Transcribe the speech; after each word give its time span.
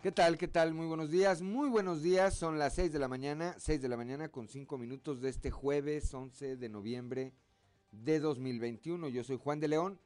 ¿Qué 0.00 0.12
tal? 0.12 0.38
¿Qué 0.38 0.46
tal? 0.46 0.74
Muy 0.74 0.86
buenos 0.86 1.10
días. 1.10 1.42
Muy 1.42 1.68
buenos 1.68 2.02
días. 2.02 2.32
Son 2.32 2.56
las 2.56 2.76
6 2.76 2.92
de 2.92 3.00
la 3.00 3.08
mañana, 3.08 3.56
6 3.58 3.82
de 3.82 3.88
la 3.88 3.96
mañana 3.96 4.28
con 4.28 4.46
5 4.46 4.78
minutos 4.78 5.20
de 5.20 5.28
este 5.28 5.50
jueves 5.50 6.14
11 6.14 6.56
de 6.56 6.68
noviembre 6.68 7.32
de 7.90 8.20
2021. 8.20 9.08
Yo 9.08 9.24
soy 9.24 9.38
Juan 9.42 9.58
de 9.58 9.66
León 9.66 9.98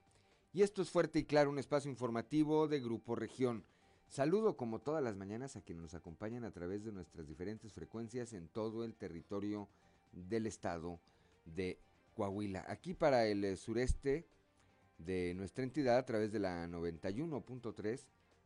y 0.55 0.63
esto 0.63 0.81
es 0.81 0.89
Fuerte 0.89 1.19
y 1.19 1.25
Claro, 1.25 1.51
un 1.51 1.59
espacio 1.59 1.91
informativo 1.91 2.69
de 2.69 2.81
Grupo 2.81 3.17
Región. 3.17 3.67
Saludo 4.09 4.57
como 4.57 4.79
todas 4.79 5.05
las 5.05 5.15
mañanas 5.15 5.57
a 5.57 5.61
quienes 5.61 5.83
nos 5.83 5.95
acompañan 5.95 6.45
a 6.45 6.53
través 6.53 6.85
de 6.85 6.93
nuestras 6.93 7.29
diferentes 7.29 7.75
frecuencias 7.75 8.33
en 8.33 8.49
todo 8.49 8.85
el 8.85 8.95
territorio 8.95 9.69
del 10.11 10.47
estado 10.47 11.01
de 11.45 11.79
Coahuila. 12.15 12.65
Aquí 12.67 12.95
para 12.95 13.27
el 13.27 13.59
sureste 13.59 14.27
de 14.97 15.35
nuestra 15.35 15.65
entidad 15.65 15.99
a 15.99 16.07
través 16.07 16.33
de 16.33 16.39
la 16.39 16.67
91.3 16.67 18.07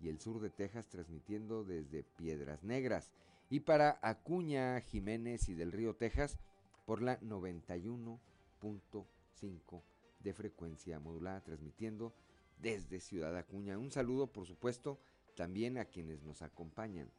y 0.00 0.08
el 0.08 0.20
sur 0.20 0.40
de 0.40 0.50
Texas 0.50 0.88
transmitiendo 0.88 1.64
desde 1.64 2.02
Piedras 2.02 2.64
Negras. 2.64 3.10
Y 3.50 3.60
para 3.60 3.98
Acuña, 4.02 4.80
Jiménez 4.80 5.48
y 5.48 5.54
del 5.54 5.72
Río 5.72 5.96
Texas 5.96 6.38
por 6.86 7.02
la 7.02 7.20
91.5 7.20 9.82
de 10.20 10.32
frecuencia 10.32 11.00
modulada 11.00 11.42
transmitiendo 11.42 12.12
desde 12.60 13.00
Ciudad 13.00 13.36
Acuña. 13.36 13.78
Un 13.78 13.90
saludo 13.90 14.26
por 14.26 14.46
supuesto 14.46 14.98
también 15.36 15.78
a 15.78 15.84
quienes 15.84 16.22
nos 16.22 16.42
acompañan 16.42 17.10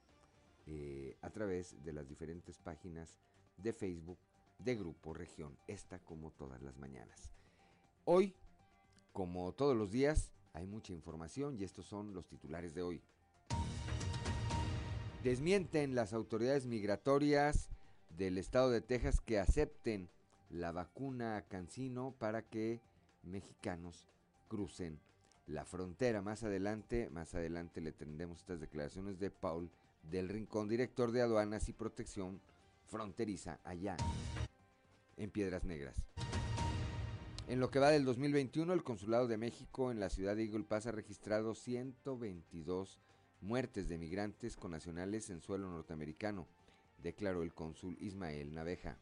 eh, 0.68 1.18
a 1.22 1.30
través 1.30 1.84
de 1.84 1.94
las 1.94 2.08
diferentes 2.08 2.58
páginas 2.60 3.20
de 3.58 3.74
Facebook 3.74 4.20
de 4.60 4.76
Grupo 4.76 5.14
Región, 5.14 5.58
esta 5.68 6.00
como 6.00 6.32
todas 6.32 6.62
las 6.62 6.78
mañanas. 6.78 7.30
Hoy, 8.06 8.36
como 9.14 9.54
todos 9.54 9.76
los 9.76 9.92
días, 9.92 10.32
hay 10.54 10.68
mucha 10.68 10.94
información 10.94 11.58
y 11.60 11.64
estos 11.64 11.86
son 11.86 12.14
los 12.14 12.28
titulares 12.28 12.74
de 12.74 12.82
hoy. 12.82 13.02
Desmienten 15.24 15.96
las 15.96 16.14
autoridades 16.14 16.66
migratorias 16.66 17.70
del 18.18 18.38
estado 18.38 18.70
de 18.70 18.82
Texas 18.82 19.20
que 19.22 19.40
acepten 19.40 20.10
la 20.50 20.72
vacuna 20.72 21.44
Cancino 21.50 22.14
para 22.18 22.42
que 22.42 22.80
mexicanos 23.24 24.08
crucen 24.48 25.00
la 25.48 25.66
frontera. 25.66 26.22
Más 26.22 26.44
adelante, 26.44 27.10
más 27.12 27.36
adelante 27.36 27.82
le 27.82 27.92
tendremos 27.92 28.40
estas 28.40 28.60
declaraciones 28.60 29.20
de 29.20 29.30
Paul 29.30 29.70
del 30.10 30.30
Rincón, 30.30 30.70
director 30.70 31.12
de 31.12 31.22
aduanas 31.22 31.70
y 31.70 31.74
protección 31.74 32.40
fronteriza 32.88 33.60
allá 33.64 33.98
en 35.18 35.30
Piedras 35.30 35.64
Negras. 35.64 35.96
En 37.50 37.60
lo 37.60 37.72
que 37.72 37.80
va 37.80 37.90
del 37.90 38.06
2021, 38.06 38.72
el 38.74 38.84
Consulado 38.84 39.28
de 39.28 39.40
México 39.40 39.90
en 39.90 40.00
la 40.00 40.12
ciudad 40.12 40.36
de 40.36 40.44
Eagle 40.44 40.68
ha 40.70 40.92
registrado 40.92 41.56
122 41.56 43.00
muertes 43.42 43.90
de 43.90 43.98
migrantes 43.98 44.56
con 44.56 44.70
nacionales 44.70 45.32
en 45.32 45.42
suelo 45.42 45.68
norteamericano, 45.68 46.48
declaró 47.00 47.42
el 47.42 47.56
cónsul 47.56 47.98
Ismael 48.02 48.54
Naveja. 48.54 49.00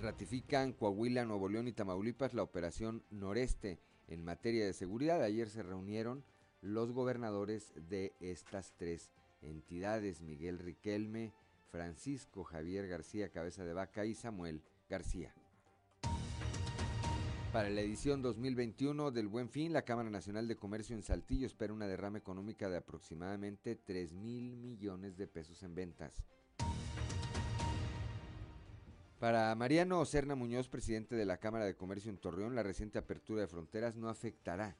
Ratifican 0.00 0.74
Coahuila, 0.74 1.24
Nuevo 1.24 1.48
León 1.48 1.66
y 1.66 1.72
Tamaulipas 1.72 2.34
la 2.34 2.44
operación 2.44 3.02
Noreste 3.10 3.80
en 4.06 4.24
materia 4.24 4.64
de 4.64 4.74
seguridad. 4.74 5.20
Ayer 5.24 5.50
se 5.50 5.64
reunieron 5.64 6.22
los 6.60 6.92
gobernadores 6.92 7.72
de 7.88 8.14
estas 8.20 8.74
tres 8.76 9.10
entidades, 9.42 10.22
Miguel 10.22 10.60
Riquelme, 10.60 11.32
Francisco 11.72 12.44
Javier 12.44 12.86
García 12.86 13.30
Cabeza 13.30 13.64
de 13.64 13.72
Vaca 13.72 14.06
y 14.06 14.14
Samuel 14.14 14.62
García. 14.88 15.34
Para 17.52 17.70
la 17.70 17.80
edición 17.80 18.20
2021 18.22 19.10
del 19.10 19.28
Buen 19.28 19.48
Fin, 19.48 19.72
la 19.72 19.82
Cámara 19.82 20.10
Nacional 20.10 20.46
de 20.46 20.56
Comercio 20.56 20.94
en 20.94 21.02
Saltillo 21.02 21.46
espera 21.46 21.72
una 21.72 21.86
derrama 21.86 22.18
económica 22.18 22.68
de 22.68 22.76
aproximadamente 22.76 23.76
3 23.76 24.12
mil 24.12 24.56
millones 24.56 25.16
de 25.16 25.26
pesos 25.26 25.62
en 25.62 25.74
ventas. 25.74 26.22
Para 29.18 29.54
Mariano 29.54 30.00
Ocerna 30.00 30.34
Muñoz, 30.34 30.68
presidente 30.68 31.16
de 31.16 31.24
la 31.24 31.38
Cámara 31.38 31.64
de 31.64 31.76
Comercio 31.76 32.10
en 32.10 32.18
Torreón, 32.18 32.54
la 32.54 32.62
reciente 32.62 32.98
apertura 32.98 33.40
de 33.40 33.48
fronteras 33.48 33.96
no 33.96 34.10
afectará 34.10 34.76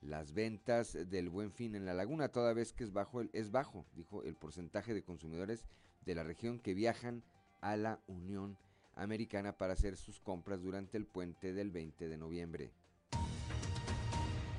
las 0.00 0.32
ventas 0.32 0.96
del 1.10 1.28
Buen 1.28 1.52
Fin 1.52 1.74
en 1.74 1.84
la 1.84 1.94
laguna, 1.94 2.28
toda 2.28 2.54
vez 2.54 2.72
que 2.72 2.84
es 2.84 2.92
bajo, 2.92 3.22
es 3.32 3.50
bajo, 3.50 3.84
dijo 3.94 4.22
el 4.22 4.36
porcentaje 4.36 4.94
de 4.94 5.02
consumidores 5.02 5.66
de 6.06 6.14
la 6.14 6.22
región 6.22 6.58
que 6.58 6.74
viajan 6.74 7.22
a 7.60 7.76
la 7.76 8.00
Unión 8.06 8.56
Americana 8.96 9.56
para 9.56 9.72
hacer 9.72 9.96
sus 9.96 10.20
compras 10.20 10.62
durante 10.62 10.96
el 10.96 11.06
puente 11.06 11.52
del 11.52 11.70
20 11.70 12.08
de 12.08 12.16
noviembre. 12.16 12.72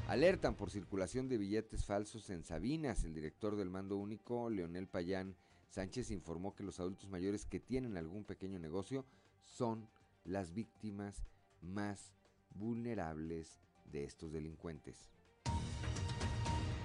Alertan 0.07 0.55
por 0.55 0.69
circulación 0.69 1.27
de 1.27 1.37
billetes 1.37 1.83
falsos 1.85 2.29
en 2.29 2.43
Sabinas. 2.43 3.03
El 3.03 3.15
director 3.15 3.55
del 3.55 3.71
mando 3.71 3.97
único, 3.97 4.49
Leonel 4.49 4.87
Payán 4.87 5.35
Sánchez, 5.69 6.11
informó 6.11 6.53
que 6.53 6.63
los 6.63 6.79
adultos 6.79 7.09
mayores 7.09 7.45
que 7.45 7.59
tienen 7.59 7.97
algún 7.97 8.23
pequeño 8.23 8.59
negocio 8.59 9.05
son 9.43 9.89
las 10.23 10.53
víctimas 10.53 11.23
más 11.61 12.13
vulnerables 12.51 13.59
de 13.85 14.03
estos 14.03 14.31
delincuentes. 14.31 15.09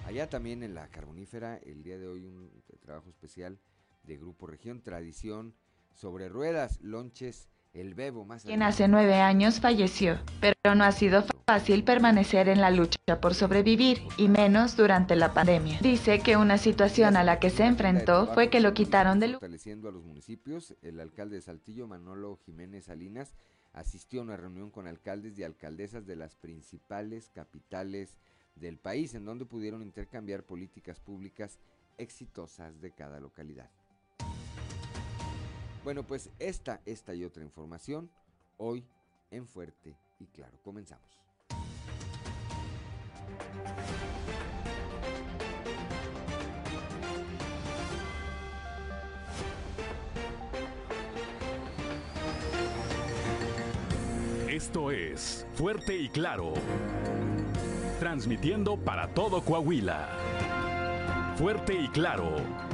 Allá 0.06 0.28
también 0.28 0.62
en 0.62 0.74
la 0.74 0.88
carbonífera, 0.88 1.58
el 1.58 1.82
día 1.82 1.98
de 1.98 2.08
hoy 2.08 2.24
un 2.24 2.50
trabajo 2.80 3.10
especial 3.10 3.60
de 4.02 4.16
Grupo 4.16 4.46
Región 4.46 4.82
Tradición 4.82 5.54
sobre 5.94 6.28
ruedas, 6.28 6.80
lonches, 6.80 7.48
el 7.72 7.94
bebo 7.94 8.24
más. 8.24 8.44
Quien 8.44 8.62
hace 8.62 8.88
nueve 8.88 9.14
años 9.14 9.60
falleció, 9.60 10.18
pero 10.40 10.74
no 10.74 10.84
ha 10.84 10.92
sido 10.92 11.24
fácil 11.46 11.84
permanecer 11.84 12.48
en 12.48 12.60
la 12.60 12.70
lucha 12.70 13.20
por 13.20 13.34
sobrevivir, 13.34 14.02
y 14.16 14.28
menos 14.28 14.76
durante 14.76 15.16
la 15.16 15.32
pandemia. 15.34 15.78
Dice 15.80 16.20
que 16.20 16.36
una 16.36 16.58
situación 16.58 17.16
a 17.16 17.24
la 17.24 17.38
que 17.38 17.50
se 17.50 17.64
enfrentó 17.64 18.32
fue 18.34 18.50
que 18.50 18.60
lo 18.60 18.74
quitaron 18.74 19.20
de 19.20 19.28
Fortaleciendo 19.32 19.88
a 19.88 19.92
los 19.92 20.04
municipios, 20.04 20.74
el 20.82 21.00
alcalde 21.00 21.36
de 21.36 21.42
Saltillo, 21.42 21.86
Manolo 21.86 22.38
Jiménez 22.44 22.86
Salinas, 22.86 23.34
asistió 23.72 24.20
a 24.20 24.24
una 24.24 24.36
reunión 24.36 24.70
con 24.70 24.86
alcaldes 24.86 25.38
y 25.38 25.44
alcaldesas 25.44 26.06
de 26.06 26.16
las 26.16 26.34
principales 26.34 27.30
capitales 27.34 28.16
del 28.56 28.78
país, 28.78 29.14
en 29.14 29.24
donde 29.24 29.44
pudieron 29.44 29.82
intercambiar 29.82 30.42
políticas 30.42 30.98
públicas 30.98 31.58
exitosas 31.98 32.80
de 32.80 32.90
cada 32.92 33.20
localidad. 33.20 33.70
Bueno, 35.82 36.02
pues 36.06 36.30
esta, 36.38 36.80
esta 36.84 37.14
y 37.14 37.24
otra 37.24 37.42
información 37.42 38.10
hoy 38.58 38.84
en 39.30 39.46
Fuerte 39.46 39.96
y 40.18 40.26
Claro. 40.26 40.58
Comenzamos. 40.62 41.20
Esto 54.48 54.90
es 54.90 55.46
Fuerte 55.54 55.96
y 55.96 56.08
Claro. 56.10 56.52
Transmitiendo 57.98 58.76
para 58.76 59.14
todo 59.14 59.42
Coahuila. 59.42 60.08
Fuerte 61.36 61.74
y 61.74 61.88
Claro. 61.88 62.36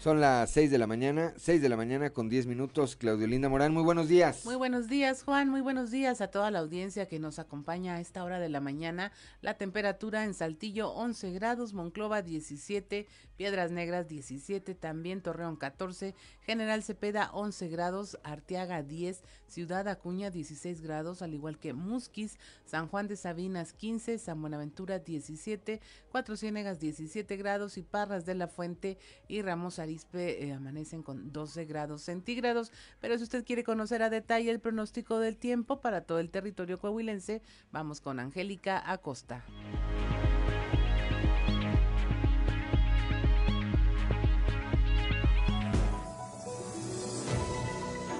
Son 0.00 0.18
las 0.18 0.48
6 0.52 0.70
de 0.70 0.78
la 0.78 0.86
mañana, 0.86 1.34
6 1.36 1.60
de 1.60 1.68
la 1.68 1.76
mañana 1.76 2.08
con 2.08 2.30
10 2.30 2.46
minutos. 2.46 2.96
Claudio 2.96 3.26
Linda 3.26 3.50
Morán, 3.50 3.74
muy 3.74 3.82
buenos 3.82 4.08
días. 4.08 4.46
Muy 4.46 4.54
buenos 4.54 4.88
días, 4.88 5.22
Juan. 5.24 5.50
Muy 5.50 5.60
buenos 5.60 5.90
días 5.90 6.22
a 6.22 6.28
toda 6.28 6.50
la 6.50 6.60
audiencia 6.60 7.06
que 7.06 7.18
nos 7.18 7.38
acompaña 7.38 7.96
a 7.96 8.00
esta 8.00 8.24
hora 8.24 8.38
de 8.38 8.48
la 8.48 8.60
mañana. 8.60 9.12
La 9.42 9.58
temperatura 9.58 10.24
en 10.24 10.32
Saltillo 10.32 10.88
11 10.92 11.32
grados, 11.32 11.74
Monclova 11.74 12.22
17, 12.22 13.08
Piedras 13.36 13.72
Negras 13.72 14.08
17, 14.08 14.74
también 14.74 15.20
Torreón 15.20 15.56
14, 15.56 16.14
General 16.40 16.82
Cepeda 16.82 17.30
11 17.32 17.68
grados, 17.68 18.18
Arteaga 18.22 18.82
10, 18.82 19.22
Ciudad 19.48 19.86
Acuña 19.88 20.30
16 20.30 20.80
grados, 20.80 21.20
al 21.20 21.34
igual 21.34 21.58
que 21.58 21.74
Musquis, 21.74 22.38
San 22.64 22.88
Juan 22.88 23.06
de 23.06 23.16
Sabinas 23.16 23.74
15, 23.74 24.18
San 24.18 24.40
Buenaventura 24.40 24.98
17, 24.98 25.80
Cuatro 26.10 26.36
Ciénegas 26.36 26.80
17 26.80 27.36
grados 27.36 27.76
y 27.76 27.82
Parras 27.82 28.24
de 28.24 28.34
la 28.34 28.46
Fuente 28.46 28.96
y 29.28 29.42
Ramos 29.42 29.78
Eh, 30.14 30.52
amanecen 30.52 31.02
con 31.02 31.32
12 31.32 31.64
grados 31.64 32.02
centígrados. 32.02 32.72
Pero 33.00 33.16
si 33.16 33.24
usted 33.24 33.44
quiere 33.44 33.64
conocer 33.64 34.02
a 34.02 34.10
detalle 34.10 34.50
el 34.50 34.60
pronóstico 34.60 35.18
del 35.18 35.36
tiempo 35.36 35.80
para 35.80 36.02
todo 36.02 36.18
el 36.18 36.30
territorio 36.30 36.78
coahuilense, 36.78 37.42
vamos 37.72 38.00
con 38.00 38.20
Angélica 38.20 38.82
Acosta. 38.90 39.44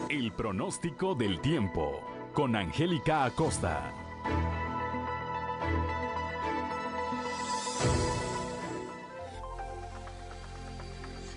El 0.08 0.32
pronóstico 0.32 1.14
del 1.14 1.40
tiempo 1.40 2.00
con 2.34 2.56
Angélica 2.56 3.24
Acosta. 3.24 3.99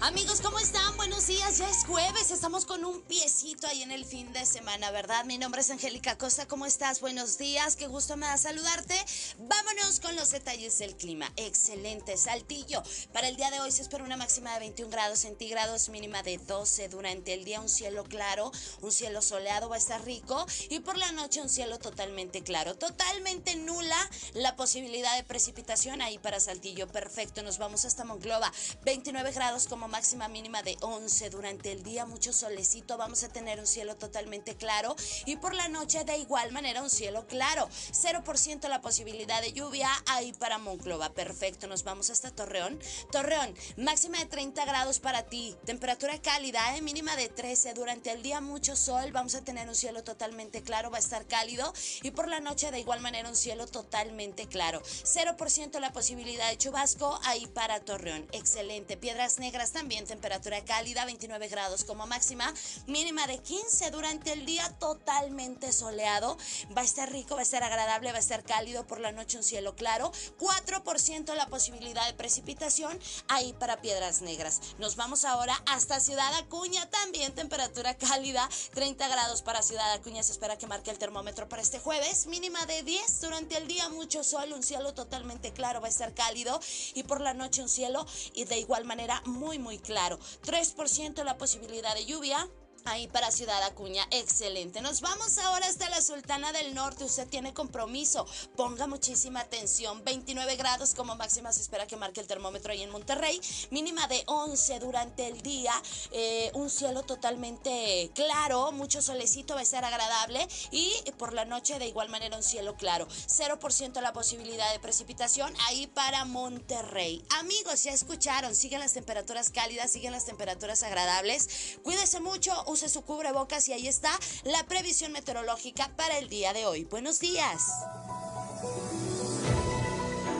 Amigos, 0.05 0.41
¿cómo 0.41 0.59
están? 0.59 0.97
Buenos 0.97 1.27
días, 1.27 1.59
ya 1.59 1.69
es 1.69 1.85
jueves, 1.85 2.29
estamos 2.29 2.65
con 2.65 2.83
un 2.83 3.01
piecito 3.03 3.67
ahí 3.67 3.83
en 3.83 3.91
el 3.91 4.03
fin 4.03 4.33
de 4.33 4.45
semana, 4.45 4.91
¿verdad? 4.91 5.23
Mi 5.23 5.38
nombre 5.38 5.61
es 5.61 5.69
Angélica 5.69 6.17
Costa, 6.17 6.45
¿cómo 6.45 6.65
estás? 6.65 7.00
Buenos 7.00 7.38
días, 7.38 7.77
qué 7.77 7.88
gusto 7.88 8.17
me 8.17 8.25
da 8.25 8.35
saludarte. 8.35 8.95
Vámonos 9.39 10.01
con 10.01 10.13
los 10.17 10.31
detalles 10.31 10.77
del 10.77 10.97
clima. 10.97 11.31
Excelente, 11.38 12.17
Saltillo. 12.17 12.83
Para 13.13 13.29
el 13.29 13.38
día 13.38 13.50
de 13.50 13.61
hoy 13.61 13.71
se 13.71 13.81
espera 13.81 14.03
una 14.03 14.17
máxima 14.17 14.53
de 14.55 14.59
21 14.59 14.91
grados 14.91 15.19
centígrados, 15.19 15.88
mínima 15.88 16.21
de 16.21 16.38
12 16.38 16.89
durante 16.89 17.33
el 17.33 17.45
día, 17.45 17.61
un 17.61 17.69
cielo 17.69 18.03
claro, 18.03 18.51
un 18.81 18.91
cielo 18.91 19.21
soleado 19.21 19.69
va 19.69 19.75
a 19.75 19.79
estar 19.79 20.03
rico 20.03 20.45
y 20.69 20.81
por 20.81 20.97
la 20.97 21.13
noche 21.13 21.41
un 21.41 21.47
cielo 21.47 21.79
totalmente 21.79 22.44
claro, 22.44 22.75
totalmente 22.75 23.55
nula 23.55 24.09
la 24.33 24.57
posibilidad 24.57 25.15
de 25.15 25.23
precipitación 25.23 26.01
ahí 26.01 26.17
para 26.17 26.41
Saltillo. 26.41 26.89
Perfecto, 26.89 27.41
nos 27.41 27.57
vamos 27.57 27.85
hasta 27.85 28.03
Monclova, 28.03 28.51
29 28.83 29.31
grados 29.31 29.67
como 29.67 29.92
máxima 29.93 30.27
mínima 30.27 30.63
de 30.63 30.75
11 30.81 31.29
durante 31.29 31.71
el 31.71 31.83
día, 31.83 32.07
mucho 32.07 32.33
solecito, 32.33 32.97
vamos 32.97 33.23
a 33.23 33.29
tener 33.29 33.59
un 33.59 33.67
cielo 33.67 33.95
totalmente 33.95 34.55
claro. 34.55 34.95
Y 35.27 35.35
por 35.35 35.53
la 35.53 35.67
noche 35.67 36.03
de 36.03 36.17
igual 36.17 36.51
manera 36.51 36.81
un 36.81 36.89
cielo 36.89 37.27
claro, 37.27 37.69
0% 37.91 38.67
la 38.69 38.81
posibilidad 38.81 39.39
de 39.39 39.53
lluvia 39.53 39.91
ahí 40.07 40.33
para 40.33 40.57
Monclova, 40.57 41.13
perfecto, 41.13 41.67
nos 41.67 41.83
vamos 41.83 42.09
hasta 42.09 42.31
Torreón, 42.31 42.79
Torreón, 43.11 43.53
máxima 43.77 44.17
de 44.17 44.25
30 44.25 44.65
grados 44.65 44.99
para 44.99 45.27
ti, 45.27 45.55
temperatura 45.63 46.19
cálida, 46.19 46.75
¿eh? 46.75 46.81
mínima 46.81 47.15
de 47.15 47.29
13 47.29 47.75
durante 47.75 48.11
el 48.11 48.23
día 48.23 48.41
mucho 48.41 48.75
sol, 48.75 49.11
vamos 49.11 49.35
a 49.35 49.43
tener 49.43 49.69
un 49.69 49.75
cielo 49.75 50.03
totalmente 50.03 50.63
claro, 50.63 50.89
va 50.89 50.97
a 50.97 51.01
estar 51.01 51.27
cálido. 51.27 51.71
Y 52.01 52.09
por 52.09 52.27
la 52.27 52.39
noche 52.39 52.71
de 52.71 52.79
igual 52.79 52.99
manera 52.99 53.29
un 53.29 53.35
cielo 53.35 53.67
totalmente 53.67 54.47
claro, 54.47 54.81
0% 54.81 55.79
la 55.79 55.93
posibilidad 55.93 56.49
de 56.49 56.57
chubasco 56.57 57.19
ahí 57.25 57.45
para 57.45 57.79
Torreón, 57.79 58.27
excelente, 58.31 58.97
Piedras 58.97 59.37
Negras 59.37 59.71
también 59.71 59.82
también 59.83 60.07
temperatura 60.07 60.63
cálida, 60.63 61.03
29 61.03 61.50
grados 61.50 61.83
como 61.83 62.07
máxima, 62.07 62.53
mínima 62.88 63.27
de 63.27 63.39
15 63.39 63.91
durante 63.91 64.31
el 64.31 64.45
día, 64.45 64.69
totalmente 64.80 65.74
soleado. 65.74 66.38
Va 66.75 66.83
a 66.83 66.85
estar 66.85 67.12
rico, 67.12 67.35
va 67.35 67.41
a 67.41 67.44
estar 67.44 67.63
agradable, 67.63 68.13
va 68.13 68.15
a 68.15 68.21
estar 68.21 68.45
cálido 68.45 68.88
por 68.88 69.01
la 69.01 69.12
noche, 69.12 69.35
un 69.35 69.44
cielo 69.44 69.75
claro. 69.75 70.13
4% 70.39 71.35
la 71.35 71.47
posibilidad 71.47 72.07
de 72.07 72.13
precipitación 72.13 72.97
ahí 73.27 73.51
para 73.59 73.81
Piedras 73.81 74.21
Negras. 74.21 74.62
Nos 74.77 74.95
vamos 74.95 75.25
ahora 75.25 75.62
hasta 75.65 76.00
Ciudad 76.00 76.33
Acuña, 76.36 76.89
también 76.89 77.36
temperatura 77.36 77.97
cálida, 77.97 78.47
30 78.74 79.06
grados 79.09 79.41
para 79.41 79.62
Ciudad 79.62 79.91
Acuña. 79.91 80.24
Se 80.24 80.31
espera 80.31 80.57
que 80.57 80.65
marque 80.65 80.91
el 80.91 80.97
termómetro 80.97 81.50
para 81.50 81.62
este 81.62 81.79
jueves, 81.79 82.25
mínima 82.27 82.65
de 82.68 82.83
10 82.83 83.19
durante 83.19 83.57
el 83.57 83.68
día, 83.68 83.89
mucho 83.89 84.24
sol, 84.24 84.53
un 84.53 84.63
cielo 84.63 84.94
totalmente 84.94 85.51
claro, 85.51 85.81
va 85.81 85.88
a 85.88 85.89
estar 85.89 86.13
cálido 86.13 86.57
y 86.94 87.03
por 87.03 87.19
la 87.19 87.33
noche 87.33 87.62
un 87.62 87.68
cielo 87.68 88.06
y 88.33 88.45
de 88.45 88.59
igual 88.59 88.86
manera 88.86 89.21
muy, 89.25 89.59
muy 89.59 89.72
claro. 89.79 90.19
3% 90.45 91.23
la 91.23 91.37
posibilidad 91.37 91.93
de 91.95 92.05
lluvia, 92.05 92.47
Ahí 92.85 93.07
para 93.07 93.31
Ciudad 93.31 93.63
Acuña, 93.63 94.06
excelente. 94.12 94.81
Nos 94.81 95.00
vamos 95.00 95.38
ahora 95.38 95.68
hasta 95.68 95.89
la 95.89 96.01
Sultana 96.01 96.51
del 96.51 96.74
Norte. 96.74 97.06
Usted 97.06 97.25
tiene 97.30 97.53
compromiso. 97.53 98.27
Ponga 98.57 98.88
muchísima 98.88 99.39
atención. 99.39 100.03
29 100.03 100.57
grados 100.57 100.94
como 100.94 101.15
máxima 101.15 101.53
se 101.53 101.62
espera 101.62 101.88
que 101.88 101.95
marque 101.95 102.19
el 102.19 102.27
termómetro 102.27 102.74
ahí 102.74 102.83
en 102.83 102.89
Monterrey. 102.89 103.39
Mínima 103.71 104.07
de 104.07 104.24
11 104.27 104.80
durante 104.80 105.27
el 105.27 105.41
día. 105.41 105.71
Eh, 106.12 106.51
un 106.56 106.69
cielo 106.69 107.03
totalmente 107.03 108.12
claro. 108.13 108.74
Mucho 108.74 109.01
solecito 109.01 109.56
va 109.56 109.62
a 109.62 109.65
ser 109.65 109.86
agradable. 109.86 110.45
Y 110.71 110.91
por 111.18 111.31
la 111.31 111.45
noche 111.45 111.79
de 111.79 111.88
igual 111.88 112.09
manera 112.09 112.36
un 112.36 112.44
cielo 112.44 112.75
claro. 112.75 113.07
0% 113.07 114.01
la 114.01 114.12
posibilidad 114.12 114.69
de 114.74 114.79
precipitación 114.79 115.53
ahí 115.68 115.88
para 115.88 116.25
Monterrey. 116.25 117.24
Amigos, 117.39 117.83
ya 117.83 117.94
escucharon. 117.94 118.53
Siguen 118.53 118.81
las 118.81 118.91
temperaturas 118.91 119.51
cálidas, 119.51 119.89
siguen 119.89 120.12
las 120.12 120.25
temperaturas 120.25 120.83
agradables. 120.83 121.77
Cuídese 121.81 122.19
mucho 122.19 122.53
use 122.73 122.89
su 122.89 123.03
cubrebocas 123.03 123.69
y 123.69 123.73
ahí 123.73 123.87
está 123.87 124.09
la 124.45 124.63
previsión 124.65 125.11
meteorológica 125.11 125.91
para 125.95 126.17
el 126.17 126.27
día 126.27 126.53
de 126.53 126.65
hoy. 126.65 126.85
Buenos 126.85 127.19
días. 127.19 127.85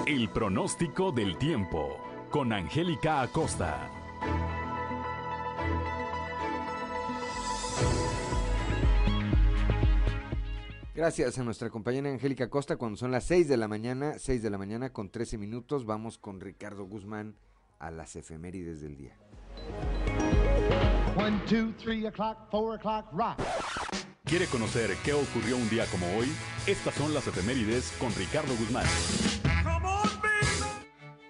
El 0.07 0.30
pronóstico 0.31 1.12
del 1.12 1.38
tiempo 1.38 1.95
con 2.31 2.51
Angélica 2.51 3.21
Acosta. 3.21 3.88
Gracias 10.95 11.38
a 11.38 11.44
nuestra 11.44 11.69
compañera 11.69 12.09
Angélica 12.09 12.45
Acosta. 12.45 12.77
Cuando 12.77 12.97
son 12.97 13.12
las 13.12 13.25
6 13.25 13.47
de 13.47 13.57
la 13.57 13.68
mañana, 13.68 14.18
6 14.18 14.41
de 14.41 14.50
la 14.50 14.57
mañana 14.57 14.91
con 14.91 15.12
13 15.12 15.38
minutos, 15.38 15.86
vamos 15.86 16.18
con 16.18 16.41
Ricardo 16.41 16.86
Guzmán 16.86 17.36
a 17.77 17.91
las 17.91 18.15
efemérides 18.15 18.81
del 18.81 18.97
día. 18.97 19.15
¿Quiere 24.25 24.48
conocer 24.48 24.98
qué 25.06 25.13
ocurrió 25.13 25.57
un 25.57 25.69
día 25.69 25.86
como 25.86 26.07
hoy? 26.18 26.27
Estas 26.65 26.95
son 26.95 27.13
las 27.13 27.27
efemérides 27.27 27.94
con 28.00 28.12
Ricardo 28.15 28.56
Guzmán. 28.56 28.88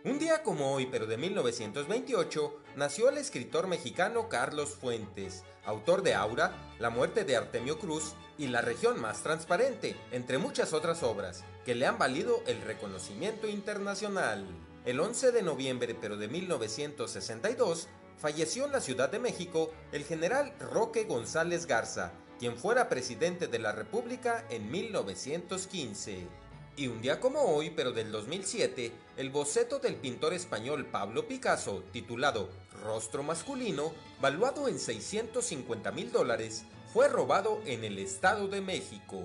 Un 0.06 0.19
día 0.19 0.41
como 0.41 0.71
hoy, 0.71 0.88
pero 0.89 1.06
de 1.06 1.18
1928, 1.18 2.62
nació 2.77 3.09
el 3.09 3.18
escritor 3.18 3.68
mexicano 3.68 4.30
Carlos 4.30 4.69
Fuentes, 4.69 5.44
autor 5.65 6.01
de 6.01 6.13
Aura, 6.13 6.53
La 6.80 6.89
muerte 6.89 7.25
de 7.25 7.35
Artemio 7.35 7.77
Cruz 7.77 8.15
y 8.38 8.47
La 8.47 8.62
región 8.62 9.01
más 9.01 9.21
transparente, 9.21 9.97
entre 10.12 10.38
muchas 10.38 10.71
otras 10.71 11.03
obras, 11.03 11.44
que 11.65 11.75
le 11.75 11.88
han 11.88 11.97
valido 11.97 12.41
el 12.47 12.62
reconocimiento 12.62 13.50
internacional. 13.50 14.45
El 14.85 15.02
11 15.02 15.33
de 15.33 15.42
noviembre, 15.42 15.94
pero 15.99 16.16
de 16.16 16.30
1962, 16.30 17.90
falleció 18.17 18.65
en 18.65 18.71
la 18.71 18.81
Ciudad 18.81 19.09
de 19.09 19.19
México 19.19 19.71
el 19.91 20.03
general 20.03 20.53
Roque 20.59 21.03
González 21.05 21.65
Garza, 21.65 22.11
quien 22.39 22.57
fuera 22.57 22.89
presidente 22.89 23.47
de 23.47 23.59
la 23.59 23.71
República 23.71 24.45
en 24.49 24.69
1915. 24.69 26.27
Y 26.75 26.87
un 26.87 27.01
día 27.01 27.19
como 27.19 27.41
hoy, 27.41 27.69
pero 27.69 27.91
del 27.91 28.11
2007, 28.11 28.91
el 29.17 29.29
boceto 29.29 29.79
del 29.79 29.95
pintor 29.95 30.33
español 30.33 30.87
Pablo 30.87 31.27
Picasso, 31.27 31.83
titulado 31.91 32.49
Rostro 32.83 33.21
masculino, 33.21 33.93
valuado 34.19 34.67
en 34.67 34.79
650 34.79 35.91
mil 35.91 36.11
dólares, 36.11 36.65
fue 36.91 37.07
robado 37.07 37.61
en 37.65 37.83
el 37.83 37.99
Estado 37.99 38.47
de 38.47 38.61
México. 38.61 39.23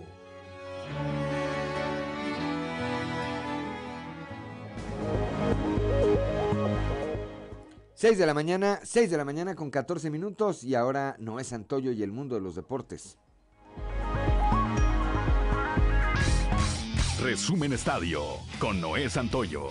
6 8.01 8.17
de 8.17 8.27
la 8.27 8.33
mañana, 8.33 8.79
6 8.85 9.11
de 9.11 9.17
la 9.17 9.25
mañana 9.25 9.57
con 9.57 9.73
14 9.73 10.09
minutos 10.09 10.63
y 10.63 10.77
ahora 10.77 11.17
Noé 11.19 11.43
Santoyo 11.43 11.91
y 11.91 12.05
el 12.05 12.13
mundo 12.13 12.37
de 12.37 12.41
los 12.41 12.55
deportes. 12.55 13.19
Resumen 17.21 17.73
Estadio 17.73 18.23
con 18.61 18.81
Noé 18.81 19.11
Santoyo. 19.11 19.71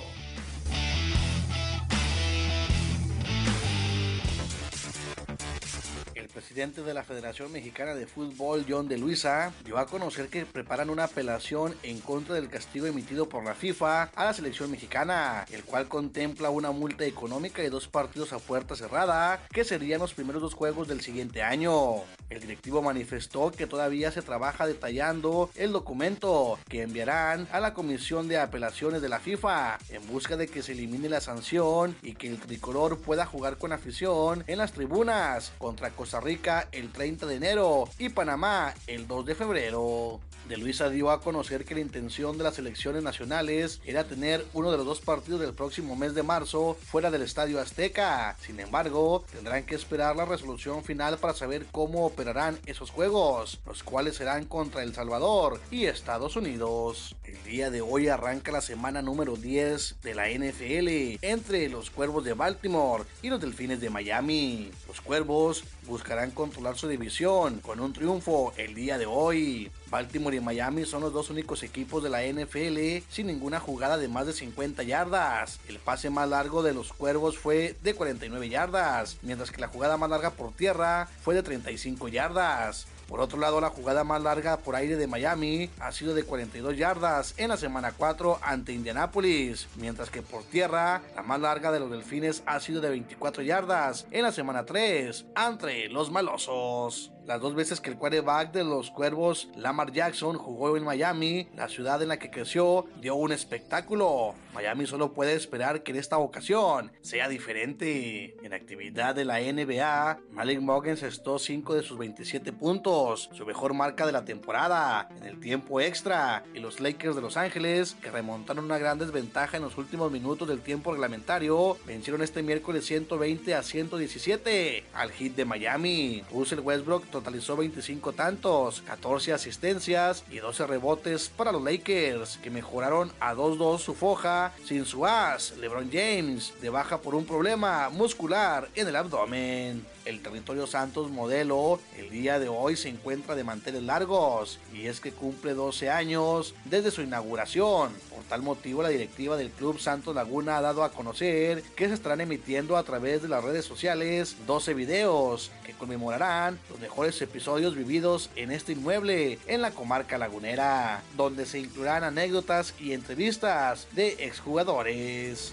Presidente 6.57 6.81
de 6.81 6.95
la 6.95 7.03
Federación 7.03 7.51
Mexicana 7.51 7.93
de 7.93 8.07
Fútbol, 8.07 8.65
John 8.67 8.87
de 8.87 8.97
Luisa, 8.97 9.53
dio 9.63 9.77
a 9.77 9.85
conocer 9.85 10.27
que 10.27 10.43
preparan 10.47 10.89
una 10.89 11.03
apelación 11.03 11.75
en 11.83 11.99
contra 11.99 12.33
del 12.33 12.49
castigo 12.49 12.87
emitido 12.87 13.29
por 13.29 13.43
la 13.43 13.53
FIFA 13.53 14.09
a 14.15 14.25
la 14.25 14.33
selección 14.33 14.71
mexicana, 14.71 15.45
el 15.51 15.63
cual 15.63 15.87
contempla 15.87 16.49
una 16.49 16.71
multa 16.71 17.05
económica 17.05 17.63
y 17.63 17.69
dos 17.69 17.87
partidos 17.87 18.33
a 18.33 18.39
puerta 18.39 18.75
cerrada, 18.75 19.39
que 19.53 19.65
serían 19.65 19.99
los 19.99 20.15
primeros 20.15 20.41
dos 20.41 20.55
juegos 20.55 20.87
del 20.87 21.01
siguiente 21.01 21.43
año. 21.43 21.97
El 22.31 22.41
directivo 22.41 22.81
manifestó 22.81 23.51
que 23.51 23.67
todavía 23.67 24.11
se 24.11 24.23
trabaja 24.23 24.65
detallando 24.65 25.51
el 25.55 25.71
documento 25.71 26.57
que 26.67 26.81
enviarán 26.81 27.47
a 27.51 27.59
la 27.59 27.75
Comisión 27.75 28.27
de 28.27 28.39
Apelaciones 28.39 29.03
de 29.03 29.09
la 29.09 29.19
FIFA 29.19 29.77
en 29.89 30.05
busca 30.07 30.35
de 30.35 30.47
que 30.47 30.63
se 30.63 30.71
elimine 30.71 31.07
la 31.07 31.21
sanción 31.21 31.95
y 32.01 32.15
que 32.15 32.27
el 32.27 32.39
tricolor 32.39 32.97
pueda 32.97 33.27
jugar 33.27 33.57
con 33.57 33.71
afición 33.71 34.43
en 34.47 34.57
las 34.57 34.73
tribunas 34.73 35.53
contra 35.59 35.91
Costa 35.91 36.19
Rica 36.19 36.46
el 36.71 36.91
30 36.91 37.25
de 37.25 37.35
enero 37.35 37.89
y 37.99 38.07
Panamá 38.09 38.73
el 38.87 39.05
2 39.05 39.25
de 39.25 39.35
febrero. 39.35 40.21
De 40.47 40.55
Luisa 40.55 40.89
dio 40.89 41.11
a 41.11 41.19
conocer 41.19 41.65
que 41.65 41.75
la 41.75 41.81
intención 41.81 42.37
de 42.37 42.45
las 42.45 42.57
elecciones 42.57 43.03
nacionales 43.03 43.81
era 43.85 44.05
tener 44.05 44.45
uno 44.53 44.71
de 44.71 44.77
los 44.77 44.85
dos 44.85 45.01
partidos 45.01 45.41
del 45.41 45.53
próximo 45.53 45.97
mes 45.97 46.15
de 46.15 46.23
marzo 46.23 46.77
fuera 46.85 47.11
del 47.11 47.23
Estadio 47.23 47.59
Azteca. 47.59 48.37
Sin 48.39 48.57
embargo, 48.61 49.25
tendrán 49.29 49.65
que 49.65 49.75
esperar 49.75 50.15
la 50.15 50.23
resolución 50.23 50.85
final 50.85 51.17
para 51.17 51.33
saber 51.33 51.65
cómo 51.73 52.05
operarán 52.05 52.57
esos 52.65 52.91
juegos, 52.91 53.59
los 53.65 53.83
cuales 53.83 54.15
serán 54.15 54.45
contra 54.45 54.83
El 54.83 54.95
Salvador 54.95 55.59
y 55.69 55.85
Estados 55.85 56.37
Unidos. 56.37 57.17
El 57.25 57.43
día 57.43 57.69
de 57.69 57.81
hoy 57.81 58.07
arranca 58.07 58.53
la 58.53 58.61
semana 58.61 59.01
número 59.01 59.35
10 59.35 59.97
de 60.01 60.15
la 60.15 60.29
NFL 60.29 61.25
entre 61.25 61.67
los 61.67 61.89
Cuervos 61.89 62.23
de 62.23 62.33
Baltimore 62.33 63.03
y 63.21 63.27
los 63.27 63.41
Delfines 63.41 63.81
de 63.81 63.89
Miami. 63.89 64.71
Los 64.87 65.01
Cuervos 65.01 65.65
buscarán 65.85 66.31
controlar 66.31 66.77
su 66.77 66.87
división 66.87 67.59
con 67.59 67.81
un 67.81 67.91
triunfo 67.91 68.53
el 68.55 68.75
día 68.75 68.97
de 68.97 69.05
hoy. 69.05 69.69
Baltimore 69.89 70.36
Miami 70.41 70.85
son 70.85 71.01
los 71.01 71.13
dos 71.13 71.29
únicos 71.29 71.63
equipos 71.63 72.03
de 72.03 72.09
la 72.09 72.23
NFL 72.23 73.05
sin 73.09 73.27
ninguna 73.27 73.59
jugada 73.59 73.97
de 73.97 74.07
más 74.07 74.27
de 74.27 74.33
50 74.33 74.83
yardas. 74.83 75.59
El 75.67 75.79
pase 75.79 76.09
más 76.09 76.29
largo 76.29 76.63
de 76.63 76.73
los 76.73 76.93
Cuervos 76.93 77.37
fue 77.37 77.75
de 77.83 77.93
49 77.93 78.49
yardas, 78.49 79.17
mientras 79.21 79.51
que 79.51 79.61
la 79.61 79.67
jugada 79.67 79.97
más 79.97 80.09
larga 80.09 80.31
por 80.31 80.51
tierra 80.53 81.07
fue 81.21 81.35
de 81.35 81.43
35 81.43 82.07
yardas. 82.07 82.87
Por 83.07 83.21
otro 83.21 83.39
lado, 83.39 83.61
la 83.61 83.69
jugada 83.69 84.03
más 84.03 84.21
larga 84.21 84.57
por 84.57 84.75
aire 84.75 84.97
de 84.97 85.07
Miami 85.07 85.69
ha 85.79 85.91
sido 85.93 86.13
de 86.13 86.23
42 86.23 86.77
yardas 86.77 87.33
en 87.37 87.49
la 87.49 87.57
semana 87.57 87.93
4 87.95 88.39
ante 88.41 88.73
Indianapolis, 88.73 89.67
mientras 89.77 90.09
que 90.09 90.21
por 90.21 90.43
tierra 90.43 91.01
la 91.15 91.23
más 91.23 91.39
larga 91.39 91.71
de 91.71 91.79
los 91.79 91.89
Delfines 91.89 92.43
ha 92.45 92.59
sido 92.59 92.81
de 92.81 92.89
24 92.89 93.43
yardas 93.43 94.07
en 94.11 94.23
la 94.23 94.33
semana 94.33 94.65
3 94.65 95.25
ante 95.35 95.87
los 95.87 96.11
Malosos. 96.11 97.16
Las 97.27 97.41
dos 97.41 97.55
veces 97.55 97.81
que 97.81 97.89
el 97.89 97.97
quarterback 97.97 98.53
de 98.53 98.63
los 98.63 98.89
Cuervos, 98.89 99.49
Lamar 99.57 99.91
Jackson, 99.91 100.37
jugó 100.37 100.77
en 100.77 100.85
Miami, 100.85 101.49
la 101.57 101.67
ciudad 101.67 102.01
en 102.01 102.07
la 102.07 102.19
que 102.19 102.31
creció, 102.31 102.85
dio 103.01 103.15
un 103.15 103.33
espectáculo. 103.33 104.33
Miami 104.53 104.87
solo 104.87 105.11
puede 105.11 105.33
esperar 105.33 105.83
que 105.83 105.91
en 105.91 105.97
esta 105.97 106.19
ocasión 106.19 106.89
sea 107.01 107.27
diferente. 107.27 108.37
En 108.43 108.53
actividad 108.53 109.13
de 109.13 109.25
la 109.25 109.41
NBA, 109.41 110.19
Malik 110.31 110.61
Muggins 110.61 111.03
estó 111.03 111.37
5 111.37 111.75
de 111.75 111.83
sus 111.83 111.97
27 111.97 112.53
puntos, 112.53 113.29
su 113.33 113.45
mejor 113.45 113.73
marca 113.73 114.05
de 114.05 114.13
la 114.13 114.23
temporada, 114.23 115.09
en 115.17 115.23
el 115.23 115.41
tiempo 115.41 115.81
extra, 115.81 116.45
y 116.53 116.59
los 116.59 116.79
Lakers 116.79 117.17
de 117.17 117.21
Los 117.21 117.35
Ángeles, 117.35 117.97
que 118.01 118.09
remontaron 118.09 118.63
una 118.63 118.77
gran 118.77 118.99
desventaja 118.99 119.57
en 119.57 119.63
los 119.63 119.77
últimos 119.77 120.13
minutos 120.13 120.47
del 120.47 120.61
tiempo 120.61 120.93
reglamentario, 120.93 121.77
vencieron 121.85 122.21
este 122.21 122.41
miércoles 122.41 122.85
120 122.85 123.53
a 123.53 123.63
117 123.63 124.85
al 124.93 125.11
hit 125.11 125.35
de 125.35 125.43
Miami. 125.43 126.23
Russell 126.31 126.61
Westbrook 126.61 127.16
totalizó 127.17 127.57
25 127.57 128.13
tantos, 128.13 128.81
14 128.81 129.33
asistencias 129.33 130.23
y 130.29 130.37
12 130.37 130.67
rebotes 130.67 131.29
para 131.29 131.51
los 131.51 131.63
Lakers, 131.63 132.37
que 132.37 132.51
mejoraron 132.51 133.11
a 133.19 133.33
2-2 133.33 133.79
su 133.79 133.95
foja 133.95 134.53
sin 134.65 134.85
su 134.85 135.05
as, 135.05 135.57
LeBron 135.57 135.89
James, 135.91 136.53
de 136.61 136.69
baja 136.69 137.01
por 137.01 137.15
un 137.15 137.25
problema 137.25 137.89
muscular 137.89 138.69
en 138.75 138.87
el 138.87 138.95
abdomen. 138.95 139.96
El 140.07 140.21
territorio 140.21 140.67
Santos 140.67 141.11
modelo 141.11 141.81
el 141.97 142.09
día 142.09 142.39
de 142.39 142.47
hoy 142.47 142.77
se 142.77 142.87
encuentra 142.87 143.35
de 143.35 143.43
manteles 143.43 143.83
largos 143.83 144.57
y 144.73 144.87
es 144.87 145.01
que 145.01 145.11
cumple 145.11 145.53
12 145.53 145.89
años 145.89 146.55
desde 146.63 146.91
su 146.91 147.01
inauguración. 147.01 147.91
Por 148.09 148.23
tal 148.23 148.41
motivo 148.41 148.81
la 148.81 148.87
directiva 148.87 149.35
del 149.35 149.49
Club 149.49 149.81
Santos 149.81 150.15
Laguna 150.15 150.57
ha 150.57 150.61
dado 150.61 150.85
a 150.85 150.93
conocer 150.93 151.61
que 151.75 151.89
se 151.89 151.93
estarán 151.93 152.21
emitiendo 152.21 152.77
a 152.77 152.83
través 152.83 153.21
de 153.21 153.27
las 153.27 153.43
redes 153.43 153.65
sociales 153.65 154.37
12 154.47 154.73
videos 154.75 155.51
que 155.65 155.73
conmemorarán 155.73 156.57
los 156.69 156.79
mejores 156.79 157.21
episodios 157.21 157.75
vividos 157.75 158.29
en 158.37 158.53
este 158.53 158.71
inmueble 158.71 159.39
en 159.45 159.61
la 159.61 159.71
comarca 159.71 160.17
lagunera, 160.17 161.03
donde 161.17 161.45
se 161.45 161.59
incluirán 161.59 162.05
anécdotas 162.05 162.73
y 162.79 162.93
entrevistas 162.93 163.89
de 163.91 164.25
exjugadores. 164.25 165.51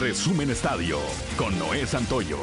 Resumen 0.00 0.48
Estadio 0.48 0.98
con 1.36 1.58
Noé 1.58 1.86
Santoyo. 1.86 2.38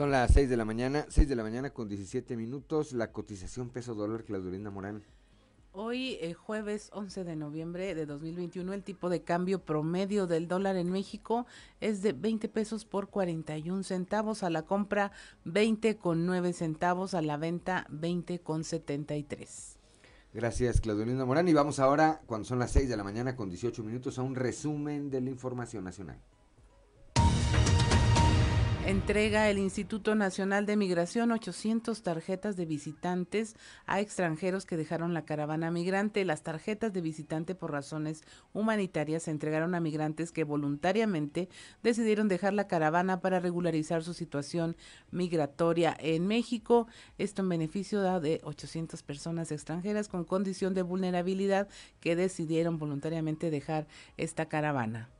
Son 0.00 0.10
las 0.10 0.32
6 0.32 0.48
de 0.48 0.56
la 0.56 0.64
mañana, 0.64 1.04
6 1.10 1.28
de 1.28 1.36
la 1.36 1.42
mañana 1.42 1.74
con 1.74 1.86
17 1.86 2.34
minutos. 2.34 2.94
La 2.94 3.12
cotización 3.12 3.68
peso 3.68 3.94
dólar, 3.94 4.24
Claudelina 4.24 4.70
Morán. 4.70 5.02
Hoy, 5.72 6.16
eh, 6.22 6.32
jueves 6.32 6.88
11 6.94 7.22
de 7.22 7.36
noviembre 7.36 7.94
de 7.94 8.06
2021, 8.06 8.72
el 8.72 8.82
tipo 8.82 9.10
de 9.10 9.20
cambio 9.20 9.62
promedio 9.62 10.26
del 10.26 10.48
dólar 10.48 10.76
en 10.76 10.90
México 10.90 11.44
es 11.82 12.00
de 12.00 12.14
20 12.14 12.48
pesos 12.48 12.86
por 12.86 13.10
41 13.10 13.82
centavos, 13.82 14.42
a 14.42 14.48
la 14.48 14.62
compra 14.62 15.12
20 15.44 15.98
con 15.98 16.24
9 16.24 16.54
centavos, 16.54 17.12
a 17.12 17.20
la 17.20 17.36
venta 17.36 17.86
20 17.90 18.38
con 18.38 18.64
73. 18.64 19.76
Gracias, 20.32 20.80
Claudelina 20.80 21.26
Morán. 21.26 21.46
Y 21.46 21.52
vamos 21.52 21.78
ahora, 21.78 22.22
cuando 22.24 22.46
son 22.46 22.58
las 22.58 22.70
6 22.70 22.88
de 22.88 22.96
la 22.96 23.04
mañana 23.04 23.36
con 23.36 23.50
18 23.50 23.84
minutos, 23.84 24.18
a 24.18 24.22
un 24.22 24.34
resumen 24.34 25.10
de 25.10 25.20
la 25.20 25.28
información 25.28 25.84
nacional. 25.84 26.18
Entrega 28.86 29.50
el 29.50 29.58
Instituto 29.58 30.14
Nacional 30.14 30.64
de 30.64 30.74
Migración 30.74 31.30
800 31.32 32.02
tarjetas 32.02 32.56
de 32.56 32.64
visitantes 32.64 33.54
a 33.86 34.00
extranjeros 34.00 34.64
que 34.64 34.78
dejaron 34.78 35.12
la 35.12 35.26
caravana 35.26 35.70
migrante. 35.70 36.24
Las 36.24 36.42
tarjetas 36.42 36.92
de 36.92 37.02
visitante 37.02 37.54
por 37.54 37.72
razones 37.72 38.22
humanitarias 38.54 39.24
se 39.24 39.32
entregaron 39.32 39.74
a 39.74 39.80
migrantes 39.80 40.32
que 40.32 40.44
voluntariamente 40.44 41.50
decidieron 41.82 42.26
dejar 42.26 42.54
la 42.54 42.68
caravana 42.68 43.20
para 43.20 43.38
regularizar 43.38 44.02
su 44.02 44.14
situación 44.14 44.76
migratoria 45.10 45.94
en 46.00 46.26
México. 46.26 46.88
Esto 47.18 47.42
en 47.42 47.50
beneficio 47.50 48.00
de 48.18 48.40
800 48.42 49.02
personas 49.02 49.52
extranjeras 49.52 50.08
con 50.08 50.24
condición 50.24 50.72
de 50.72 50.82
vulnerabilidad 50.82 51.68
que 52.00 52.16
decidieron 52.16 52.78
voluntariamente 52.78 53.50
dejar 53.50 53.86
esta 54.16 54.46
caravana. 54.46 55.10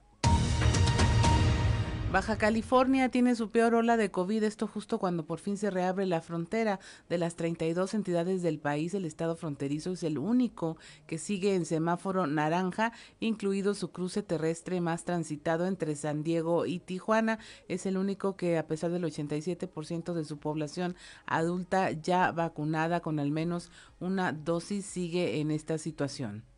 Baja 2.12 2.36
California 2.38 3.08
tiene 3.08 3.36
su 3.36 3.52
peor 3.52 3.76
ola 3.76 3.96
de 3.96 4.10
COVID, 4.10 4.42
esto 4.42 4.66
justo 4.66 4.98
cuando 4.98 5.26
por 5.26 5.38
fin 5.38 5.56
se 5.56 5.70
reabre 5.70 6.06
la 6.06 6.20
frontera. 6.20 6.80
De 7.08 7.18
las 7.18 7.36
32 7.36 7.94
entidades 7.94 8.42
del 8.42 8.58
país, 8.58 8.94
el 8.94 9.04
estado 9.04 9.36
fronterizo 9.36 9.92
es 9.92 10.02
el 10.02 10.18
único 10.18 10.76
que 11.06 11.18
sigue 11.18 11.54
en 11.54 11.64
semáforo 11.64 12.26
naranja, 12.26 12.92
incluido 13.20 13.74
su 13.74 13.92
cruce 13.92 14.24
terrestre 14.24 14.80
más 14.80 15.04
transitado 15.04 15.68
entre 15.68 15.94
San 15.94 16.24
Diego 16.24 16.66
y 16.66 16.80
Tijuana. 16.80 17.38
Es 17.68 17.86
el 17.86 17.96
único 17.96 18.36
que, 18.36 18.58
a 18.58 18.66
pesar 18.66 18.90
del 18.90 19.04
87% 19.04 20.12
de 20.12 20.24
su 20.24 20.38
población 20.38 20.96
adulta 21.26 21.92
ya 21.92 22.32
vacunada 22.32 22.98
con 22.98 23.20
al 23.20 23.30
menos 23.30 23.70
una 24.00 24.32
dosis, 24.32 24.84
sigue 24.84 25.38
en 25.38 25.52
esta 25.52 25.78
situación. 25.78 26.49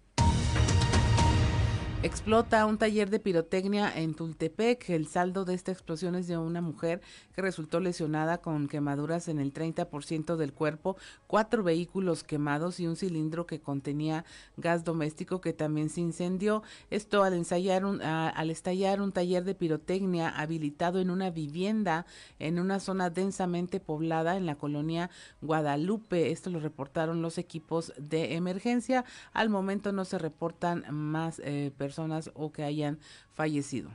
Explota 2.05 2.67
un 2.67 2.79
taller 2.79 3.11
de 3.11 3.21
pirotecnia 3.21 3.97
en 3.97 4.15
Tultepec. 4.15 4.91
El 4.91 5.07
saldo 5.07 5.45
de 5.45 5.55
esta 5.55 5.71
explosión 5.71 6.17
es 6.17 6.27
de 6.27 6.37
una 6.37 6.61
mujer 6.61 7.01
que 7.33 7.43
resultó 7.43 7.79
lesionada 7.79 8.39
con 8.39 8.67
quemaduras 8.67 9.29
en 9.29 9.39
el 9.39 9.55
30% 9.55 10.35
del 10.35 10.53
cuerpo, 10.53 10.97
cuatro 11.29 11.63
vehículos 11.63 12.25
quemados 12.25 12.81
y 12.81 12.89
un 12.89 12.97
cilindro 12.97 13.47
que 13.47 13.61
contenía 13.61 14.25
gas 14.57 14.83
doméstico 14.83 15.41
que 15.41 15.53
también 15.53 15.91
se 15.91 16.01
incendió. 16.01 16.65
Esto 16.91 17.23
al 17.23 17.35
ensayar 17.35 17.85
al 17.85 18.51
estallar 18.51 19.01
un 19.01 19.13
taller 19.13 19.45
de 19.45 19.55
pirotecnia 19.55 20.29
habilitado 20.29 20.99
en 20.99 21.09
una 21.09 21.31
vivienda 21.31 22.05
en 22.41 22.59
una 22.59 22.81
zona 22.81 23.11
densamente 23.11 23.79
poblada 23.79 24.37
en 24.37 24.47
la 24.47 24.57
colonia 24.57 25.09
Guadalupe. 25.41 26.33
Esto 26.33 26.51
lo 26.51 26.59
reportaron 26.59 27.23
los 27.23 27.39
equipos 27.39 27.93
de 27.97 28.35
emergencia. 28.35 29.05
Al 29.33 29.51
momento 29.51 29.93
no 29.93 30.05
se 30.05 30.19
reportan 30.19 30.85
más 30.91 31.41
eh, 31.45 31.71
personas 31.79 31.92
o 31.99 32.53
que 32.53 32.65
hayan 32.65 32.99
fallecido. 33.35 33.91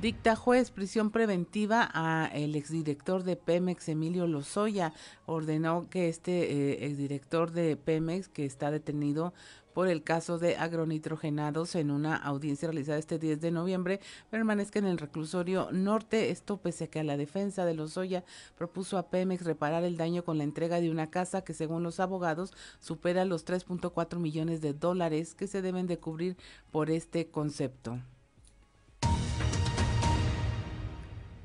Dicta 0.00 0.34
juez 0.34 0.70
prisión 0.70 1.10
preventiva 1.10 1.86
a 1.92 2.30
el 2.32 2.56
exdirector 2.56 3.22
de 3.22 3.36
Pemex, 3.36 3.86
Emilio 3.90 4.26
Lozoya. 4.26 4.94
Ordenó 5.26 5.90
que 5.90 6.08
este 6.08 6.52
eh, 6.52 6.86
exdirector 6.86 7.50
de 7.50 7.76
Pemex, 7.76 8.28
que 8.28 8.46
está 8.46 8.70
detenido 8.70 9.34
por 9.72 9.88
el 9.88 10.02
caso 10.02 10.38
de 10.38 10.56
agronitrogenados 10.56 11.74
en 11.74 11.90
una 11.90 12.16
audiencia 12.16 12.68
realizada 12.68 12.98
este 12.98 13.18
10 13.18 13.40
de 13.40 13.50
noviembre 13.50 14.00
permanezca 14.30 14.78
en 14.78 14.86
el 14.86 14.98
reclusorio 14.98 15.68
norte. 15.72 16.30
Esto 16.30 16.58
pese 16.58 16.84
a 16.84 16.86
que 16.88 17.02
la 17.04 17.16
defensa 17.16 17.64
de 17.64 17.74
Lozoya 17.74 18.24
propuso 18.56 18.98
a 18.98 19.08
Pemex 19.08 19.44
reparar 19.44 19.84
el 19.84 19.96
daño 19.96 20.24
con 20.24 20.38
la 20.38 20.44
entrega 20.44 20.80
de 20.80 20.90
una 20.90 21.10
casa 21.10 21.42
que 21.42 21.54
según 21.54 21.82
los 21.82 22.00
abogados 22.00 22.52
supera 22.78 23.24
los 23.24 23.46
3.4 23.46 24.18
millones 24.18 24.60
de 24.60 24.74
dólares 24.74 25.34
que 25.34 25.46
se 25.46 25.62
deben 25.62 25.86
de 25.86 25.98
cubrir 25.98 26.36
por 26.70 26.90
este 26.90 27.28
concepto. 27.28 27.98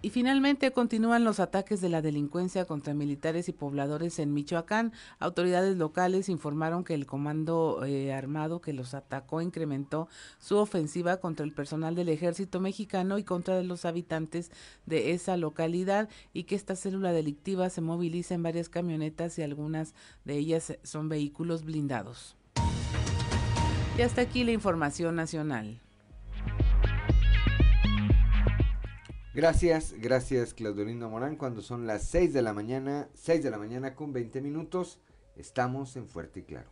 Y 0.05 0.11
finalmente 0.11 0.71
continúan 0.71 1.23
los 1.23 1.39
ataques 1.39 1.81
de 1.81 1.89
la 1.89 2.03
delincuencia 2.03 2.65
contra 2.65 2.93
militares 2.93 3.49
y 3.49 3.53
pobladores 3.53 4.19
en 4.19 4.35
Michoacán. 4.35 4.93
Autoridades 5.17 5.77
locales 5.77 6.29
informaron 6.29 6.83
que 6.83 6.93
el 6.93 7.07
comando 7.07 7.83
eh, 7.83 8.13
armado 8.13 8.61
que 8.61 8.71
los 8.71 8.93
atacó 8.93 9.41
incrementó 9.41 10.07
su 10.37 10.57
ofensiva 10.57 11.17
contra 11.17 11.43
el 11.43 11.53
personal 11.53 11.95
del 11.95 12.09
ejército 12.09 12.59
mexicano 12.59 13.17
y 13.17 13.23
contra 13.23 13.63
los 13.63 13.83
habitantes 13.83 14.51
de 14.85 15.13
esa 15.13 15.37
localidad 15.37 16.07
y 16.33 16.43
que 16.43 16.53
esta 16.53 16.75
célula 16.75 17.11
delictiva 17.11 17.71
se 17.71 17.81
moviliza 17.81 18.35
en 18.35 18.43
varias 18.43 18.69
camionetas 18.69 19.39
y 19.39 19.41
algunas 19.41 19.95
de 20.23 20.37
ellas 20.37 20.77
son 20.83 21.09
vehículos 21.09 21.65
blindados. 21.65 22.35
Y 23.97 24.03
hasta 24.03 24.21
aquí 24.21 24.43
la 24.43 24.51
información 24.51 25.15
nacional. 25.15 25.81
Gracias, 29.35 29.93
gracias 29.99 30.53
Claudio 30.53 31.09
Morán. 31.09 31.35
Cuando 31.35 31.61
son 31.61 31.85
las 31.85 32.03
6 32.03 32.31
de 32.31 32.41
la 32.41 32.53
mañana, 32.53 33.09
6 33.15 33.43
de 33.43 33.51
la 33.51 33.57
mañana 33.57 33.93
con 33.93 34.13
20 34.13 34.39
minutos, 34.39 35.01
estamos 35.35 35.97
en 35.97 36.07
Fuerte 36.07 36.39
y 36.39 36.43
Claro. 36.43 36.69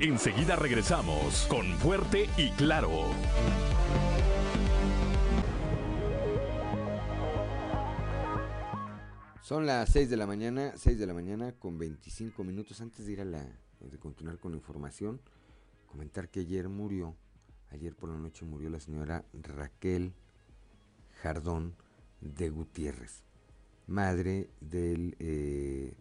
Enseguida 0.00 0.56
regresamos 0.56 1.46
con 1.48 1.64
Fuerte 1.78 2.28
y 2.36 2.50
Claro. 2.50 2.90
Son 9.42 9.64
las 9.64 9.90
6 9.90 10.10
de 10.10 10.16
la 10.16 10.26
mañana, 10.26 10.72
6 10.74 10.98
de 10.98 11.06
la 11.06 11.14
mañana 11.14 11.52
con 11.52 11.78
25 11.78 12.42
minutos 12.42 12.80
antes 12.80 13.06
de 13.06 13.12
ir 13.12 13.20
a 13.20 13.24
la 13.24 13.67
de 13.80 13.98
continuar 13.98 14.38
con 14.38 14.52
la 14.52 14.58
información, 14.58 15.20
comentar 15.86 16.28
que 16.28 16.40
ayer 16.40 16.68
murió, 16.68 17.16
ayer 17.70 17.94
por 17.94 18.10
la 18.10 18.18
noche 18.18 18.44
murió 18.44 18.70
la 18.70 18.80
señora 18.80 19.24
Raquel 19.32 20.12
Jardón 21.22 21.74
de 22.20 22.50
Gutiérrez, 22.50 23.24
madre 23.86 24.50
del 24.60 25.16
eh, 25.18 25.96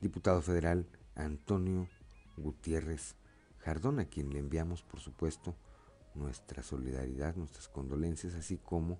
diputado 0.00 0.42
federal 0.42 0.86
Antonio 1.14 1.88
Gutiérrez 2.36 3.16
Jardón, 3.58 4.00
a 4.00 4.06
quien 4.06 4.30
le 4.30 4.38
enviamos, 4.38 4.82
por 4.82 5.00
supuesto, 5.00 5.54
nuestra 6.14 6.62
solidaridad, 6.62 7.36
nuestras 7.36 7.68
condolencias, 7.68 8.34
así 8.34 8.56
como 8.56 8.98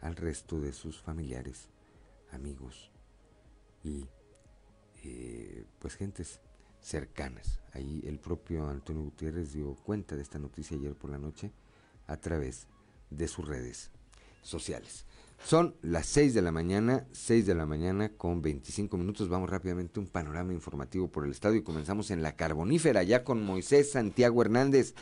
al 0.00 0.16
resto 0.16 0.60
de 0.60 0.72
sus 0.72 1.00
familiares, 1.00 1.70
amigos 2.30 2.90
y 3.82 4.06
eh, 5.02 5.66
pues 5.78 5.94
gentes 5.94 6.40
cercanas. 6.84 7.60
Ahí 7.72 8.02
el 8.06 8.18
propio 8.18 8.68
Antonio 8.68 9.02
Gutiérrez 9.02 9.52
dio 9.52 9.74
cuenta 9.74 10.14
de 10.14 10.22
esta 10.22 10.38
noticia 10.38 10.76
ayer 10.76 10.94
por 10.94 11.10
la 11.10 11.18
noche 11.18 11.50
a 12.06 12.16
través 12.18 12.66
de 13.10 13.26
sus 13.26 13.48
redes 13.48 13.90
sociales. 14.42 15.06
Son 15.42 15.74
las 15.82 16.06
6 16.06 16.34
de 16.34 16.42
la 16.42 16.52
mañana, 16.52 17.06
6 17.12 17.46
de 17.46 17.54
la 17.54 17.66
mañana 17.66 18.10
con 18.10 18.42
25 18.42 18.96
minutos. 18.96 19.28
Vamos 19.28 19.50
rápidamente 19.50 19.98
a 19.98 20.02
un 20.02 20.08
panorama 20.08 20.52
informativo 20.52 21.08
por 21.08 21.24
el 21.24 21.32
estado 21.32 21.54
y 21.54 21.62
comenzamos 21.62 22.10
en 22.10 22.22
la 22.22 22.36
carbonífera, 22.36 23.02
ya 23.02 23.24
con 23.24 23.42
Moisés 23.42 23.90
Santiago 23.90 24.42
Hernández. 24.42 24.94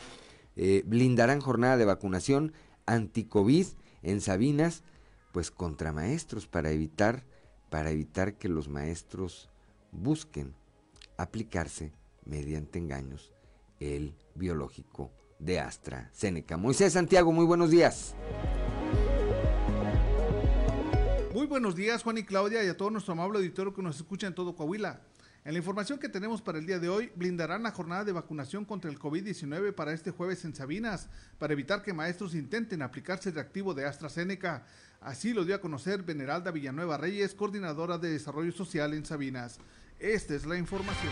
Eh, 0.55 0.83
blindarán 0.85 1.41
jornada 1.41 1.77
de 1.77 1.85
vacunación 1.85 2.53
anti-COVID 2.85 3.67
en 4.03 4.21
Sabinas, 4.21 4.83
pues 5.31 5.51
contra 5.51 5.91
maestros 5.91 6.47
para 6.47 6.71
evitar, 6.71 7.23
para 7.69 7.91
evitar 7.91 8.37
que 8.37 8.49
los 8.49 8.69
maestros 8.69 9.49
busquen 9.91 10.53
aplicarse 11.17 11.91
mediante 12.25 12.79
engaños 12.79 13.31
el 13.79 14.15
biológico 14.35 15.11
de 15.39 15.59
AstraZeneca. 15.59 16.57
Moisés 16.57 16.93
Santiago, 16.93 17.31
muy 17.31 17.45
buenos 17.45 17.69
días. 17.69 18.15
Muy 21.33 21.47
buenos 21.47 21.75
días, 21.75 22.03
Juan 22.03 22.19
y 22.19 22.23
Claudia, 22.23 22.63
y 22.63 22.67
a 22.67 22.77
todo 22.77 22.91
nuestro 22.91 23.13
amable 23.13 23.39
auditorio 23.39 23.73
que 23.73 23.81
nos 23.81 23.97
escucha 23.97 24.27
en 24.27 24.35
todo 24.35 24.55
Coahuila. 24.55 25.01
En 25.45 25.51
la 25.51 25.57
información 25.57 25.99
que 25.99 26.07
tenemos 26.07 26.41
para 26.41 26.57
el 26.57 26.65
día 26.65 26.79
de 26.79 26.87
hoy, 26.87 27.11
blindarán 27.15 27.63
la 27.63 27.71
jornada 27.71 28.05
de 28.05 28.13
vacunación 28.13 28.63
contra 28.63 28.89
el 28.89 28.97
COVID-19 28.97 29.73
para 29.73 29.91
este 29.91 30.11
jueves 30.11 30.45
en 30.45 30.55
Sabinas, 30.55 31.09
para 31.37 31.51
evitar 31.51 31.81
que 31.81 31.91
maestros 31.91 32.33
intenten 32.33 32.81
aplicarse 32.81 33.27
el 33.27 33.35
reactivo 33.35 33.73
de 33.73 33.85
AstraZeneca. 33.85 34.65
Así 35.01 35.33
lo 35.33 35.43
dio 35.43 35.55
a 35.55 35.59
conocer 35.59 36.03
Veneralda 36.03 36.51
Villanueva 36.51 36.97
Reyes, 36.97 37.33
coordinadora 37.33 37.97
de 37.97 38.11
Desarrollo 38.11 38.53
Social 38.53 38.93
en 38.93 39.05
Sabinas. 39.05 39.59
Esta 39.99 40.35
es 40.35 40.45
la 40.45 40.57
información. 40.57 41.11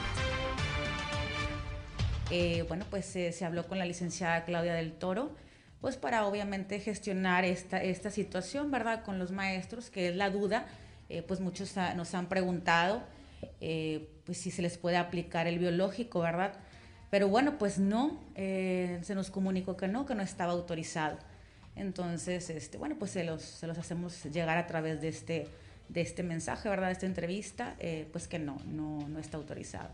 Eh, 2.30 2.64
bueno, 2.68 2.86
pues 2.90 3.14
eh, 3.16 3.32
se 3.34 3.44
habló 3.44 3.68
con 3.68 3.78
la 3.78 3.86
licenciada 3.86 4.46
Claudia 4.46 4.74
del 4.74 4.94
Toro, 4.94 5.36
pues 5.82 5.98
para 5.98 6.26
obviamente 6.26 6.80
gestionar 6.80 7.44
esta, 7.44 7.84
esta 7.84 8.10
situación, 8.10 8.72
¿verdad? 8.72 9.04
Con 9.04 9.20
los 9.20 9.32
maestros, 9.32 9.90
que 9.90 10.10
es 10.10 10.16
la 10.16 10.30
duda, 10.30 10.66
eh, 11.10 11.24
pues 11.24 11.42
muchos 11.42 11.76
nos 11.96 12.14
han 12.14 12.30
preguntado, 12.30 13.04
pues 13.60 14.38
si 14.38 14.52
se 14.52 14.62
les 14.62 14.78
puede 14.78 14.98
aplicar 14.98 15.48
el 15.48 15.60
biológico, 15.60 16.22
¿verdad? 16.22 16.54
Pero 17.10 17.28
bueno, 17.28 17.58
pues 17.58 17.80
no, 17.80 18.22
se 18.36 19.14
nos 19.14 19.30
comunicó 19.32 19.76
que 19.76 19.88
no, 19.88 20.06
que 20.06 20.16
no 20.16 20.24
estaba 20.24 20.54
autorizado. 20.54 21.18
Entonces, 21.76 22.50
este, 22.50 22.78
bueno, 22.78 22.96
pues 22.98 23.12
se 23.12 23.24
los, 23.24 23.42
se 23.42 23.68
los 23.68 23.78
hacemos 23.78 24.24
llegar 24.26 24.58
a 24.58 24.68
través 24.68 25.02
de 25.02 25.08
este 25.10 25.48
de 25.92 26.02
este 26.02 26.24
mensaje, 26.24 26.70
¿verdad? 26.70 26.88
De 26.88 26.94
esta 26.94 27.06
entrevista, 27.06 27.76
eh, 27.80 28.08
pues 28.12 28.28
que 28.28 28.40
no, 28.40 28.58
no, 28.66 29.08
no 29.10 29.20
está 29.20 29.38
autorizado. 29.38 29.90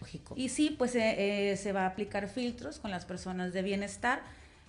Lógico. 0.00 0.34
Y 0.36 0.48
sí, 0.48 0.74
pues 0.76 0.94
eh, 0.94 1.52
eh, 1.52 1.56
se 1.56 1.72
va 1.72 1.82
a 1.82 1.86
aplicar 1.86 2.28
filtros 2.28 2.78
con 2.78 2.90
las 2.90 3.04
personas 3.04 3.52
de 3.52 3.62
bienestar, 3.62 4.22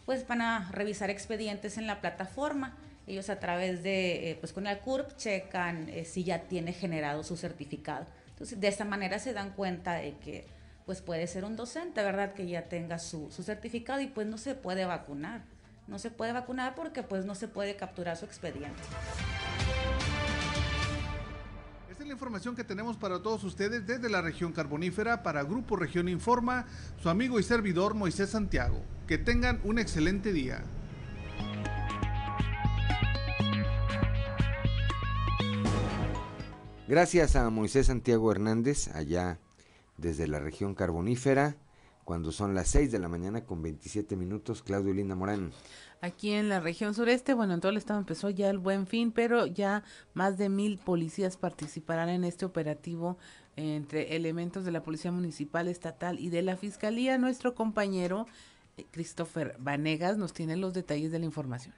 pues 0.06 0.28
van 0.28 0.42
a 0.42 0.70
revisar 0.72 1.10
expedientes 1.10 1.78
en 1.78 1.88
la 1.88 2.02
plataforma. 2.02 2.78
Ellos 3.08 3.30
a 3.30 3.40
través 3.40 3.84
de, 3.84 4.38
pues 4.40 4.52
con 4.52 4.68
el 4.68 4.80
CURP 4.80 5.16
checan 5.16 5.90
si 6.06 6.24
ya 6.24 6.42
tiene 6.42 6.74
generado 6.74 7.24
su 7.24 7.38
certificado. 7.38 8.06
Entonces, 8.30 8.60
de 8.60 8.68
esta 8.68 8.84
manera 8.84 9.20
se 9.20 9.32
dan 9.32 9.52
cuenta 9.52 9.94
de 9.94 10.18
que 10.18 10.46
pues 10.86 11.02
puede 11.02 11.28
ser 11.28 11.46
un 11.46 11.56
docente, 11.56 12.04
¿verdad? 12.04 12.34
Que 12.34 12.48
ya 12.48 12.64
tenga 12.64 13.00
su, 13.00 13.32
su 13.32 13.44
certificado 13.44 14.02
y 14.02 14.08
pues 14.08 14.28
no 14.28 14.38
se 14.38 14.56
puede 14.56 14.86
vacunar. 14.86 15.44
No 15.88 16.00
se 16.00 16.10
puede 16.10 16.34
vacunar 16.34 16.74
porque 16.76 17.04
pues 17.04 17.26
no 17.26 17.36
se 17.36 17.48
puede 17.48 17.76
capturar 17.76 18.18
su 18.18 18.26
expediente 18.26 18.82
la 22.06 22.14
información 22.14 22.56
que 22.56 22.64
tenemos 22.64 22.98
para 22.98 23.22
todos 23.22 23.44
ustedes 23.44 23.88
desde 23.88 24.10
la 24.10 24.22
región 24.22 24.52
carbonífera 24.52 25.24
para 25.24 25.44
Grupo 25.44 25.76
Región 25.76 26.08
Informa, 26.08 26.68
su 27.02 27.10
amigo 27.10 27.40
y 27.40 27.44
servidor 27.44 27.96
Moisés 27.96 28.30
Santiago. 28.30 28.82
Que 29.08 29.18
tengan 29.18 29.60
un 29.64 29.80
excelente 29.80 30.32
día. 30.32 30.64
Gracias 36.88 37.36
a 37.36 37.50
Moisés 37.50 37.88
Santiago 37.88 38.32
Hernández, 38.32 38.90
allá 38.94 39.40
desde 39.98 40.28
la 40.28 40.40
región 40.40 40.76
carbonífera, 40.76 41.56
cuando 42.04 42.32
son 42.32 42.54
las 42.54 42.68
6 42.68 42.92
de 42.92 43.00
la 43.00 43.10
mañana 43.10 43.46
con 43.46 43.64
27 43.64 44.16
minutos, 44.16 44.62
Claudio 44.62 44.94
Linda 44.94 45.16
Morán 45.16 45.52
aquí 46.06 46.32
en 46.32 46.50
la 46.50 46.60
región 46.60 46.94
sureste. 46.94 47.34
Bueno, 47.34 47.56
en 47.56 47.60
todo 47.60 47.72
el 47.72 47.78
estado 47.78 48.00
empezó 48.00 48.30
ya 48.30 48.50
el 48.50 48.60
buen 48.60 48.88
fin, 48.88 49.12
pero 49.12 49.46
ya 49.46 49.84
más 50.14 50.38
de 50.38 50.50
mil 50.50 50.78
policías 50.78 51.36
participarán 51.36 52.10
en 52.10 52.24
este 52.24 52.46
operativo 52.46 53.18
entre 53.56 54.16
elementos 54.16 54.66
de 54.66 54.72
la 54.72 54.84
Policía 54.84 55.12
Municipal, 55.12 55.68
Estatal 55.68 56.20
y 56.20 56.30
de 56.30 56.42
la 56.42 56.58
Fiscalía. 56.58 57.18
Nuestro 57.18 57.56
compañero 57.56 58.28
eh, 58.78 58.86
Christopher 58.92 59.56
Vanegas 59.60 60.18
nos 60.18 60.34
tiene 60.34 60.56
los 60.56 60.74
detalles 60.74 61.12
de 61.12 61.20
la 61.20 61.26
información. 61.26 61.74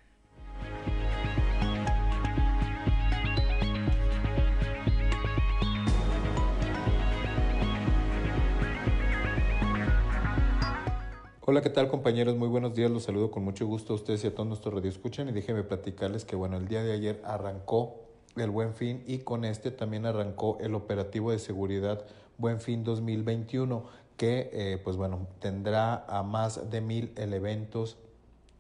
Hola, 11.50 11.62
¿qué 11.62 11.70
tal 11.70 11.88
compañeros? 11.88 12.36
Muy 12.36 12.50
buenos 12.50 12.76
días, 12.76 12.92
los 12.92 13.04
saludo 13.04 13.32
con 13.32 13.42
mucho 13.42 13.66
gusto 13.66 13.94
a 13.94 13.96
ustedes 13.96 14.22
y 14.26 14.28
a 14.28 14.36
todos 14.36 14.50
nuestros 14.50 14.84
escuchan 14.84 15.30
y 15.30 15.32
déjenme 15.32 15.64
platicarles 15.64 16.26
que 16.26 16.36
bueno, 16.36 16.58
el 16.58 16.68
día 16.68 16.84
de 16.84 16.92
ayer 16.92 17.22
arrancó 17.24 18.02
el 18.36 18.50
Buen 18.50 18.74
Fin 18.74 19.02
y 19.08 19.20
con 19.20 19.46
este 19.46 19.72
también 19.72 20.06
arrancó 20.06 20.58
el 20.60 20.76
operativo 20.76 21.32
de 21.32 21.40
seguridad 21.40 22.06
Buen 22.38 22.60
Fin 22.60 22.84
2021 22.84 23.86
que 24.18 24.50
eh, 24.52 24.82
pues 24.84 24.98
bueno, 24.98 25.26
tendrá 25.40 26.04
a 26.10 26.22
más 26.22 26.70
de 26.70 26.82
mil 26.82 27.14
elementos 27.16 27.96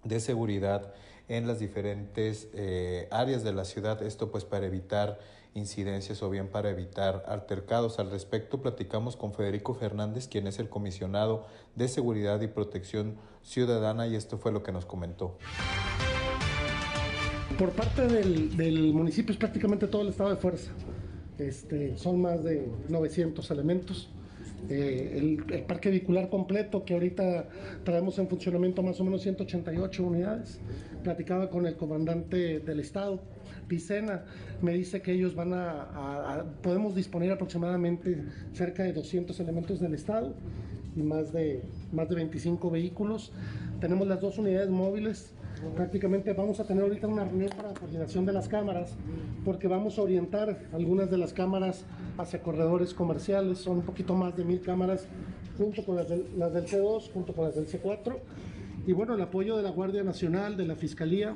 de 0.05 0.21
seguridad 0.21 0.93
en 1.27 1.45
las 1.45 1.59
diferentes 1.59 2.47
eh, 2.53 3.09
áreas 3.11 3.43
de 3.43 3.51
la 3.51 3.65
ciudad, 3.65 4.01
esto 4.01 4.31
pues 4.31 4.45
para 4.45 4.65
evitar 4.65 5.19
incidencias 5.57 6.21
o 6.23 6.29
bien 6.29 6.47
para 6.47 6.69
evitar 6.69 7.23
altercados. 7.27 7.99
Al 7.99 8.11
respecto, 8.11 8.61
platicamos 8.61 9.15
con 9.15 9.33
Federico 9.33 9.73
Fernández, 9.73 10.27
quien 10.27 10.47
es 10.47 10.59
el 10.59 10.69
comisionado 10.69 11.45
de 11.75 11.87
Seguridad 11.87 12.39
y 12.41 12.47
Protección 12.47 13.15
Ciudadana, 13.43 14.07
y 14.07 14.15
esto 14.15 14.37
fue 14.37 14.51
lo 14.51 14.63
que 14.63 14.71
nos 14.71 14.85
comentó. 14.85 15.37
Por 17.57 17.71
parte 17.71 18.07
del, 18.07 18.93
municipio 18.93 19.31
es 19.31 19.37
prácticamente 19.37 19.87
todo 19.87 20.03
el 20.03 20.09
estado 20.09 20.29
de 20.29 20.35
fuerza. 20.35 20.71
Este, 21.39 21.97
son 21.97 22.21
más 22.21 22.43
de 22.43 22.67
900 22.89 23.49
elementos. 23.51 24.09
Eh, 24.69 25.13
el, 25.17 25.53
el, 25.53 25.63
parque 25.63 25.89
vehicular 25.89 26.29
completo 26.29 26.83
que 26.83 26.93
ahorita 26.93 27.47
traemos 27.83 28.17
en 28.19 28.27
funcionamiento 28.27 28.83
más 28.83 28.99
o 28.99 29.03
menos 29.03 29.21
188 29.21 30.03
unidades. 30.03 30.59
Platicaba 31.03 31.49
con 31.49 31.65
el 31.65 31.77
comandante 31.77 32.59
del 32.59 32.79
estado 32.79 33.21
Picena 33.67 34.23
me 34.61 34.73
dice 34.73 35.01
que 35.01 35.11
ellos 35.13 35.35
van 35.35 35.53
a, 35.53 36.45
podemos 36.61 36.95
disponer 36.95 37.31
aproximadamente 37.31 38.23
cerca 38.53 38.83
de 38.83 38.93
200 38.93 39.39
elementos 39.39 39.79
del 39.79 39.93
Estado 39.93 40.33
y 40.95 41.01
más 41.01 41.31
de, 41.31 41.63
más 41.91 42.09
de 42.09 42.15
25 42.15 42.71
vehículos. 42.71 43.31
Tenemos 43.79 44.07
las 44.07 44.19
dos 44.19 44.37
unidades 44.37 44.69
móviles. 44.69 45.33
Prácticamente 45.75 46.33
vamos 46.33 46.59
a 46.59 46.65
tener 46.65 46.83
ahorita 46.83 47.07
una 47.07 47.25
reunión 47.25 47.49
para 47.55 47.73
coordinación 47.73 48.25
de 48.25 48.33
las 48.33 48.47
cámaras, 48.47 48.95
porque 49.43 49.67
vamos 49.67 49.97
a 49.97 50.03
orientar 50.03 50.59
algunas 50.71 51.09
de 51.09 51.17
las 51.17 51.33
cámaras 51.33 51.83
hacia 52.17 52.41
corredores 52.41 52.93
comerciales. 52.93 53.59
Son 53.59 53.77
un 53.77 53.83
poquito 53.83 54.15
más 54.15 54.35
de 54.37 54.43
mil 54.43 54.61
cámaras, 54.61 55.07
junto 55.57 55.83
con 55.83 55.95
las 55.95 56.09
del, 56.09 56.27
las 56.37 56.53
del 56.53 56.65
C2, 56.65 57.11
junto 57.11 57.33
con 57.33 57.45
las 57.45 57.55
del 57.55 57.67
C4. 57.67 58.17
Y 58.85 58.93
bueno, 58.93 59.15
el 59.15 59.21
apoyo 59.21 59.57
de 59.57 59.63
la 59.63 59.71
Guardia 59.71 60.03
Nacional, 60.03 60.57
de 60.57 60.65
la 60.65 60.75
Fiscalía, 60.75 61.35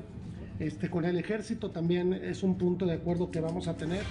este, 0.61 0.89
con 0.91 1.05
el 1.05 1.17
ejército 1.17 1.71
también 1.71 2.13
es 2.13 2.43
un 2.43 2.57
punto 2.57 2.85
de 2.85 2.93
acuerdo 2.93 3.31
que 3.31 3.41
vamos 3.41 3.67
a 3.67 3.75
tener. 3.75 4.03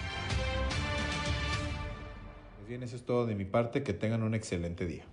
Pues 2.57 2.69
bien, 2.69 2.83
eso 2.83 2.97
es 2.97 3.05
todo 3.05 3.25
de 3.25 3.37
mi 3.37 3.45
parte. 3.45 3.85
Que 3.85 3.95
tengan 3.95 4.23
un 4.25 4.35
excelente 4.35 4.85
día. 4.87 5.05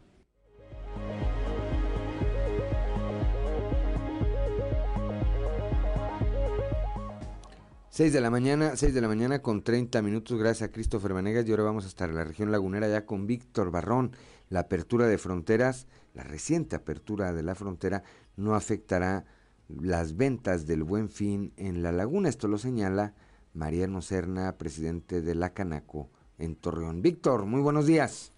Seis 7.89 8.13
de 8.13 8.21
la 8.21 8.29
mañana, 8.29 8.75
6 8.75 8.93
de 8.93 9.01
la 9.01 9.07
mañana 9.07 9.41
con 9.41 9.63
30 9.63 10.03
minutos, 10.03 10.37
gracias 10.37 10.69
a 10.69 10.71
Christopher 10.71 11.13
Vanegas 11.13 11.47
y 11.47 11.51
ahora 11.51 11.63
vamos 11.63 11.85
a 11.85 11.87
estar 11.87 12.09
en 12.09 12.15
la 12.15 12.23
región 12.23 12.51
lagunera 12.51 12.87
ya 12.87 13.07
con 13.07 13.25
Víctor 13.25 13.71
Barrón. 13.71 14.11
La 14.49 14.61
apertura 14.61 15.07
de 15.07 15.17
fronteras, 15.17 15.87
la 16.13 16.23
reciente 16.23 16.75
apertura 16.75 17.33
de 17.33 17.41
la 17.41 17.55
frontera 17.55 18.03
no 18.35 18.53
afectará 18.53 19.25
las 19.69 20.15
ventas 20.15 20.65
del 20.65 20.83
Buen 20.83 21.09
Fin 21.09 21.53
en 21.57 21.83
la 21.83 21.91
laguna. 21.91 22.29
Esto 22.29 22.47
lo 22.47 22.57
señala 22.57 23.13
Mariano 23.53 24.01
Serna, 24.01 24.57
presidente 24.57 25.21
de 25.21 25.35
la 25.35 25.53
Canaco 25.53 26.09
en 26.37 26.55
Torreón. 26.55 27.01
Víctor, 27.01 27.45
muy 27.45 27.61
buenos 27.61 27.85
días. 27.85 28.33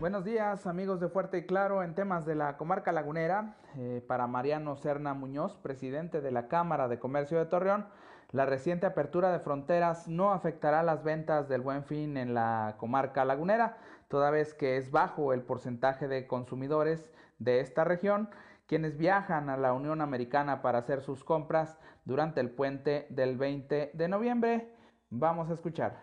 Buenos 0.00 0.24
días 0.24 0.66
amigos 0.66 1.00
de 1.00 1.08
Fuerte 1.08 1.38
y 1.38 1.46
Claro 1.46 1.82
en 1.82 1.94
temas 1.94 2.26
de 2.26 2.34
la 2.34 2.56
comarca 2.56 2.92
lagunera. 2.92 3.56
Eh, 3.76 4.04
para 4.06 4.26
Mariano 4.26 4.76
Serna 4.76 5.14
Muñoz, 5.14 5.56
presidente 5.56 6.20
de 6.20 6.30
la 6.30 6.48
Cámara 6.48 6.88
de 6.88 6.98
Comercio 6.98 7.38
de 7.38 7.46
Torreón, 7.46 7.86
la 8.32 8.46
reciente 8.46 8.86
apertura 8.86 9.32
de 9.32 9.38
fronteras 9.38 10.08
no 10.08 10.32
afectará 10.32 10.82
las 10.82 11.02
ventas 11.02 11.48
del 11.48 11.60
buen 11.60 11.84
fin 11.84 12.16
en 12.16 12.34
la 12.34 12.76
comarca 12.78 13.24
lagunera 13.24 13.78
toda 14.08 14.30
vez 14.30 14.54
que 14.54 14.76
es 14.76 14.90
bajo 14.90 15.32
el 15.32 15.42
porcentaje 15.42 16.08
de 16.08 16.26
consumidores 16.26 17.12
de 17.38 17.60
esta 17.60 17.84
región 17.84 18.30
quienes 18.66 18.96
viajan 18.98 19.48
a 19.48 19.56
la 19.56 19.72
Unión 19.72 20.00
Americana 20.00 20.60
para 20.60 20.78
hacer 20.78 21.00
sus 21.02 21.22
compras 21.22 21.78
durante 22.04 22.40
el 22.40 22.50
puente 22.50 23.06
del 23.10 23.36
20 23.36 23.90
de 23.92 24.08
noviembre. 24.08 24.68
Vamos 25.10 25.50
a 25.50 25.54
escuchar. 25.54 26.00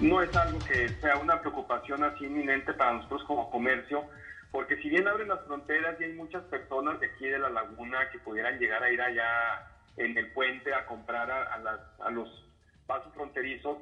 No 0.00 0.22
es 0.22 0.34
algo 0.36 0.58
que 0.60 0.88
sea 1.00 1.16
una 1.16 1.40
preocupación 1.40 2.04
así 2.04 2.26
inminente 2.26 2.72
para 2.74 2.92
nosotros 2.92 3.24
como 3.24 3.50
comercio, 3.50 4.04
porque 4.52 4.76
si 4.76 4.88
bien 4.90 5.08
abren 5.08 5.28
las 5.28 5.44
fronteras 5.44 6.00
y 6.00 6.04
hay 6.04 6.12
muchas 6.12 6.44
personas 6.44 7.00
de 7.00 7.06
aquí 7.06 7.26
de 7.26 7.38
la 7.38 7.50
laguna 7.50 7.98
que 8.12 8.18
pudieran 8.20 8.58
llegar 8.58 8.82
a 8.82 8.92
ir 8.92 9.00
allá 9.00 9.66
en 9.96 10.16
el 10.16 10.30
puente 10.32 10.72
a 10.72 10.86
comprar 10.86 11.30
a, 11.30 11.82
a 11.98 12.10
los 12.10 12.28
pasos 12.86 13.12
fronterizos, 13.14 13.78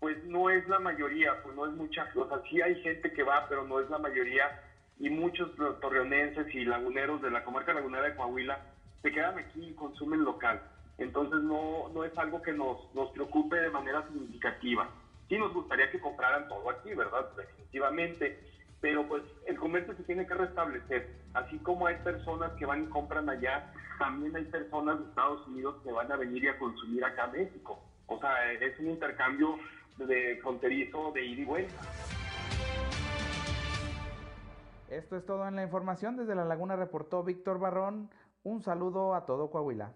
pues 0.00 0.22
no 0.24 0.50
es 0.50 0.66
la 0.68 0.78
mayoría, 0.78 1.42
pues 1.42 1.54
no 1.54 1.66
es 1.66 1.72
mucha, 1.72 2.08
o 2.14 2.28
sea, 2.28 2.42
sí 2.48 2.60
hay 2.60 2.80
gente 2.82 3.12
que 3.12 3.22
va, 3.22 3.46
pero 3.48 3.64
no 3.64 3.80
es 3.80 3.90
la 3.90 3.98
mayoría, 3.98 4.60
y 4.98 5.10
muchos 5.10 5.50
torreonenses 5.80 6.54
y 6.54 6.64
laguneros 6.64 7.22
de 7.22 7.30
la 7.30 7.44
comarca 7.44 7.72
lagunera 7.72 8.04
de 8.04 8.16
Coahuila 8.16 8.58
se 9.02 9.10
quedan 9.10 9.38
aquí 9.38 9.68
y 9.68 9.74
consumen 9.74 10.24
local. 10.24 10.60
Entonces 10.98 11.40
no, 11.40 11.88
no 11.94 12.04
es 12.04 12.16
algo 12.18 12.42
que 12.42 12.52
nos, 12.52 12.94
nos 12.94 13.10
preocupe 13.12 13.56
de 13.56 13.70
manera 13.70 14.06
significativa. 14.08 14.88
Sí 15.28 15.38
nos 15.38 15.54
gustaría 15.54 15.90
que 15.90 16.00
compraran 16.00 16.48
todo 16.48 16.68
aquí, 16.68 16.94
¿verdad? 16.94 17.30
Definitivamente. 17.34 18.38
Pero 18.82 19.06
pues 19.08 19.22
el 19.46 19.58
comercio 19.58 19.94
se 19.96 20.04
tiene 20.04 20.26
que 20.26 20.34
restablecer. 20.34 21.08
Así 21.32 21.58
como 21.60 21.86
hay 21.86 21.96
personas 21.96 22.52
que 22.58 22.66
van 22.66 22.84
y 22.84 22.86
compran 22.88 23.30
allá, 23.30 23.72
también 23.98 24.36
hay 24.36 24.44
personas 24.44 24.98
de 24.98 25.04
Estados 25.06 25.46
Unidos 25.48 25.76
que 25.82 25.92
van 25.92 26.12
a 26.12 26.16
venir 26.16 26.44
y 26.44 26.48
a 26.48 26.58
consumir 26.58 27.04
acá 27.04 27.24
a 27.24 27.28
México. 27.28 27.82
O 28.06 28.18
sea, 28.20 28.52
es 28.52 28.78
un 28.78 28.90
intercambio 28.90 29.58
de 30.06 30.38
fronterizo 30.42 31.12
de 31.12 31.24
ida 31.24 31.42
y 31.42 31.44
vuelta. 31.44 31.74
Esto 34.88 35.16
es 35.16 35.24
todo 35.24 35.46
en 35.46 35.56
la 35.56 35.62
información. 35.62 36.16
Desde 36.16 36.34
La 36.34 36.44
Laguna 36.44 36.76
reportó 36.76 37.22
Víctor 37.22 37.58
Barrón. 37.58 38.10
Un 38.42 38.62
saludo 38.62 39.14
a 39.14 39.24
todo 39.24 39.50
Coahuila. 39.50 39.92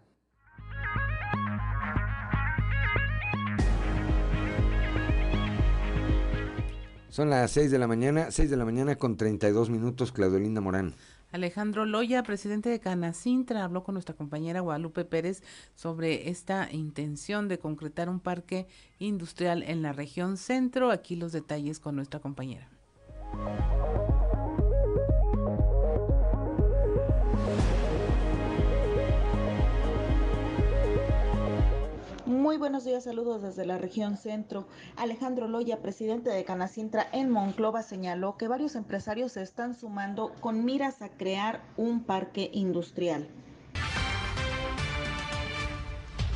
Son 7.09 7.31
las 7.31 7.53
6 7.53 7.71
de 7.71 7.79
la 7.79 7.87
mañana, 7.87 8.33
6 8.33 8.51
de 8.51 8.57
la 8.57 8.65
mañana 8.65 8.97
con 8.97 9.17
32 9.17 9.71
minutos, 9.71 10.11
Claudelinda 10.11 10.61
Morán. 10.61 10.95
Alejandro 11.35 11.85
Loya, 11.85 12.23
presidente 12.23 12.69
de 12.69 12.79
Canacintra, 12.79 13.65
habló 13.65 13.83
con 13.83 13.95
nuestra 13.95 14.15
compañera 14.15 14.61
Guadalupe 14.61 15.05
Pérez 15.05 15.43
sobre 15.75 16.31
esta 16.31 16.69
intención 16.71 17.49
de 17.49 17.59
concretar 17.59 18.09
un 18.09 18.21
parque 18.21 18.69
industrial 19.01 19.65
en 19.65 19.83
la 19.83 19.93
región 19.93 20.37
centro. 20.37 20.93
Aquí 20.93 21.17
los 21.17 21.33
detalles 21.33 21.81
con 21.81 21.97
nuestra 21.97 22.21
compañera. 22.21 22.69
Muy 32.45 32.59
buenos 32.59 32.85
días, 32.85 33.05
saludos 33.05 33.41
desde 33.41 33.65
la 33.65 33.79
región 33.79 34.19
centro. 34.19 34.67
Alejandro 34.97 35.49
Loya, 35.49 35.81
presidente 35.81 36.29
de 36.29 36.45
Canacintra 36.45 37.07
en 37.11 37.31
Monclova, 37.31 37.83
señaló 37.83 38.37
que 38.37 38.49
varios 38.49 38.75
empresarios 38.75 39.33
se 39.33 39.41
están 39.41 39.75
sumando 39.75 40.31
con 40.43 40.63
miras 40.63 41.01
a 41.01 41.09
crear 41.09 41.63
un 41.79 42.05
parque 42.05 42.51
industrial. 42.53 43.27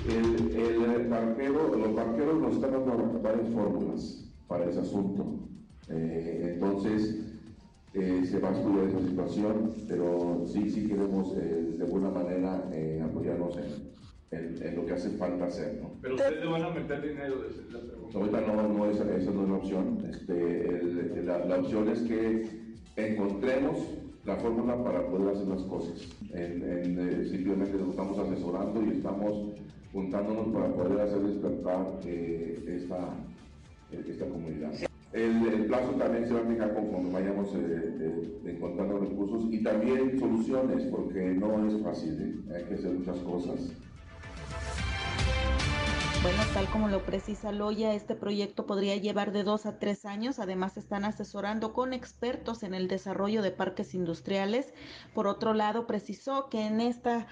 El, 0.09 1.09
parquero, 1.11 1.77
los 1.77 1.91
parqueros 1.91 2.41
nos 2.41 2.55
están 2.55 2.71
dando 2.71 3.21
varias 3.21 3.49
fórmulas 3.51 4.25
para 4.47 4.65
ese 4.65 4.81
asunto. 4.81 5.27
Eh, 5.91 6.53
entonces, 6.55 7.17
eh, 7.93 8.25
se 8.25 8.39
va 8.39 8.49
a 8.49 8.53
estudiar 8.53 8.89
esa 8.89 9.07
situación, 9.07 9.75
pero 9.87 10.47
sí, 10.47 10.71
sí 10.71 10.89
queremos 10.89 11.35
eh, 11.37 11.75
de 11.77 11.85
alguna 11.85 12.09
manera 12.09 12.65
apoyarnos 13.05 13.59
en, 13.59 13.98
en, 14.31 14.77
lo 14.77 14.87
que 14.87 14.93
hace 14.93 15.11
falta 15.11 15.47
hacer. 15.47 15.79
¿no? 15.81 15.91
Pero 16.03 16.15
ustedes 16.15 16.41
le 16.41 16.51
van 16.51 16.63
a 16.63 16.71
meter 16.71 17.03
dinero, 17.03 17.37
de 17.43 17.73
la 17.73 17.81
pregunta. 17.81 18.19
Ahorita 18.19 18.41
no, 18.41 18.69
no 18.69 18.91
esa, 18.91 19.17
esa, 19.17 19.31
no 19.31 19.43
es 19.45 19.49
la 19.49 19.57
opción. 19.57 20.05
Este, 20.09 21.23
la, 21.25 21.45
la, 21.45 21.57
opción 21.57 21.89
es 21.89 22.01
que 22.01 22.47
encontremos 22.97 23.79
la 24.25 24.37
fórmula 24.37 24.83
para 24.83 25.07
poder 25.07 25.35
hacer 25.35 25.49
las 25.49 25.63
cosas. 25.63 26.09
En, 26.33 26.63
en, 26.63 26.99
eh, 26.99 27.29
simplemente 27.31 27.77
nos 27.79 27.91
estamos 27.91 28.19
asesorando 28.19 28.83
y 28.85 28.97
estamos 28.97 29.55
juntándonos 29.93 30.49
para 30.49 30.69
poder 30.75 31.01
hacer 31.01 31.21
despertar 31.21 31.87
eh, 32.05 32.77
esta, 32.77 33.15
esta 34.07 34.27
comunidad. 34.27 34.73
El, 35.13 35.47
el, 35.47 35.65
plazo 35.65 35.93
también 35.93 36.27
se 36.29 36.35
va 36.35 36.41
a 36.41 36.45
fijar 36.45 36.75
conforme 36.75 37.11
vayamos 37.11 37.49
eh, 37.55 38.41
encontrando 38.45 38.99
recursos 38.99 39.47
y 39.51 39.63
también 39.63 40.19
soluciones, 40.19 40.85
porque 40.85 41.31
no 41.31 41.67
es 41.67 41.83
fácil, 41.83 42.13
¿eh? 42.21 42.55
hay 42.55 42.65
que 42.65 42.75
hacer 42.75 42.93
muchas 42.93 43.19
cosas. 43.21 43.73
Bueno, 46.21 46.43
tal 46.53 46.69
como 46.71 46.89
lo 46.89 47.05
precisa 47.05 47.53
Loya, 47.53 47.95
este 47.95 48.17
proyecto 48.17 48.67
podría 48.67 48.97
llevar 48.97 49.31
de 49.31 49.45
dos 49.45 49.67
a 49.67 49.79
tres 49.79 50.05
años. 50.05 50.41
Además, 50.41 50.77
están 50.77 51.05
asesorando 51.05 51.73
con 51.73 51.93
expertos 51.93 52.65
en 52.65 52.75
el 52.75 52.89
desarrollo 52.89 53.41
de 53.41 53.53
parques 53.53 53.95
industriales. 53.95 54.75
Por 55.15 55.29
otro 55.29 55.55
lado, 55.55 55.87
precisó 55.87 56.49
que 56.49 56.67
en 56.67 56.81
esta 56.81 57.29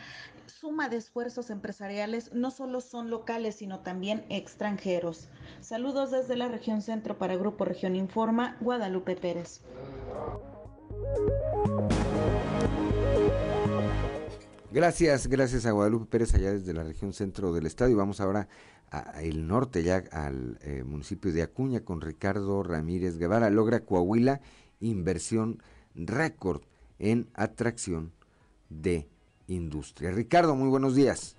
suma 0.46 0.88
de 0.88 0.98
esfuerzos 0.98 1.50
empresariales 1.50 2.32
no 2.32 2.52
solo 2.52 2.80
son 2.80 3.10
locales, 3.10 3.56
sino 3.56 3.80
también 3.80 4.24
extranjeros. 4.28 5.28
Saludos 5.60 6.12
desde 6.12 6.36
la 6.36 6.46
región 6.46 6.80
centro 6.80 7.18
para 7.18 7.36
Grupo 7.36 7.64
Región 7.64 7.96
Informa, 7.96 8.56
Guadalupe 8.60 9.16
Pérez. 9.16 9.62
Gracias, 14.70 15.26
gracias 15.28 15.64
a 15.64 15.70
Guadalupe 15.70 16.06
Pérez 16.06 16.34
allá 16.34 16.52
desde 16.52 16.74
la 16.74 16.84
región 16.84 17.12
centro 17.14 17.52
del 17.52 17.64
estado 17.64 17.90
y 17.90 17.94
vamos 17.94 18.20
ahora 18.20 18.46
al 18.90 19.46
norte, 19.46 19.82
ya 19.82 20.04
al 20.12 20.58
eh, 20.62 20.84
municipio 20.84 21.32
de 21.32 21.42
Acuña 21.42 21.80
con 21.80 22.00
Ricardo 22.00 22.62
Ramírez 22.62 23.18
Guevara. 23.18 23.50
Logra 23.50 23.80
Coahuila 23.80 24.40
inversión 24.80 25.62
récord 25.94 26.62
en 26.98 27.28
atracción 27.34 28.12
de 28.68 29.08
industria. 29.46 30.10
Ricardo, 30.10 30.54
muy 30.54 30.68
buenos 30.68 30.94
días. 30.94 31.36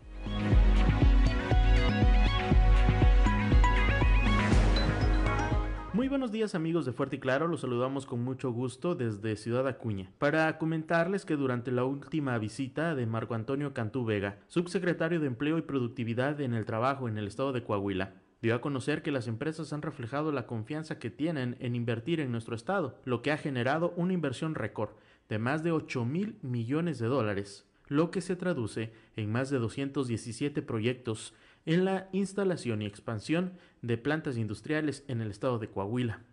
Buenos 6.17 6.31
días 6.31 6.55
amigos 6.55 6.83
de 6.83 6.93
Fuerte 6.93 7.17
y 7.17 7.19
Claro, 7.19 7.47
los 7.47 7.61
saludamos 7.61 8.07
con 8.07 8.23
mucho 8.23 8.49
gusto 8.49 8.95
desde 8.95 9.35
Ciudad 9.35 9.67
Acuña. 9.67 10.11
Para 10.17 10.57
comentarles 10.57 11.25
que 11.25 11.35
durante 11.35 11.71
la 11.71 11.83
última 11.83 12.35
visita 12.39 12.95
de 12.95 13.05
Marco 13.05 13.35
Antonio 13.35 13.71
Cantú 13.75 14.03
Vega, 14.03 14.39
subsecretario 14.47 15.19
de 15.19 15.27
Empleo 15.27 15.59
y 15.59 15.61
Productividad 15.61 16.41
en 16.41 16.55
el 16.55 16.65
Trabajo 16.65 17.07
en 17.07 17.19
el 17.19 17.27
estado 17.27 17.53
de 17.53 17.63
Coahuila, 17.63 18.15
dio 18.41 18.55
a 18.55 18.61
conocer 18.61 19.03
que 19.03 19.11
las 19.11 19.27
empresas 19.27 19.73
han 19.73 19.83
reflejado 19.83 20.31
la 20.31 20.47
confianza 20.47 20.97
que 20.97 21.11
tienen 21.11 21.55
en 21.59 21.75
invertir 21.75 22.19
en 22.19 22.31
nuestro 22.31 22.55
estado, 22.55 22.99
lo 23.05 23.21
que 23.21 23.31
ha 23.31 23.37
generado 23.37 23.93
una 23.95 24.13
inversión 24.13 24.55
récord 24.55 24.89
de 25.29 25.37
más 25.37 25.61
de 25.61 25.71
8 25.71 26.03
mil 26.03 26.39
millones 26.41 26.97
de 26.97 27.05
dólares, 27.05 27.67
lo 27.89 28.09
que 28.09 28.21
se 28.21 28.35
traduce 28.35 28.91
en 29.15 29.31
más 29.31 29.51
de 29.51 29.59
217 29.59 30.63
proyectos 30.63 31.35
en 31.67 31.83
la 31.83 32.07
instalación 32.13 32.81
y 32.81 32.85
expansión 32.85 33.53
de 33.81 33.97
plantas 33.97 34.37
industriales 34.37 35.03
en 35.07 35.21
el 35.21 35.29
estado 35.29 35.59
de 35.59 35.69
Coahuila. 35.69 36.23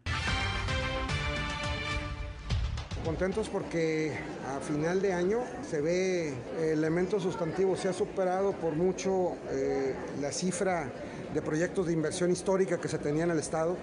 Contentos 3.05 3.51
porque 3.51 4.13
a 4.47 4.61
final 4.61 5.03
de 5.03 5.13
año 5.13 5.41
se 5.69 5.83
ve 5.83 6.33
elementos 6.73 7.25
sustantivos, 7.25 7.81
se 7.81 7.89
ha 7.89 7.93
superado 7.93 8.53
por 8.53 8.75
mucho 8.75 9.33
eh, 9.51 9.95
la 10.23 10.33
cifra 10.33 10.91
de 11.35 11.43
proyectos 11.43 11.89
de 11.89 11.93
inversión 11.93 12.31
histórica 12.31 12.81
que 12.81 12.89
se 12.89 12.99
tenía 12.99 13.25
en 13.25 13.33
el 13.33 13.39
estado. 13.39 13.77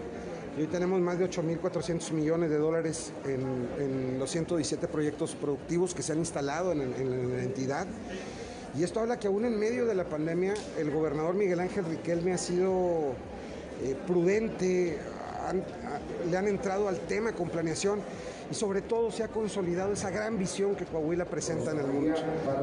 Hoy 0.57 0.67
tenemos 0.67 0.99
más 1.01 1.19
de 1.19 1.29
8.400 1.29 2.13
millones 2.13 2.49
de 2.49 2.57
dólares 2.57 3.13
en, 3.25 4.17
los 4.17 4.31
117 4.31 4.87
proyectos 4.87 5.35
productivos 5.35 5.93
que 5.93 6.01
se 6.01 6.13
han 6.13 6.19
instalado 6.19 6.71
en, 6.71 6.81
en 6.81 7.33
la 7.35 7.43
entidad. 7.43 7.87
Y 8.77 8.83
esto 8.83 9.01
habla 9.01 9.19
que 9.19 9.27
aún 9.27 9.43
en 9.45 9.59
medio 9.59 9.85
de 9.85 9.95
la 9.95 10.05
pandemia 10.05 10.53
el 10.77 10.91
gobernador 10.91 11.35
Miguel 11.35 11.59
Ángel 11.59 11.85
Riquelme 11.85 12.33
ha 12.33 12.37
sido 12.37 13.13
eh, 13.83 13.95
prudente, 14.07 14.97
le 16.29 16.37
han 16.37 16.47
entrado 16.47 16.87
al 16.87 16.99
tema 16.99 17.33
con 17.33 17.49
planeación 17.49 17.99
y 18.51 18.53
sobre 18.53 18.81
todo 18.81 19.11
se 19.11 19.23
ha 19.23 19.29
consolidado 19.29 19.93
esa 19.93 20.09
gran 20.09 20.37
visión 20.37 20.75
que 20.75 20.85
Coahuila 20.85 21.23
presenta 21.25 21.71
en 21.71 21.79
el 21.79 21.87
mundo, 21.87 22.15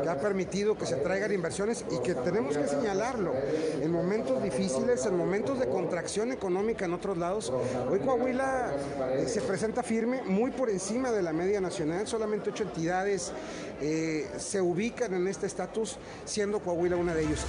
que 0.03 0.09
ha 0.09 0.20
permitido 0.20 0.77
que 0.77 0.85
se 0.85 0.96
traigan 0.96 1.33
inversiones 1.33 1.85
y 1.90 2.03
que 2.03 2.14
tenemos 2.14 2.57
que 2.59 2.68
señalarlo. 2.68 3.33
En 3.81 3.90
momentos 3.90 4.42
difíciles, 4.42 5.07
en 5.07 5.16
momentos 5.16 5.59
de 5.59 5.66
contracción 5.68 6.31
económica 6.31 6.85
en 6.85 6.92
otros 6.92 7.16
lados, 7.16 7.51
hoy 7.90 8.01
Coahuila 8.01 8.72
eh, 9.12 9.27
se 9.27 9.40
presenta 9.40 9.83
firme, 9.83 10.22
muy 10.27 10.51
por 10.51 10.68
encima 10.68 11.11
de 11.11 11.22
la 11.22 11.33
media 11.33 11.61
nacional, 11.61 12.07
solamente 12.07 12.51
ocho 12.51 12.64
entidades 12.64 13.33
eh, 13.81 14.29
se 14.37 14.61
ubican 14.61 15.14
en 15.14 15.27
este 15.27 15.46
estatus, 15.46 15.96
siendo 16.27 16.61
Coahuila 16.61 16.96
una 16.96 17.14
de 17.14 17.24
ellos. 17.24 17.46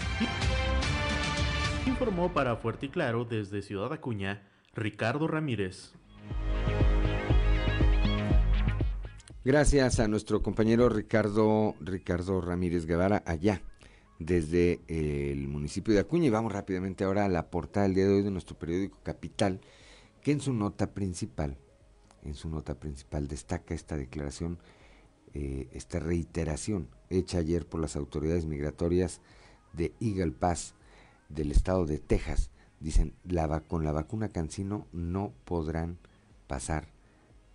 Informó 1.86 2.32
para 2.32 2.56
Fuerte 2.56 2.86
y 2.86 2.90
Claro 2.90 3.26
desde 3.26 3.62
Ciudad 3.62 3.92
Acuña, 3.92 4.48
Ricardo 4.74 5.28
Ramírez. 5.28 5.99
Gracias 9.50 10.00
a 10.00 10.08
nuestro 10.08 10.44
compañero 10.44 10.90
Ricardo, 10.90 11.74
Ricardo 11.82 12.40
Ramírez 12.40 12.86
Guevara 12.86 13.24
allá 13.26 13.64
desde 14.20 14.80
el 14.88 15.48
municipio 15.48 15.92
de 15.92 16.02
Acuña 16.02 16.28
y 16.28 16.30
vamos 16.30 16.52
rápidamente 16.52 17.04
ahora 17.04 17.26
a 17.26 17.30
la 17.30 17.50
portada 17.50 17.88
del 17.88 17.96
día 17.96 18.06
de 18.06 18.14
hoy 18.14 18.22
de 18.22 18.30
nuestro 18.30 18.60
periódico 18.60 19.00
Capital 19.02 19.60
que 20.22 20.34
en 20.34 20.40
su 20.40 20.54
nota 20.54 20.94
principal, 20.94 21.58
en 22.22 22.36
su 22.36 22.48
nota 22.48 22.76
principal 22.76 23.28
destaca 23.28 23.74
esta 23.74 23.98
declaración, 23.98 24.60
eh, 25.34 25.68
esta 25.74 25.98
reiteración 25.98 26.88
hecha 27.10 27.40
ayer 27.40 27.66
por 27.66 27.82
las 27.82 27.96
autoridades 27.96 28.46
migratorias 28.46 29.20
de 29.74 29.94
Eagle 30.00 30.34
Pass 30.34 30.76
del 31.28 31.50
estado 31.50 31.88
de 31.88 31.98
Texas. 31.98 32.52
Dicen, 32.80 33.16
la, 33.24 33.62
con 33.62 33.84
la 33.84 33.94
vacuna 33.94 34.30
Cancino 34.30 34.86
no 34.92 35.34
podrán 35.44 35.98
pasar 36.46 36.99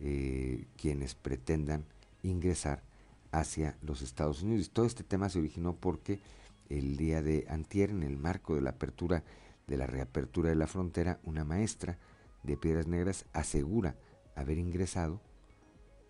eh, 0.01 0.67
quienes 0.77 1.15
pretendan 1.15 1.85
ingresar 2.23 2.83
hacia 3.31 3.77
los 3.83 4.03
Estados 4.03 4.43
Unidos. 4.43 4.71
Todo 4.71 4.87
este 4.87 5.05
tema 5.05 5.29
se 5.29 5.39
originó 5.39 5.77
porque 5.77 6.21
el 6.69 6.97
día 6.97 7.23
de 7.23 7.47
antier, 7.49 7.91
en 7.91 8.03
el 8.03 8.17
marco 8.17 8.55
de 8.55 8.63
la 8.63 8.71
apertura, 8.71 9.25
de 9.67 9.77
la 9.77 9.87
reapertura 9.87 10.51
de 10.51 10.57
la 10.57 10.67
frontera, 10.67 11.21
una 11.25 11.45
maestra 11.45 11.99
de 12.43 12.57
Piedras 12.57 12.87
Negras 12.87 13.25
asegura 13.33 13.97
haber 14.35 14.59
ingresado 14.59 15.21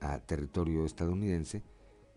a 0.00 0.18
territorio 0.18 0.84
estadounidense, 0.84 1.62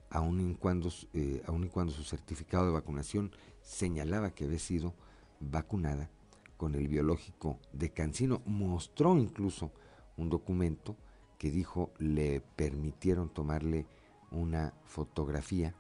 aun 0.10 0.52
y 0.52 0.56
cuando, 0.56 0.90
eh, 1.14 1.42
aun 1.48 1.66
y 1.66 1.70
cuando 1.70 1.94
su 1.94 2.04
certificado 2.04 2.66
de 2.66 2.72
vacunación 2.72 3.32
señalaba 3.62 4.32
que 4.32 4.46
había 4.46 4.60
sido 4.60 4.94
vacunada 5.40 6.10
con 6.58 6.76
el 6.76 6.88
biológico 6.88 7.60
de 7.72 7.92
Cancino. 7.92 8.42
Mostró 8.46 9.18
incluso 9.18 9.72
un 10.18 10.30
documento 10.30 10.96
que 11.38 11.52
dijo 11.52 11.92
le 12.00 12.42
permitieron 12.56 13.30
tomarle 13.30 13.86
una 14.32 14.74
fotografía 14.86 15.76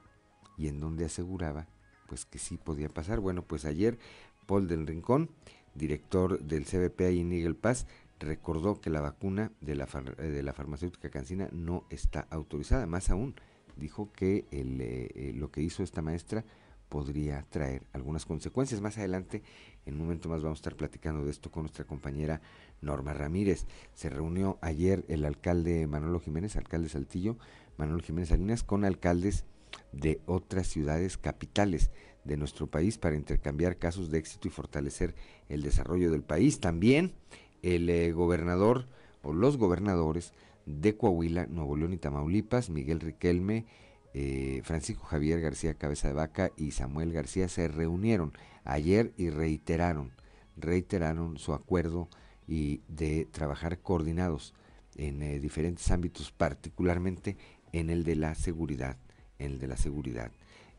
y 0.57 0.67
en 0.67 0.79
donde 0.79 1.05
aseguraba 1.05 1.67
pues 2.07 2.25
que 2.25 2.39
sí 2.39 2.57
podía 2.57 2.89
pasar. 2.89 3.19
Bueno, 3.19 3.43
pues 3.43 3.65
ayer 3.65 3.97
Paul 4.45 4.67
del 4.67 4.87
Rincón, 4.87 5.29
director 5.75 6.39
del 6.39 6.65
CBP 6.65 7.01
ahí 7.01 7.19
en 7.19 7.33
Eagle 7.33 7.53
Pass, 7.53 7.85
recordó 8.19 8.81
que 8.81 8.89
la 8.89 9.01
vacuna 9.01 9.51
de 9.61 9.75
la, 9.75 9.87
eh, 10.17 10.23
de 10.23 10.43
la 10.43 10.53
farmacéutica 10.53 11.09
cancina 11.09 11.49
no 11.51 11.85
está 11.89 12.27
autorizada. 12.31 12.87
Más 12.87 13.09
aún, 13.09 13.35
dijo 13.75 14.11
que 14.13 14.45
el, 14.51 14.79
eh, 14.81 15.33
lo 15.35 15.51
que 15.51 15.61
hizo 15.61 15.83
esta 15.83 16.01
maestra 16.01 16.45
podría 16.89 17.43
traer 17.49 17.83
algunas 17.93 18.25
consecuencias. 18.25 18.81
Más 18.81 18.97
adelante, 18.97 19.43
en 19.87 19.95
un 19.95 20.01
momento 20.01 20.27
más, 20.29 20.43
vamos 20.43 20.57
a 20.57 20.61
estar 20.61 20.75
platicando 20.75 21.23
de 21.23 21.31
esto 21.31 21.49
con 21.49 21.63
nuestra 21.63 21.85
compañera 21.85 22.41
Norma 22.81 23.13
Ramírez. 23.13 23.65
Se 23.93 24.09
reunió 24.09 24.59
ayer 24.61 25.05
el 25.07 25.23
alcalde 25.23 25.87
Manolo 25.87 26.19
Jiménez, 26.19 26.57
alcalde 26.57 26.89
Saltillo, 26.89 27.37
Manolo 27.77 28.03
Jiménez 28.03 28.29
Salinas, 28.29 28.63
con 28.63 28.83
alcaldes 28.83 29.45
de 29.93 30.19
otras 30.25 30.67
ciudades 30.67 31.17
capitales 31.17 31.91
de 32.25 32.37
nuestro 32.37 32.67
país 32.67 32.97
para 32.97 33.15
intercambiar 33.15 33.77
casos 33.77 34.11
de 34.11 34.17
éxito 34.17 34.49
y 34.49 34.51
fortalecer 34.51 35.15
el 35.47 35.61
desarrollo 35.61 36.11
del 36.11 36.23
país. 36.23 36.59
También 36.59 37.13
el 37.61 37.89
eh, 37.89 38.11
gobernador 38.11 38.87
o 39.21 39.33
los 39.33 39.57
gobernadores 39.57 40.33
de 40.65 40.97
Coahuila, 40.97 41.47
Nuevo 41.47 41.77
León 41.77 41.93
y 41.93 41.97
Tamaulipas, 41.97 42.69
Miguel 42.69 42.99
Riquelme, 42.99 43.65
eh, 44.13 44.61
Francisco 44.63 45.05
Javier 45.05 45.39
García 45.39 45.75
Cabeza 45.75 46.07
de 46.07 46.13
Vaca 46.13 46.51
y 46.57 46.71
Samuel 46.71 47.13
García 47.13 47.47
se 47.47 47.67
reunieron 47.67 48.33
ayer 48.67 49.13
y 49.17 49.29
reiteraron, 49.29 50.11
reiteraron 50.55 51.37
su 51.37 51.53
acuerdo 51.53 52.09
y 52.47 52.81
de 52.87 53.25
trabajar 53.25 53.79
coordinados 53.79 54.53
en 54.95 55.21
eh, 55.21 55.39
diferentes 55.39 55.89
ámbitos, 55.91 56.31
particularmente 56.31 57.37
en 57.71 57.89
el 57.89 58.03
de 58.03 58.15
la 58.15 58.35
seguridad, 58.35 58.97
en 59.39 59.53
el 59.53 59.59
de 59.59 59.67
la 59.67 59.77
seguridad 59.77 60.31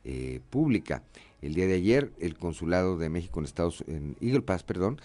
eh, 0.04 0.40
pública. 0.50 1.02
El 1.40 1.54
día 1.54 1.66
de 1.66 1.74
ayer, 1.74 2.12
el 2.18 2.36
consulado 2.36 2.98
de 2.98 3.08
México 3.08 3.40
en 3.40 3.46
Estados 3.46 3.84
en 3.86 4.16
Eagle 4.20 4.42
Pass, 4.42 4.62
perdón, 4.62 5.00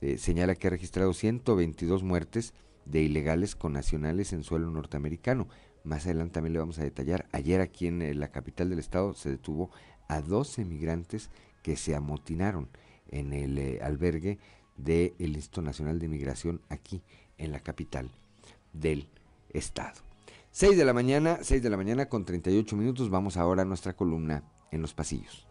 eh, 0.00 0.18
señala 0.18 0.54
que 0.54 0.68
ha 0.68 0.70
registrado 0.70 1.12
122 1.12 2.02
muertes 2.02 2.54
de 2.84 3.02
ilegales 3.02 3.56
con 3.56 3.72
nacionales 3.72 4.32
en 4.32 4.44
suelo 4.44 4.70
norteamericano. 4.70 5.48
Más 5.84 6.04
adelante 6.04 6.34
también 6.34 6.54
le 6.54 6.58
vamos 6.58 6.78
a 6.78 6.84
detallar. 6.84 7.26
Ayer 7.32 7.60
aquí 7.60 7.86
en 7.86 8.20
la 8.20 8.28
capital 8.28 8.70
del 8.70 8.78
estado 8.78 9.14
se 9.14 9.30
detuvo 9.30 9.70
a 10.08 10.20
12 10.20 10.64
migrantes 10.64 11.30
que 11.62 11.76
se 11.76 11.94
amotinaron 11.94 12.68
en 13.10 13.32
el 13.32 13.80
albergue 13.82 14.38
del 14.76 15.14
Instituto 15.18 15.62
Nacional 15.62 15.98
de 15.98 16.08
Migración 16.08 16.60
aquí 16.68 17.02
en 17.36 17.52
la 17.52 17.60
capital 17.60 18.10
del 18.72 19.08
estado. 19.50 20.00
6 20.50 20.76
de 20.76 20.84
la 20.84 20.92
mañana, 20.92 21.38
6 21.42 21.62
de 21.62 21.70
la 21.70 21.76
mañana 21.76 22.08
con 22.08 22.24
38 22.24 22.76
minutos. 22.76 23.10
Vamos 23.10 23.36
ahora 23.36 23.62
a 23.62 23.64
nuestra 23.64 23.94
columna 23.94 24.42
en 24.70 24.82
los 24.82 24.94
pasillos. 24.94 25.46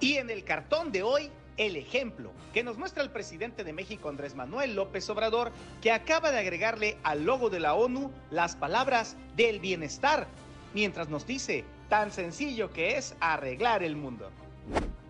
Y 0.00 0.14
en 0.14 0.30
el 0.30 0.44
cartón 0.44 0.92
de 0.92 1.02
hoy 1.02 1.30
el 1.56 1.76
ejemplo 1.76 2.32
que 2.52 2.62
nos 2.64 2.78
muestra 2.78 3.02
el 3.02 3.10
presidente 3.10 3.64
de 3.64 3.72
México 3.72 4.08
Andrés 4.08 4.34
Manuel 4.34 4.74
López 4.74 5.08
Obrador, 5.10 5.52
que 5.80 5.92
acaba 5.92 6.30
de 6.30 6.38
agregarle 6.38 6.96
al 7.02 7.24
logo 7.24 7.50
de 7.50 7.60
la 7.60 7.74
ONU 7.74 8.10
las 8.30 8.56
palabras 8.56 9.16
del 9.36 9.60
bienestar, 9.60 10.26
mientras 10.72 11.08
nos 11.08 11.26
dice 11.26 11.64
tan 11.88 12.12
sencillo 12.12 12.72
que 12.72 12.96
es 12.96 13.14
arreglar 13.20 13.82
el 13.82 13.96
mundo. 13.96 14.30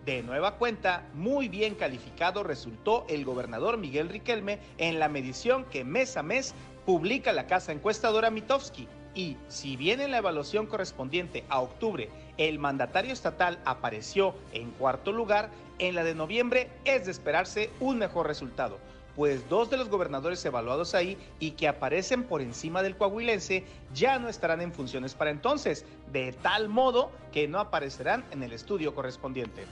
De 0.05 0.21
nueva 0.21 0.57
cuenta, 0.57 1.07
muy 1.15 1.47
bien 1.47 1.73
calificado 1.73 2.43
resultó 2.43 3.05
el 3.09 3.25
gobernador 3.25 3.77
Miguel 3.77 4.09
Riquelme 4.09 4.59
en 4.77 4.99
la 4.99 5.09
medición 5.09 5.65
que 5.65 5.83
mes 5.83 6.15
a 6.17 6.21
mes 6.23 6.53
publica 6.85 7.33
la 7.33 7.47
casa 7.47 7.71
encuestadora 7.71 8.29
Mitofsky. 8.29 8.87
Y 9.15 9.37
si 9.47 9.77
bien 9.77 10.01
en 10.01 10.11
la 10.11 10.17
evaluación 10.17 10.67
correspondiente 10.67 11.45
a 11.49 11.61
octubre 11.61 12.09
el 12.37 12.59
mandatario 12.59 13.13
estatal 13.13 13.59
apareció 13.65 14.35
en 14.51 14.71
cuarto 14.71 15.11
lugar, 15.11 15.49
en 15.79 15.95
la 15.95 16.03
de 16.03 16.15
noviembre 16.15 16.69
es 16.85 17.05
de 17.05 17.11
esperarse 17.11 17.69
un 17.79 17.97
mejor 17.97 18.27
resultado 18.27 18.79
pues 19.15 19.47
dos 19.49 19.69
de 19.69 19.77
los 19.77 19.89
gobernadores 19.89 20.43
evaluados 20.45 20.93
ahí 20.93 21.17
y 21.39 21.51
que 21.51 21.67
aparecen 21.67 22.23
por 22.23 22.41
encima 22.41 22.83
del 22.83 22.97
coahuilense 22.97 23.63
ya 23.93 24.19
no 24.19 24.27
estarán 24.27 24.61
en 24.61 24.73
funciones 24.73 25.15
para 25.15 25.31
entonces, 25.31 25.85
de 26.11 26.33
tal 26.33 26.67
modo 26.67 27.11
que 27.31 27.47
no 27.47 27.59
aparecerán 27.59 28.25
en 28.31 28.43
el 28.43 28.51
estudio 28.51 28.93
correspondiente. 28.93 29.65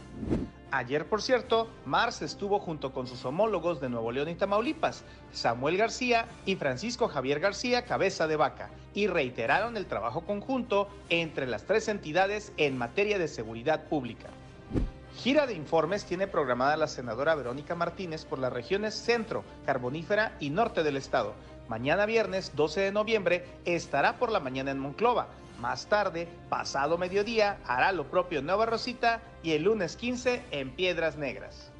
Ayer, 0.71 1.05
por 1.05 1.21
cierto, 1.21 1.67
Mars 1.85 2.21
estuvo 2.21 2.57
junto 2.59 2.93
con 2.93 3.05
sus 3.05 3.23
homólogos 3.25 3.79
de 3.79 3.89
Nuevo 3.89 4.11
León 4.11 4.29
y 4.29 4.35
Tamaulipas, 4.35 5.03
Samuel 5.31 5.77
García 5.77 6.25
y 6.45 6.55
Francisco 6.55 7.07
Javier 7.07 7.39
García, 7.39 7.85
cabeza 7.85 8.27
de 8.27 8.37
vaca, 8.37 8.71
y 8.93 9.07
reiteraron 9.07 9.77
el 9.77 9.85
trabajo 9.85 10.21
conjunto 10.21 10.87
entre 11.09 11.45
las 11.45 11.65
tres 11.65 11.87
entidades 11.89 12.53
en 12.57 12.77
materia 12.77 13.19
de 13.19 13.27
seguridad 13.27 13.83
pública. 13.87 14.29
Gira 15.17 15.45
de 15.45 15.53
informes 15.53 16.05
tiene 16.05 16.27
programada 16.27 16.75
la 16.75 16.87
senadora 16.87 17.35
Verónica 17.35 17.75
Martínez 17.75 18.25
por 18.25 18.39
las 18.39 18.51
regiones 18.51 18.95
centro, 18.95 19.43
carbonífera 19.65 20.35
y 20.39 20.49
norte 20.49 20.83
del 20.83 20.97
estado. 20.97 21.33
Mañana 21.69 22.05
viernes 22.05 22.51
12 22.55 22.81
de 22.81 22.91
noviembre 22.91 23.45
estará 23.63 24.17
por 24.17 24.31
la 24.31 24.39
mañana 24.39 24.71
en 24.71 24.79
Monclova. 24.79 25.27
Más 25.59 25.85
tarde, 25.85 26.27
pasado 26.49 26.97
mediodía, 26.97 27.59
hará 27.65 27.91
lo 27.91 28.09
propio 28.09 28.39
en 28.39 28.47
Nueva 28.47 28.65
Rosita 28.65 29.21
y 29.43 29.51
el 29.51 29.63
lunes 29.63 29.95
15 29.95 30.43
en 30.51 30.71
Piedras 30.71 31.15
Negras. 31.15 31.71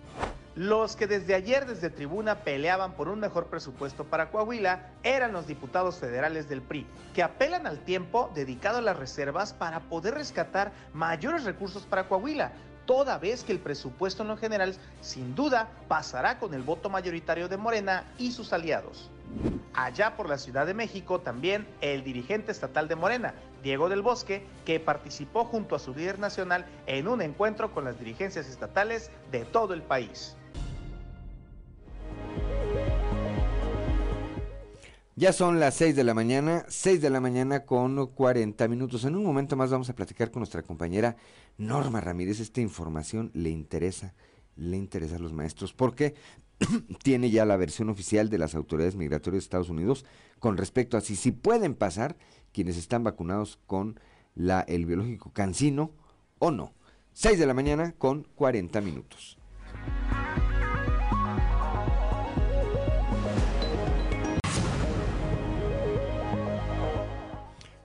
Los 0.55 0.95
que 0.95 1.07
desde 1.07 1.33
ayer 1.33 1.65
desde 1.65 1.89
tribuna 1.89 2.41
peleaban 2.41 2.93
por 2.93 3.09
un 3.09 3.19
mejor 3.19 3.47
presupuesto 3.47 4.03
para 4.03 4.29
Coahuila 4.29 4.91
eran 5.01 5.33
los 5.33 5.47
diputados 5.47 5.97
federales 5.97 6.47
del 6.47 6.61
PRI, 6.61 6.85
que 7.15 7.23
apelan 7.23 7.65
al 7.65 7.79
tiempo 7.79 8.29
dedicado 8.35 8.77
a 8.77 8.81
las 8.81 8.95
reservas 8.95 9.51
para 9.51 9.79
poder 9.79 10.13
rescatar 10.13 10.71
mayores 10.93 11.43
recursos 11.43 11.83
para 11.87 12.07
Coahuila, 12.07 12.51
toda 12.85 13.17
vez 13.17 13.43
que 13.43 13.51
el 13.51 13.59
presupuesto 13.59 14.23
en 14.23 14.29
lo 14.29 14.37
general 14.37 14.75
sin 15.01 15.35
duda 15.35 15.69
pasará 15.87 16.39
con 16.39 16.53
el 16.53 16.61
voto 16.61 16.89
mayoritario 16.89 17.47
de 17.47 17.57
Morena 17.57 18.03
y 18.17 18.31
sus 18.31 18.53
aliados. 18.53 19.09
Allá 19.73 20.15
por 20.15 20.29
la 20.29 20.37
Ciudad 20.37 20.65
de 20.65 20.73
México 20.73 21.19
también 21.19 21.67
el 21.81 22.03
dirigente 22.03 22.51
estatal 22.51 22.87
de 22.87 22.95
Morena, 22.95 23.33
Diego 23.63 23.89
del 23.89 24.01
Bosque, 24.01 24.45
que 24.65 24.79
participó 24.79 25.45
junto 25.45 25.75
a 25.75 25.79
su 25.79 25.95
líder 25.95 26.19
nacional 26.19 26.65
en 26.85 27.07
un 27.07 27.21
encuentro 27.21 27.73
con 27.73 27.85
las 27.85 27.97
dirigencias 27.97 28.47
estatales 28.47 29.09
de 29.31 29.45
todo 29.45 29.73
el 29.73 29.81
país. 29.81 30.35
Ya 35.15 35.31
son 35.31 35.59
las 35.59 35.75
6 35.75 35.95
de 35.95 36.03
la 36.03 36.15
mañana, 36.15 36.65
6 36.67 36.99
de 36.99 37.11
la 37.11 37.19
mañana 37.19 37.65
con 37.65 38.07
40 38.07 38.67
minutos. 38.67 39.05
En 39.05 39.15
un 39.15 39.23
momento 39.23 39.55
más 39.55 39.69
vamos 39.69 39.87
a 39.89 39.93
platicar 39.93 40.31
con 40.31 40.39
nuestra 40.39 40.63
compañera 40.63 41.15
Norma 41.57 42.01
Ramírez. 42.01 42.39
Esta 42.39 42.61
información 42.61 43.31
le 43.33 43.49
interesa, 43.49 44.13
le 44.55 44.77
interesa 44.77 45.17
a 45.17 45.19
los 45.19 45.33
maestros 45.33 45.73
porque 45.73 46.15
tiene 47.03 47.29
ya 47.29 47.45
la 47.45 47.57
versión 47.57 47.89
oficial 47.89 48.29
de 48.29 48.37
las 48.37 48.55
autoridades 48.55 48.95
migratorias 48.95 49.43
de 49.43 49.45
Estados 49.45 49.69
Unidos 49.69 50.05
con 50.39 50.57
respecto 50.57 50.97
a 50.97 51.01
si, 51.01 51.15
si 51.15 51.31
pueden 51.31 51.75
pasar 51.75 52.17
quienes 52.51 52.77
están 52.77 53.03
vacunados 53.03 53.59
con 53.65 53.99
la, 54.35 54.61
el 54.61 54.85
biológico 54.85 55.31
cancino 55.31 55.91
o 56.39 56.51
no. 56.51 56.73
6 57.13 57.37
de 57.37 57.45
la 57.45 57.53
mañana 57.53 57.93
con 57.97 58.27
40 58.35 58.81
minutos. 58.81 59.37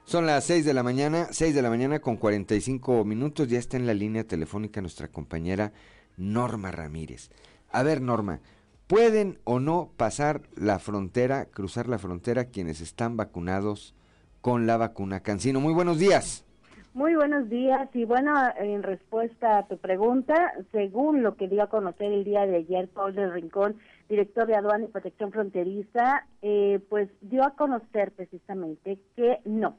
Son 0.09 0.25
las 0.25 0.45
6 0.45 0.65
de 0.65 0.73
la 0.73 0.83
mañana, 0.83 1.27
6 1.33 1.55
de 1.55 1.61
la 1.61 1.69
mañana 1.69 1.99
con 1.99 2.17
45 2.17 3.05
minutos. 3.05 3.47
Ya 3.47 3.59
está 3.59 3.77
en 3.77 3.87
la 3.87 3.93
línea 3.93 4.25
telefónica 4.25 4.81
nuestra 4.81 5.09
compañera 5.09 5.73
Norma 6.17 6.71
Ramírez. 6.71 7.29
A 7.71 7.83
ver, 7.83 8.01
Norma, 8.01 8.41
¿pueden 8.87 9.39
o 9.45 9.61
no 9.61 9.91
pasar 9.99 10.41
la 10.57 10.79
frontera, 10.79 11.45
cruzar 11.45 11.89
la 11.89 11.99
frontera 11.99 12.47
quienes 12.47 12.81
están 12.81 13.19
vacunados 13.19 13.95
con 14.41 14.67
la 14.67 14.79
vacuna 14.79 15.21
Cancino? 15.21 15.61
Muy 15.61 15.75
buenos 15.75 15.99
días. 15.99 16.47
Muy 16.95 17.15
buenos 17.15 17.51
días 17.51 17.91
y 17.93 18.07
bueno, 18.07 18.33
en 18.59 18.83
respuesta 18.83 19.59
a 19.59 19.67
tu 19.67 19.77
pregunta, 19.77 20.55
según 20.73 21.23
lo 21.23 21.37
que 21.37 21.49
dio 21.49 21.63
a 21.63 21.69
conocer 21.69 22.11
el 22.11 22.25
día 22.25 22.47
de 22.47 22.57
ayer 22.57 22.89
Paul 22.89 23.15
del 23.15 23.31
Rincón, 23.31 23.77
director 24.09 24.47
de 24.47 24.57
Aduana 24.57 24.87
y 24.87 24.89
Protección 24.89 25.33
Fronteriza, 25.33 26.27
eh, 26.41 26.81
pues 26.89 27.11
dio 27.21 27.45
a 27.45 27.51
conocer 27.51 28.13
precisamente 28.13 28.99
que 29.15 29.41
no, 29.45 29.77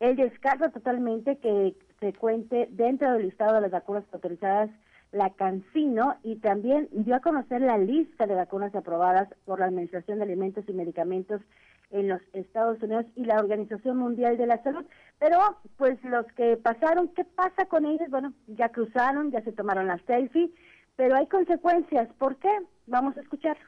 él 0.00 0.16
descarta 0.16 0.70
totalmente 0.70 1.38
que 1.38 1.76
se 2.00 2.12
cuente 2.14 2.68
dentro 2.72 3.12
del 3.12 3.22
listado 3.26 3.54
de 3.54 3.60
las 3.60 3.70
vacunas 3.70 4.04
autorizadas 4.12 4.70
la 5.12 5.30
Cancino 5.30 6.16
y 6.22 6.36
también 6.36 6.88
dio 6.92 7.16
a 7.16 7.20
conocer 7.20 7.60
la 7.60 7.78
lista 7.78 8.26
de 8.26 8.34
vacunas 8.34 8.74
aprobadas 8.74 9.28
por 9.44 9.58
la 9.58 9.66
Administración 9.66 10.18
de 10.18 10.24
Alimentos 10.24 10.64
y 10.68 10.72
Medicamentos 10.72 11.42
en 11.90 12.08
los 12.08 12.20
Estados 12.32 12.80
Unidos 12.82 13.06
y 13.16 13.24
la 13.24 13.38
Organización 13.40 13.96
Mundial 13.96 14.36
de 14.36 14.46
la 14.46 14.62
Salud. 14.62 14.84
Pero, 15.18 15.38
pues 15.76 16.02
los 16.04 16.26
que 16.34 16.56
pasaron, 16.56 17.08
¿qué 17.08 17.24
pasa 17.24 17.66
con 17.66 17.84
ellos? 17.84 18.08
Bueno, 18.08 18.32
ya 18.46 18.68
cruzaron, 18.68 19.32
ya 19.32 19.42
se 19.42 19.52
tomaron 19.52 19.88
la 19.88 19.98
selfie, 20.06 20.52
pero 20.94 21.16
hay 21.16 21.26
consecuencias. 21.26 22.08
¿Por 22.18 22.36
qué? 22.36 22.50
Vamos 22.86 23.16
a 23.16 23.20
escucharlo. 23.20 23.64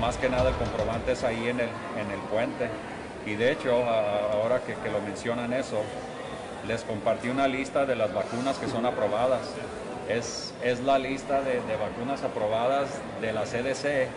Más 0.00 0.16
que 0.16 0.30
nada 0.30 0.48
el 0.48 0.56
comprobante 0.56 1.12
es 1.12 1.22
ahí 1.24 1.48
en 1.48 1.60
el, 1.60 1.68
en 1.68 2.10
el 2.10 2.20
puente. 2.30 2.68
Y 3.26 3.34
de 3.34 3.52
hecho, 3.52 3.84
ahora 3.84 4.60
que, 4.60 4.74
lo 4.90 5.00
mencionan 5.02 5.52
eso, 5.52 5.82
les 6.66 6.82
compartí 6.82 7.28
una 7.28 7.46
lista 7.46 7.84
de 7.84 7.94
las 7.96 8.12
vacunas 8.12 8.56
que 8.56 8.66
son 8.66 8.86
aprobadas. 8.86 9.42
Es, 10.08 10.54
es 10.64 10.80
la 10.80 10.98
lista 10.98 11.42
de, 11.42 11.60
vacunas 11.76 12.24
aprobadas 12.24 12.88
de 13.20 13.32
la 13.32 13.42
CDC, 13.42 14.08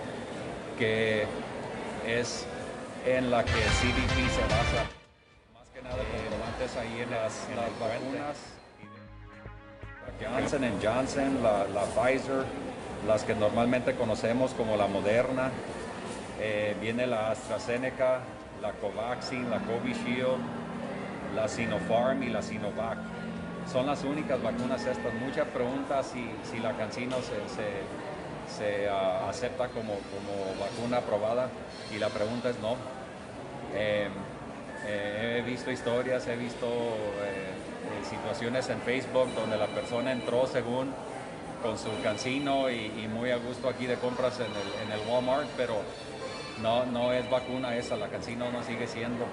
que 0.79 1.25
es 2.07 2.45
en 3.05 3.29
la 3.29 3.43
que 3.43 3.51
CDP 3.51 4.15
se 4.31 4.41
basa. 4.41 4.87
Más 5.53 5.67
que 5.73 5.81
nada 5.81 5.97
el 5.97 6.07
comprobante 6.07 6.79
ahí 6.79 7.01
en 7.01 7.11
las, 7.11 7.33
vacunas. 7.79 8.37
Johnson 10.21 10.79
Johnson, 10.81 11.43
la, 11.43 11.65
la 11.67 11.83
Pfizer, 11.83 12.45
las 13.07 13.23
que 13.23 13.35
normalmente 13.35 13.95
conocemos 13.95 14.51
como 14.51 14.77
la 14.77 14.87
Moderna, 14.87 15.51
eh, 16.39 16.75
viene 16.81 17.05
la 17.05 17.31
AstraZeneca, 17.31 18.19
la 18.61 18.71
Covaxin, 18.73 19.49
la 19.49 19.59
Covishield, 19.59 20.39
la 21.35 21.47
Sinopharm 21.47 22.23
y 22.23 22.29
la 22.29 22.41
Sinovac. 22.41 22.97
Son 23.71 23.85
las 23.85 24.03
únicas 24.03 24.41
vacunas 24.41 24.85
estas. 24.85 25.13
Muchas 25.15 25.47
preguntas 25.47 26.11
si, 26.11 26.29
si 26.49 26.59
la 26.59 26.73
Cancino 26.73 27.17
se, 27.17 28.57
se, 28.57 28.89
ah, 28.89 29.29
acepta 29.29 29.67
como, 29.69 29.93
como, 29.93 30.59
vacuna 30.59 30.97
aprobada 30.97 31.49
y 31.93 31.97
la 31.97 32.09
pregunta 32.09 32.49
es 32.49 32.59
no. 32.59 32.75
Eh, 33.73 34.07
eh, 34.85 35.37
he 35.39 35.49
visto 35.49 35.71
historias, 35.71 36.27
he 36.27 36.35
visto 36.35 36.67
situaciones 38.09 38.69
en 38.69 38.79
Facebook 38.81 39.33
donde 39.33 39.57
la 39.57 39.67
persona 39.67 40.11
entró 40.11 40.45
según 40.45 40.93
con 41.63 41.77
su 41.77 41.89
cancino 42.03 42.69
y, 42.69 43.07
muy 43.07 43.31
a 43.31 43.37
gusto 43.37 43.69
aquí 43.69 43.85
de 43.85 43.95
compras 43.95 44.39
en 44.39 44.91
el, 44.91 44.99
Walmart, 45.09 45.47
pero 45.55 45.75
no, 46.61 46.85
no 46.85 47.13
es 47.13 47.27
vacuna 47.29 47.75
esa, 47.75 47.95
la 47.95 48.09
cancino 48.09 48.51
no 48.51 48.61
sigue 48.63 48.85
siendo. 48.85 49.25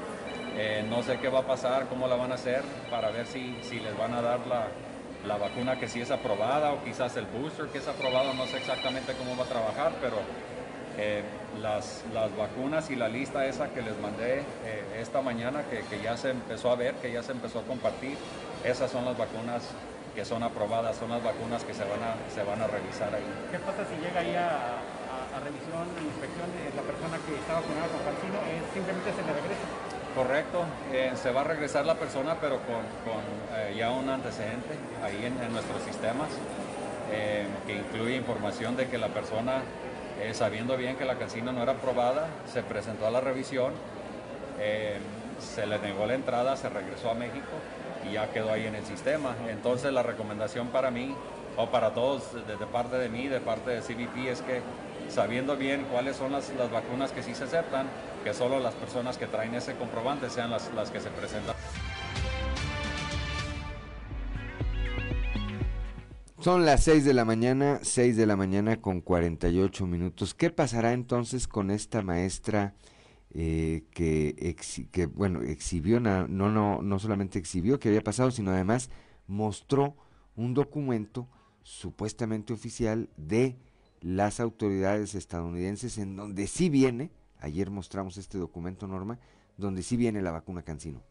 Eh, 0.57 0.85
no 0.89 1.03
sé 1.03 1.19
qué 1.19 1.29
va 1.29 1.41
a 1.41 1.47
pasar, 1.47 1.87
cómo 1.89 2.07
la 2.07 2.17
van 2.17 2.33
a 2.33 2.37
hacer 2.37 2.63
para 2.91 3.11
ver 3.11 3.27
si, 3.27 3.59
si 3.63 3.81
les 3.81 3.97
van 3.99 4.15
a 4.15 4.23
dar 4.23 4.47
la, 4.47 4.69
la, 5.27 5.37
vacuna 5.37 5.79
que 5.79 5.89
sí 5.89 6.01
es 6.01 6.11
aprobada 6.11 6.73
o 6.73 6.83
quizás 6.85 7.17
el 7.17 7.27
booster 7.27 7.67
que 7.67 7.79
es 7.79 7.89
aprobado, 7.89 8.33
no 8.35 8.47
sé 8.47 8.59
exactamente 8.59 9.13
cómo 9.15 9.37
va 9.37 9.45
a 9.45 9.49
trabajar, 9.49 9.93
pero 10.01 10.17
eh, 10.99 11.23
las, 11.61 12.05
las, 12.13 12.37
vacunas 12.37 12.91
y 12.91 12.97
la 12.97 13.09
lista 13.09 13.47
esa 13.47 13.71
que 13.71 13.83
les 13.83 13.99
mandé 14.01 14.41
eh, 14.41 14.99
esta 15.01 15.21
mañana, 15.23 15.65
que, 15.65 16.01
ya 16.03 16.17
se 16.17 16.31
empezó 16.31 16.71
a 16.71 16.77
ver, 16.77 16.95
que 16.97 17.13
ya 17.13 17.23
se 17.23 17.33
empezó 17.33 17.61
a 17.61 17.63
compartir, 17.63 18.17
esas 18.65 18.91
son 18.91 19.05
las 19.05 19.17
vacunas 19.17 19.63
que 20.21 20.27
son 20.27 20.43
aprobadas, 20.43 20.97
son 20.97 21.09
las 21.09 21.25
vacunas 21.25 21.65
que 21.65 21.73
se 21.73 21.81
van 21.81 22.03
a, 22.05 22.13
se 22.29 22.43
van 22.43 22.61
a 22.61 22.67
revisar 22.67 23.09
ahí. 23.09 23.25
¿Qué 23.51 23.59
pasa 23.59 23.89
si 23.89 23.97
llega 24.05 24.21
ahí 24.21 24.37
a, 24.37 24.77
a 25.33 25.41
revisión, 25.41 25.89
a 25.97 26.03
inspección 26.05 26.45
la 26.77 26.83
persona 26.83 27.17
que 27.25 27.41
está 27.41 27.55
vacunada 27.57 27.89
con 27.89 28.05
Cancino, 28.05 28.37
es, 28.53 28.61
simplemente 28.69 29.17
se 29.17 29.23
le 29.25 29.33
regresa. 29.33 29.65
Correcto, 30.15 30.65
eh, 30.93 31.13
se 31.17 31.31
va 31.31 31.41
a 31.41 31.45
regresar 31.45 31.87
la 31.87 31.95
persona 31.95 32.37
pero 32.39 32.61
con, 32.69 32.85
con 33.09 33.25
eh, 33.57 33.73
ya 33.79 33.89
un 33.93 34.11
antecedente 34.11 34.77
ahí 35.03 35.25
en, 35.25 35.53
nuestros 35.55 35.81
sistemas 35.89 36.29
eh, 37.11 37.47
que 37.67 37.77
incluye 37.77 38.17
información 38.17 38.77
de 38.77 38.89
que 38.89 38.99
la 38.99 39.09
persona, 39.09 39.63
sabiendo 40.35 40.77
bien 40.77 40.97
que 40.97 41.07
la 41.07 41.17
cancino 41.17 41.51
no 41.51 41.63
era 41.63 41.73
aprobada, 41.73 42.29
se 42.53 42.63
presentó 42.63 43.07
a 43.07 43.11
la 43.11 43.23
revisión, 43.23 43.73
se 45.39 45.67
le 45.67 45.79
negó 45.79 46.05
la 46.05 46.13
entrada, 46.13 46.59
se 46.59 46.69
regresó 46.69 47.11
a 47.11 47.15
México 47.15 47.57
y 48.09 48.15
ya 48.15 48.31
quedó 48.31 48.53
ahí 48.53 48.67
en 48.67 48.75
el 48.75 48.85
sistema. 48.85 49.37
Entonces 49.49 49.93
la 49.93 50.03
recomendación 50.03 50.69
para 50.69 50.91
mí 50.91 51.15
o 51.57 51.67
para 51.71 51.93
todos 51.93 52.23
de, 52.35 52.57
parte 52.67 52.97
de 52.97 53.09
mí, 53.09 53.29
de 53.29 53.41
parte 53.41 53.71
de 53.71 53.81
CBP, 53.81 54.29
es 54.29 54.43
que 54.43 54.63
sabiendo 55.09 55.57
bien 55.57 55.87
cuáles 55.91 56.17
son 56.17 56.33
las, 56.33 56.51
las, 56.55 56.71
vacunas 56.71 57.13
que 57.13 57.23
sí 57.23 57.35
se 57.35 57.45
aceptan, 57.45 57.87
que 58.25 58.33
solo 58.33 58.61
las 58.61 58.75
personas 58.75 59.19
que 59.19 59.27
traen 59.27 59.55
ese 59.55 59.75
comprobante 59.75 60.31
sean 60.31 60.51
las, 60.51 60.73
las 60.75 60.91
que 60.91 61.01
se 61.01 61.11
presentan. 61.11 61.55
Son 66.41 66.65
las 66.65 66.85
6 66.85 67.05
de 67.05 67.13
la 67.13 67.27
mañana, 67.27 67.81
6 67.83 68.17
de 68.17 68.25
la 68.25 68.35
mañana 68.35 68.81
con 68.81 69.03
48 69.03 69.87
minutos. 69.87 70.33
¿Qué 70.33 70.49
pasará 70.49 70.93
entonces 70.93 71.47
con 71.47 71.71
esta 71.71 72.01
maestra 72.01 72.73
eh, 73.33 73.85
que, 73.93 74.57
que, 74.91 75.07
bueno, 75.07 75.43
exhibió, 75.43 76.01
no, 76.01 76.27
no, 76.27 76.83
no 76.83 76.99
solamente 76.99 77.39
exhibió 77.39 77.79
que 77.79 77.89
había 77.89 78.03
pasado, 78.03 78.31
sino 78.31 78.51
además 78.51 78.91
mostró 79.27 79.97
un 80.37 80.55
documento 80.55 81.29
supuestamente 81.63 82.53
oficial 82.53 83.09
de 83.17 83.57
las 84.01 84.41
autoridades 84.41 85.15
estadounidenses 85.15 85.99
en 85.99 86.17
donde 86.17 86.47
sí 86.47 86.71
viene, 86.71 87.11
ayer 87.41 87.71
mostramos 87.71 88.17
este 88.17 88.39
documento, 88.39 88.87
Norma, 88.87 89.19
donde 89.57 89.83
sí 89.83 89.97
viene 89.97 90.23
la 90.23 90.33
vacuna 90.33 90.63
Cancino. 90.63 91.03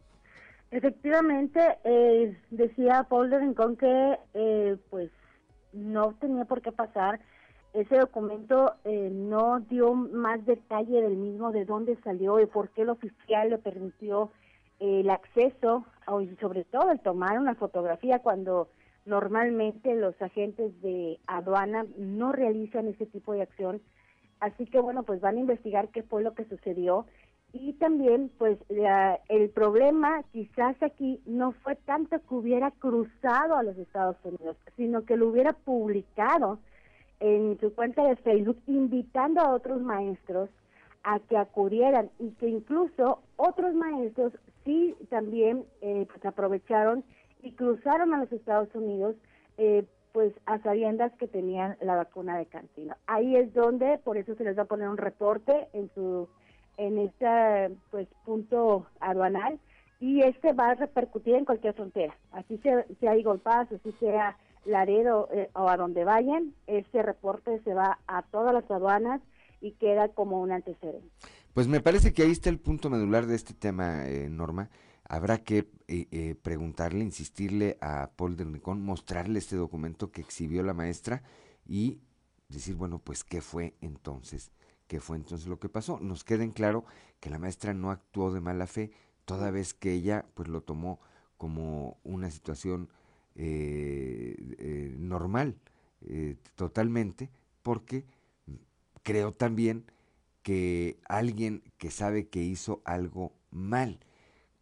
Efectivamente, 0.72 1.80
eh, 1.84 2.38
decía 2.52 3.06
Paul 3.10 3.30
de 3.30 3.40
Rincón 3.40 3.76
que 3.76 4.20
eh, 4.34 4.78
pues 4.90 5.10
no 5.74 6.14
tenía 6.20 6.46
por 6.46 6.62
qué 6.62 6.72
pasar. 6.72 7.20
Ese 7.74 7.98
documento 7.98 8.74
eh, 8.84 9.10
no 9.12 9.60
dio 9.60 9.94
más 9.94 10.46
detalle 10.46 11.02
del 11.02 11.18
mismo, 11.18 11.52
de 11.52 11.66
dónde 11.66 11.98
salió 12.04 12.40
y 12.40 12.46
por 12.46 12.70
qué 12.70 12.82
el 12.82 12.90
oficial 12.90 13.50
le 13.50 13.58
permitió 13.58 14.32
el 14.80 15.10
acceso 15.10 15.86
y 16.22 16.36
sobre 16.38 16.64
todo 16.64 16.92
el 16.92 17.00
tomar 17.02 17.38
una 17.38 17.54
fotografía 17.56 18.20
cuando 18.20 18.70
normalmente 19.06 19.94
los 19.96 20.20
agentes 20.22 20.82
de 20.82 21.20
aduana 21.28 21.86
no 21.98 22.32
realizan 22.32 22.88
ese 22.88 23.06
tipo 23.06 23.34
de 23.34 23.44
acción. 23.44 23.82
Así 24.40 24.66
que 24.66 24.80
bueno, 24.80 25.04
pues 25.04 25.22
van 25.22 25.36
a 25.36 25.42
investigar 25.42 25.90
qué 25.90 26.02
fue 26.02 26.24
lo 26.24 26.34
que 26.34 26.46
sucedió 26.46 27.06
y 27.52 27.74
también, 27.74 28.30
pues, 28.38 28.60
el 29.30 29.50
problema 29.50 30.22
quizás 30.32 30.76
aquí 30.84 31.20
no 31.26 31.52
fue 31.52 31.76
tanto 31.76 32.20
que 32.20 32.36
hubiera 32.36 32.70
cruzado 32.72 33.56
a 33.56 33.64
los 33.64 33.76
Estados 33.78 34.18
Unidos, 34.24 34.56
sino 34.78 35.04
que 35.04 35.18
lo 35.18 35.30
hubiera 35.30 35.54
publicado 35.54 36.60
en 37.20 37.60
su 37.60 37.74
cuenta 37.74 38.04
de 38.08 38.16
Facebook, 38.18 38.58
invitando 38.68 39.42
a 39.42 39.54
otros 39.54 39.82
maestros 39.82 40.50
a 41.04 41.20
que 41.20 41.38
acudieran 41.38 42.10
y 42.20 42.32
que 42.32 42.48
incluso 42.48 43.22
otros 43.38 43.74
maestros 43.74 44.34
sí 44.66 44.96
también 45.10 45.66
eh, 45.82 46.06
pues 46.10 46.26
aprovecharon 46.26 47.04
y 47.42 47.52
cruzaron 47.54 48.14
a 48.14 48.20
los 48.20 48.32
Estados 48.32 48.74
Unidos 48.76 49.16
eh, 49.58 49.86
pues 50.12 50.34
a 50.46 50.60
sabiendas 50.60 51.14
que 51.14 51.28
tenían 51.28 51.78
la 51.82 51.96
vacuna 51.96 52.38
de 52.38 52.46
Cantino. 52.48 52.96
Ahí 53.08 53.36
es 53.36 53.54
donde, 53.54 54.00
por 54.00 54.18
eso 54.18 54.36
se 54.36 54.44
les 54.44 54.58
va 54.58 54.64
a 54.64 54.66
poner 54.66 54.90
un 54.90 54.98
reporte 54.98 55.68
en 55.74 55.90
su 55.94 56.28
en 56.78 56.98
este 56.98 57.76
pues 57.92 58.08
punto 58.26 58.86
aduanal 59.02 59.60
y 60.00 60.22
este 60.22 60.54
va 60.54 60.70
a 60.70 60.76
repercutir 60.76 61.36
en 61.36 61.46
cualquier 61.46 61.74
frontera. 61.74 62.16
Así 62.32 62.58
sea, 62.60 62.86
sea 63.00 63.16
Eagle 63.16 63.40
Pass, 63.40 63.72
así 63.72 63.92
sea 64.00 64.38
Laredo 64.66 65.30
eh, 65.32 65.50
o 65.54 65.70
a 65.70 65.78
donde 65.78 66.04
vayan, 66.04 66.54
este 66.68 67.02
reporte 67.02 67.62
se 67.64 67.74
va 67.74 68.00
a 68.08 68.22
todas 68.24 68.54
las 68.54 68.70
aduanas 68.70 69.22
y 69.62 69.72
queda 69.74 70.10
como 70.10 70.42
un 70.42 70.52
antecedente. 70.52 71.10
Pues 71.54 71.68
me 71.68 71.82
parece 71.82 72.14
que 72.14 72.24
ahí 72.24 72.32
está 72.32 72.50
el 72.50 72.60
punto 72.60 72.90
medular 72.90 73.26
de 73.26 73.36
este 73.36 73.54
tema, 73.54 74.08
eh, 74.08 74.30
Norma. 74.30 74.70
Habrá 75.08 75.40
que 75.40 75.68
eh, 75.88 76.36
preguntarle, 76.42 77.04
insistirle 77.04 77.78
a 77.82 78.12
Paul 78.16 78.38
del 78.38 78.54
Rincón, 78.54 78.84
mostrarle 78.84 79.40
este 79.40 79.56
documento 79.56 80.12
que 80.12 80.22
exhibió 80.22 80.62
la 80.62 80.76
maestra 80.76 81.24
y 81.66 82.00
decir, 82.48 82.76
bueno, 82.76 83.00
pues, 83.00 83.24
¿qué 83.24 83.42
fue 83.42 83.74
entonces? 83.82 84.52
qué 84.90 85.00
fue 85.00 85.18
entonces 85.18 85.48
lo 85.48 85.60
que 85.60 85.70
pasó. 85.70 86.00
Nos 86.02 86.26
queda 86.26 86.44
en 86.44 86.52
claro 86.52 86.84
que 87.22 87.30
la 87.30 87.40
maestra 87.40 87.74
no 87.74 87.92
actuó 87.92 88.34
de 88.34 88.42
mala 88.42 88.66
fe, 88.66 88.92
toda 89.24 89.52
vez 89.52 89.74
que 89.74 89.94
ella 89.94 90.26
pues 90.34 90.50
lo 90.50 90.62
tomó 90.62 91.00
como 91.38 92.00
una 92.04 92.32
situación 92.32 92.90
eh, 93.42 94.36
eh, 94.58 94.96
normal, 95.00 95.56
eh, 96.02 96.36
totalmente, 96.56 97.30
porque 97.64 98.04
creo 99.02 99.32
también 99.32 99.86
que 100.44 101.00
alguien 101.08 101.64
que 101.78 101.90
sabe 101.90 102.28
que 102.28 102.44
hizo 102.44 102.82
algo 102.84 103.32
mal 103.50 104.02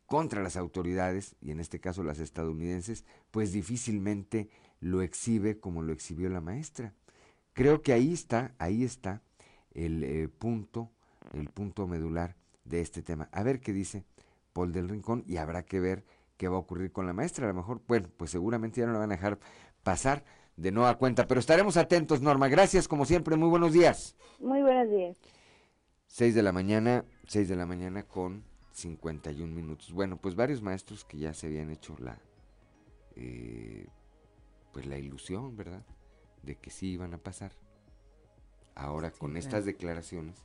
contra 0.06 0.44
las 0.44 0.58
autoridades, 0.58 1.36
y 1.42 1.50
en 1.50 1.60
este 1.60 1.80
caso 1.80 2.04
las 2.04 2.20
estadounidenses, 2.20 3.04
pues 3.32 3.52
difícilmente 3.52 4.48
lo 4.80 5.02
exhibe 5.02 5.60
como 5.60 5.82
lo 5.82 5.92
exhibió 5.92 6.30
la 6.30 6.40
maestra. 6.40 6.94
Creo 7.54 7.82
que 7.82 7.94
ahí 7.94 8.14
está, 8.14 8.54
ahí 8.60 8.84
está 8.84 9.24
el 9.74 10.30
punto, 10.30 10.92
el 11.34 11.50
punto 11.50 11.88
medular 11.88 12.36
de 12.64 12.82
este 12.82 13.02
tema. 13.02 13.28
A 13.32 13.42
ver 13.42 13.60
qué 13.60 13.74
dice 13.74 14.06
Paul 14.54 14.72
del 14.72 14.88
Rincón 14.88 15.24
y 15.26 15.38
habrá 15.38 15.66
que 15.66 15.80
ver 15.80 16.06
qué 16.38 16.48
va 16.48 16.56
a 16.56 16.60
ocurrir 16.60 16.92
con 16.92 17.06
la 17.06 17.14
maestra. 17.14 17.46
A 17.46 17.50
lo 17.50 17.56
mejor, 17.56 17.82
bueno, 17.88 18.10
pues 18.16 18.32
seguramente 18.32 18.80
ya 18.80 18.88
no 18.88 18.94
la 18.94 19.00
van 19.00 19.12
a 19.12 19.16
dejar 19.16 19.40
pasar 19.84 20.24
de 20.56 20.72
nueva 20.72 20.98
cuenta, 20.98 21.28
pero 21.28 21.40
estaremos 21.40 21.78
atentos, 21.78 22.22
Norma. 22.22 22.48
Gracias, 22.48 22.88
como 22.88 23.06
siempre, 23.06 23.36
muy 23.36 23.50
buenos 23.50 23.74
días. 23.74 24.16
Muy 24.40 24.62
buenos 24.62 24.90
días. 24.90 25.18
6 26.08 26.34
de 26.34 26.44
la 26.44 26.52
mañana, 26.52 27.06
6 27.28 27.50
de 27.50 27.56
la 27.56 27.66
mañana 27.66 28.04
con 28.04 28.44
51 28.72 29.54
minutos. 29.54 29.92
Bueno, 29.92 30.18
pues 30.18 30.36
varios 30.36 30.62
maestros 30.62 31.06
que 31.06 31.18
ya 31.18 31.34
se 31.34 31.48
habían 31.48 31.70
hecho 31.70 31.96
la, 32.00 32.18
eh, 33.16 33.88
pues 34.74 34.86
la 34.86 34.98
ilusión, 34.98 35.56
¿verdad? 35.56 35.86
De 36.44 36.56
que 36.56 36.70
sí 36.70 36.92
iban 36.92 37.14
a 37.14 37.18
pasar 37.18 37.52
ahora 38.76 39.12
con 39.12 39.38
estas 39.38 39.66
declaraciones, 39.66 40.44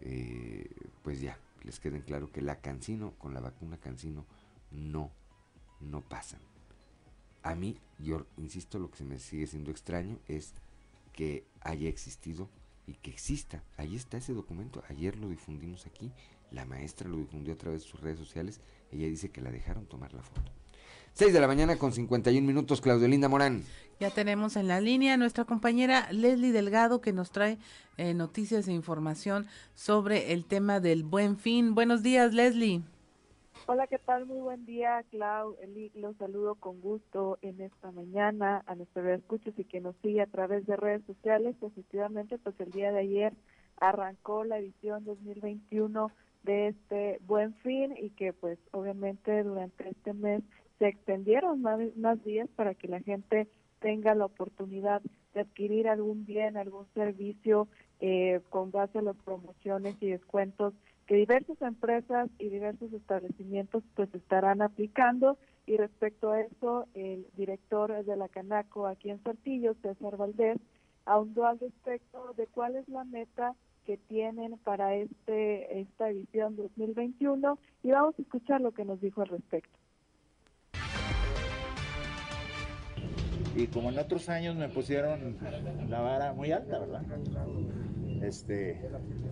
eh, 0.00 0.68
pues 1.02 1.20
ya, 1.20 1.38
les 1.62 1.80
queden 1.80 2.02
claro 2.02 2.30
que 2.30 2.42
la 2.42 2.60
cancino, 2.60 3.14
con 3.18 3.34
la 3.34 3.40
vacuna 3.40 3.78
cancino, 3.78 4.26
no, 4.76 5.10
no 5.80 6.02
pasan. 6.02 6.40
A 7.42 7.54
mí, 7.54 7.78
yo 7.98 8.26
insisto, 8.36 8.78
lo 8.78 8.90
que 8.90 8.98
se 8.98 9.04
me 9.04 9.18
sigue 9.18 9.46
siendo 9.46 9.70
extraño 9.70 10.18
es 10.28 10.54
que 11.12 11.46
haya 11.60 11.88
existido 11.88 12.48
y 12.86 12.94
que 12.94 13.10
exista. 13.10 13.62
Ahí 13.76 13.96
está 13.96 14.18
ese 14.18 14.34
documento, 14.34 14.82
ayer 14.88 15.16
lo 15.16 15.28
difundimos 15.28 15.86
aquí, 15.86 16.12
la 16.50 16.64
maestra 16.64 17.08
lo 17.08 17.16
difundió 17.16 17.54
a 17.54 17.58
través 17.58 17.82
de 17.82 17.88
sus 17.88 18.00
redes 18.00 18.18
sociales, 18.18 18.60
ella 18.92 19.06
dice 19.06 19.30
que 19.30 19.40
la 19.40 19.50
dejaron 19.50 19.86
tomar 19.86 20.12
la 20.12 20.22
foto. 20.22 20.52
6 21.14 21.32
de 21.32 21.40
la 21.40 21.46
mañana 21.46 21.76
con 21.76 21.92
51 21.92 22.46
minutos, 22.46 22.82
Claudio 22.82 23.08
Linda 23.08 23.28
Morán. 23.28 23.62
Ya 23.98 24.10
tenemos 24.10 24.56
en 24.56 24.68
la 24.68 24.80
línea 24.82 25.16
nuestra 25.16 25.46
compañera 25.46 26.12
Leslie 26.12 26.52
Delgado 26.52 27.00
que 27.00 27.14
nos 27.14 27.30
trae 27.30 27.58
eh, 27.96 28.12
noticias 28.12 28.68
e 28.68 28.72
información 28.72 29.46
sobre 29.74 30.34
el 30.34 30.44
tema 30.44 30.78
del 30.78 31.04
buen 31.04 31.38
fin. 31.38 31.74
Buenos 31.74 32.02
días, 32.02 32.34
Leslie. 32.34 32.82
Hola, 33.68 33.88
¿qué 33.88 33.98
tal? 33.98 34.26
Muy 34.26 34.38
buen 34.38 34.64
día, 34.64 35.04
Clau. 35.10 35.56
Eli, 35.60 35.90
los 35.96 36.16
saludo 36.18 36.54
con 36.54 36.80
gusto 36.80 37.36
en 37.42 37.60
esta 37.60 37.90
mañana 37.90 38.62
a 38.64 38.76
nuestros 38.76 39.04
escuchos 39.08 39.54
y 39.58 39.64
que 39.64 39.80
nos 39.80 39.96
sigue 40.02 40.20
a 40.22 40.28
través 40.28 40.64
de 40.66 40.76
redes 40.76 41.04
sociales. 41.04 41.56
Efectivamente, 41.60 42.38
pues 42.38 42.54
el 42.60 42.70
día 42.70 42.92
de 42.92 43.00
ayer 43.00 43.32
arrancó 43.80 44.44
la 44.44 44.58
edición 44.58 45.04
2021 45.04 46.12
de 46.44 46.68
este 46.68 47.18
buen 47.26 47.54
fin 47.54 47.92
y 48.00 48.10
que 48.10 48.32
pues 48.32 48.56
obviamente 48.70 49.42
durante 49.42 49.88
este 49.88 50.12
mes 50.12 50.44
se 50.78 50.86
extendieron 50.86 51.60
más, 51.60 51.80
más 51.96 52.22
días 52.22 52.48
para 52.54 52.74
que 52.74 52.86
la 52.86 53.00
gente 53.00 53.48
tenga 53.80 54.14
la 54.14 54.26
oportunidad 54.26 55.02
de 55.34 55.40
adquirir 55.40 55.88
algún 55.88 56.24
bien, 56.24 56.56
algún 56.56 56.86
servicio 56.94 57.66
eh, 57.98 58.40
con 58.48 58.70
base 58.70 59.00
a 59.00 59.02
las 59.02 59.16
promociones 59.16 59.96
y 60.00 60.10
descuentos 60.10 60.72
que 61.06 61.14
diversas 61.14 61.60
empresas 61.62 62.28
y 62.38 62.48
diversos 62.48 62.92
establecimientos 62.92 63.82
pues 63.94 64.12
estarán 64.14 64.62
aplicando 64.62 65.38
y 65.66 65.76
respecto 65.76 66.32
a 66.32 66.40
eso 66.40 66.86
el 66.94 67.26
director 67.36 68.04
de 68.04 68.16
la 68.16 68.28
Canaco 68.28 68.86
aquí 68.86 69.10
en 69.10 69.22
Saltillo, 69.22 69.74
César 69.82 70.16
Valdés, 70.16 70.58
ahondó 71.04 71.46
al 71.46 71.60
respecto 71.60 72.34
de 72.36 72.46
cuál 72.48 72.76
es 72.76 72.88
la 72.88 73.04
meta 73.04 73.54
que 73.84 73.96
tienen 73.96 74.58
para 74.58 74.96
este 74.96 75.80
esta 75.80 76.10
edición 76.10 76.56
2021 76.56 77.58
y 77.84 77.90
vamos 77.90 78.18
a 78.18 78.22
escuchar 78.22 78.60
lo 78.60 78.72
que 78.72 78.84
nos 78.84 79.00
dijo 79.00 79.22
al 79.22 79.28
respecto. 79.28 79.78
y 83.56 83.66
como 83.68 83.88
en 83.88 83.98
otros 83.98 84.28
años 84.28 84.54
me 84.54 84.68
pusieron 84.68 85.36
la 85.88 86.00
vara 86.00 86.32
muy 86.34 86.52
alta, 86.52 86.78
¿verdad? 86.78 87.02
Este, 88.22 88.80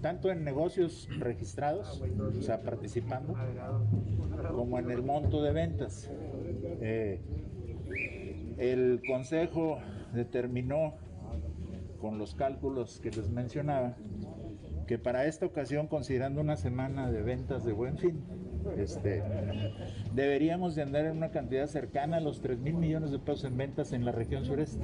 tanto 0.01 0.31
en 0.31 0.45
negocios 0.45 1.09
registrados, 1.19 2.03
o 2.03 2.43
sea, 2.43 2.63
participando, 2.63 3.35
como 4.55 4.79
en 4.79 4.91
el 4.91 5.03
monto 5.03 5.43
de 5.43 5.53
ventas. 5.53 6.11
Eh, 6.81 7.21
el 8.59 9.03
consejo 9.07 9.79
determinó 10.13 10.95
con 12.01 12.19
los 12.19 12.35
cálculos 12.35 13.01
que 13.01 13.11
les 13.11 13.31
mencionaba 13.31 13.97
que 14.87 14.99
para 14.99 15.27
esta 15.27 15.47
ocasión, 15.47 15.87
considerando 15.89 16.41
una 16.41 16.57
semana 16.57 17.11
de 17.11 17.23
ventas 17.23 17.65
de 17.65 17.73
buen 17.73 17.99
fin, 17.99 18.23
Este, 18.79 19.23
deberíamos 20.15 20.75
de 20.75 20.83
andar 20.83 21.05
en 21.05 21.19
una 21.19 21.31
cantidad 21.31 21.67
cercana 21.67 22.17
a 22.17 22.21
los 22.21 22.41
3 22.41 22.59
mil 22.61 22.75
millones 22.75 23.11
de 23.11 23.19
pesos 23.19 23.45
en 23.45 23.59
ventas 23.59 23.93
en 23.93 24.07
la 24.07 24.13
región 24.13 24.47
sureste 24.47 24.83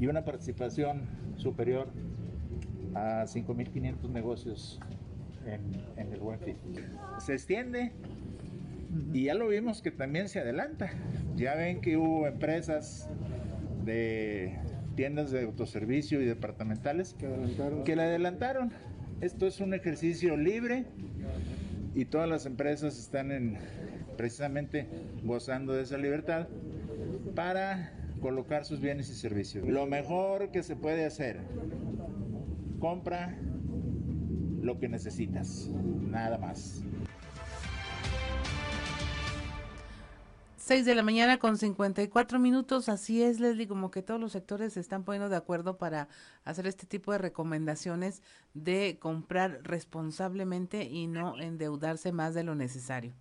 y 0.00 0.06
una 0.06 0.24
participación 0.24 1.02
superior 1.36 1.88
a 2.94 3.24
5.500 3.24 4.08
negocios 4.10 4.80
en, 5.46 5.60
en 5.96 6.12
el 6.12 6.20
buen 6.20 6.38
fin. 6.40 6.56
Se 7.18 7.34
extiende 7.34 7.92
y 9.12 9.24
ya 9.24 9.34
lo 9.34 9.48
vimos 9.48 9.82
que 9.82 9.90
también 9.90 10.28
se 10.28 10.40
adelanta. 10.40 10.90
Ya 11.36 11.54
ven 11.54 11.80
que 11.80 11.96
hubo 11.96 12.26
empresas 12.26 13.08
de 13.84 14.58
tiendas 14.94 15.30
de 15.30 15.42
autoservicio 15.42 16.20
y 16.20 16.24
departamentales 16.24 17.14
que, 17.14 17.26
adelantaron. 17.26 17.84
que 17.84 17.96
la 17.96 18.02
adelantaron. 18.04 18.72
Esto 19.20 19.46
es 19.46 19.60
un 19.60 19.74
ejercicio 19.74 20.36
libre 20.36 20.86
y 21.94 22.04
todas 22.04 22.28
las 22.28 22.46
empresas 22.46 22.98
están 22.98 23.32
en, 23.32 23.58
precisamente 24.16 24.86
gozando 25.22 25.72
de 25.72 25.82
esa 25.82 25.98
libertad 25.98 26.48
para 27.34 27.92
colocar 28.20 28.64
sus 28.64 28.80
bienes 28.80 29.08
y 29.10 29.14
servicios. 29.14 29.66
Lo 29.66 29.86
mejor 29.86 30.50
que 30.50 30.62
se 30.62 30.76
puede 30.76 31.04
hacer, 31.04 31.38
compra 32.80 33.38
lo 34.60 34.78
que 34.78 34.88
necesitas, 34.88 35.68
nada 35.68 36.38
más. 36.38 36.82
6 40.56 40.84
de 40.84 40.94
la 40.94 41.02
mañana 41.02 41.38
con 41.38 41.56
54 41.56 42.38
minutos, 42.38 42.88
así 42.88 43.22
es 43.22 43.40
Leslie, 43.40 43.66
como 43.66 43.90
que 43.90 44.02
todos 44.02 44.20
los 44.20 44.32
sectores 44.32 44.74
se 44.74 44.80
están 44.80 45.04
poniendo 45.04 45.28
de 45.28 45.36
acuerdo 45.36 45.78
para 45.78 46.08
hacer 46.44 46.66
este 46.66 46.86
tipo 46.86 47.10
de 47.12 47.18
recomendaciones 47.18 48.22
de 48.54 48.96
comprar 49.00 49.62
responsablemente 49.64 50.84
y 50.84 51.06
no 51.08 51.38
endeudarse 51.40 52.12
más 52.12 52.34
de 52.34 52.44
lo 52.44 52.54
necesario. 52.54 53.12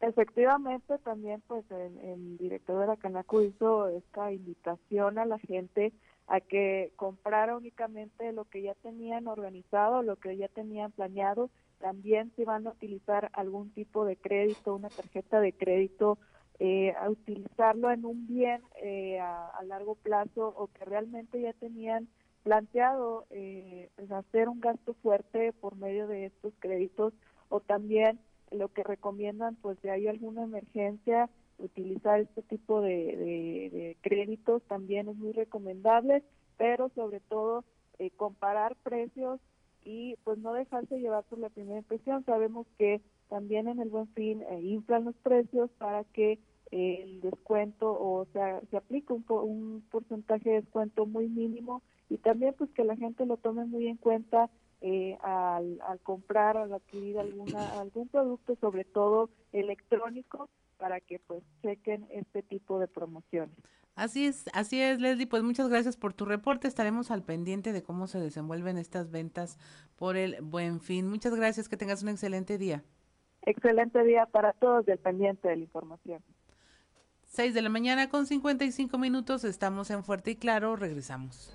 Efectivamente, 0.00 0.96
también 1.04 1.42
pues 1.46 1.62
el, 1.70 1.98
el 1.98 2.38
director 2.38 2.80
de 2.80 2.86
la 2.86 2.96
Canaco 2.96 3.42
hizo 3.42 3.88
esta 3.88 4.32
invitación 4.32 5.18
a 5.18 5.26
la 5.26 5.38
gente 5.40 5.92
a 6.30 6.40
que 6.40 6.92
comprara 6.94 7.56
únicamente 7.56 8.32
lo 8.32 8.44
que 8.44 8.62
ya 8.62 8.74
tenían 8.74 9.26
organizado, 9.26 10.04
lo 10.04 10.14
que 10.14 10.36
ya 10.36 10.46
tenían 10.46 10.92
planeado. 10.92 11.50
También 11.80 12.30
si 12.36 12.44
van 12.44 12.68
a 12.68 12.70
utilizar 12.70 13.30
algún 13.32 13.70
tipo 13.72 14.04
de 14.04 14.16
crédito, 14.16 14.76
una 14.76 14.90
tarjeta 14.90 15.40
de 15.40 15.52
crédito, 15.52 16.18
eh, 16.60 16.94
a 17.00 17.10
utilizarlo 17.10 17.90
en 17.90 18.04
un 18.04 18.28
bien 18.28 18.62
eh, 18.80 19.18
a, 19.18 19.60
largo 19.66 19.96
plazo 19.96 20.54
o 20.56 20.68
que 20.68 20.84
realmente 20.84 21.40
ya 21.40 21.52
tenían 21.54 22.06
planteado 22.44 23.26
eh, 23.30 23.90
pues, 23.96 24.12
hacer 24.12 24.48
un 24.48 24.60
gasto 24.60 24.94
fuerte 25.02 25.52
por 25.54 25.74
medio 25.74 26.06
de 26.06 26.26
estos 26.26 26.52
créditos 26.60 27.12
o 27.48 27.58
también 27.58 28.20
lo 28.52 28.68
que 28.68 28.84
recomiendan 28.84 29.56
pues 29.56 29.78
si 29.82 29.88
hay 29.88 30.06
alguna 30.06 30.44
emergencia 30.44 31.28
utilizar 31.60 32.20
este 32.20 32.42
tipo 32.42 32.80
de, 32.80 33.96
créditos 34.00 34.62
también 34.64 35.08
es 35.08 35.16
muy 35.16 35.32
recomendable, 35.32 36.22
pero 36.56 36.90
sobre 36.94 37.20
todo 37.20 37.64
eh, 37.98 38.10
comparar 38.16 38.76
precios 38.76 39.40
y 39.84 40.16
pues 40.24 40.38
no 40.38 40.52
dejarse 40.52 40.98
llevar 40.98 41.24
por 41.24 41.38
la 41.38 41.48
primera 41.48 41.78
impresión. 41.78 42.24
Sabemos 42.24 42.66
que 42.78 43.00
también 43.28 43.68
en 43.68 43.80
el 43.80 43.88
buen 43.88 44.08
fin 44.08 44.42
eh, 44.42 44.60
inflan 44.62 45.04
los 45.04 45.14
precios 45.16 45.70
para 45.78 46.04
que 46.04 46.38
eh, 46.70 47.02
el 47.02 47.20
descuento 47.20 47.90
o 47.90 48.26
sea 48.32 48.60
se 48.70 48.76
aplique 48.76 49.12
un, 49.12 49.24
un 49.28 49.84
porcentaje 49.90 50.50
de 50.50 50.60
descuento 50.60 51.06
muy 51.06 51.28
mínimo 51.28 51.82
y 52.08 52.18
también 52.18 52.54
pues 52.56 52.70
que 52.70 52.84
la 52.84 52.96
gente 52.96 53.26
lo 53.26 53.36
tome 53.38 53.64
muy 53.64 53.88
en 53.88 53.96
cuenta 53.96 54.50
al, 55.22 55.80
al 55.82 56.00
comprar 56.00 56.56
al 56.56 56.72
adquirir 56.72 57.18
alguna 57.18 57.80
algún 57.80 58.08
producto 58.08 58.56
sobre 58.60 58.84
todo 58.84 59.28
electrónico 59.52 60.48
para 60.78 61.00
que 61.00 61.18
pues 61.18 61.42
chequen 61.62 62.06
este 62.10 62.42
tipo 62.42 62.78
de 62.78 62.88
promociones. 62.88 63.54
Así 63.94 64.26
es, 64.26 64.46
así 64.54 64.80
es, 64.80 64.98
Leslie. 64.98 65.26
Pues 65.26 65.42
muchas 65.42 65.68
gracias 65.68 65.96
por 65.96 66.14
tu 66.14 66.24
reporte. 66.24 66.66
Estaremos 66.66 67.10
al 67.10 67.22
pendiente 67.22 67.72
de 67.72 67.82
cómo 67.82 68.06
se 68.06 68.18
desenvuelven 68.18 68.78
estas 68.78 69.10
ventas 69.10 69.58
por 69.96 70.16
el 70.16 70.40
buen 70.40 70.80
fin. 70.80 71.06
Muchas 71.06 71.34
gracias, 71.34 71.68
que 71.68 71.76
tengas 71.76 72.02
un 72.02 72.08
excelente 72.08 72.56
día. 72.56 72.82
Excelente 73.42 74.02
día 74.04 74.26
para 74.26 74.52
todos 74.54 74.86
del 74.86 74.98
pendiente 74.98 75.48
de 75.48 75.56
la 75.56 75.62
información. 75.62 76.22
6 77.26 77.54
de 77.54 77.62
la 77.62 77.68
mañana 77.68 78.08
con 78.08 78.26
55 78.26 78.98
minutos, 78.98 79.44
estamos 79.44 79.90
en 79.90 80.02
Fuerte 80.02 80.32
y 80.32 80.36
Claro, 80.36 80.76
regresamos. 80.76 81.52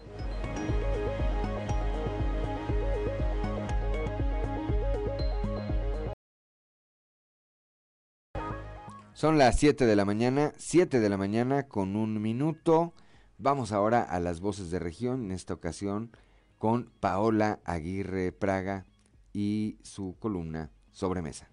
Son 9.25 9.39
las 9.39 9.57
7 9.57 9.87
de 9.87 9.95
la 9.95 10.05
mañana, 10.05 10.53
7 10.55 10.99
de 10.99 11.09
la 11.09 11.17
mañana 11.17 11.67
con 11.67 11.95
un 11.95 12.21
minuto. 12.21 12.93
Vamos 13.39 13.71
ahora 13.71 14.03
a 14.03 14.19
las 14.19 14.39
voces 14.39 14.69
de 14.69 14.77
región, 14.77 15.23
en 15.23 15.31
esta 15.31 15.55
ocasión 15.55 16.11
con 16.59 16.91
Paola 16.99 17.59
Aguirre 17.65 18.31
Praga 18.31 18.85
y 19.33 19.79
su 19.81 20.15
columna 20.19 20.69
Sobremesa. 20.91 21.49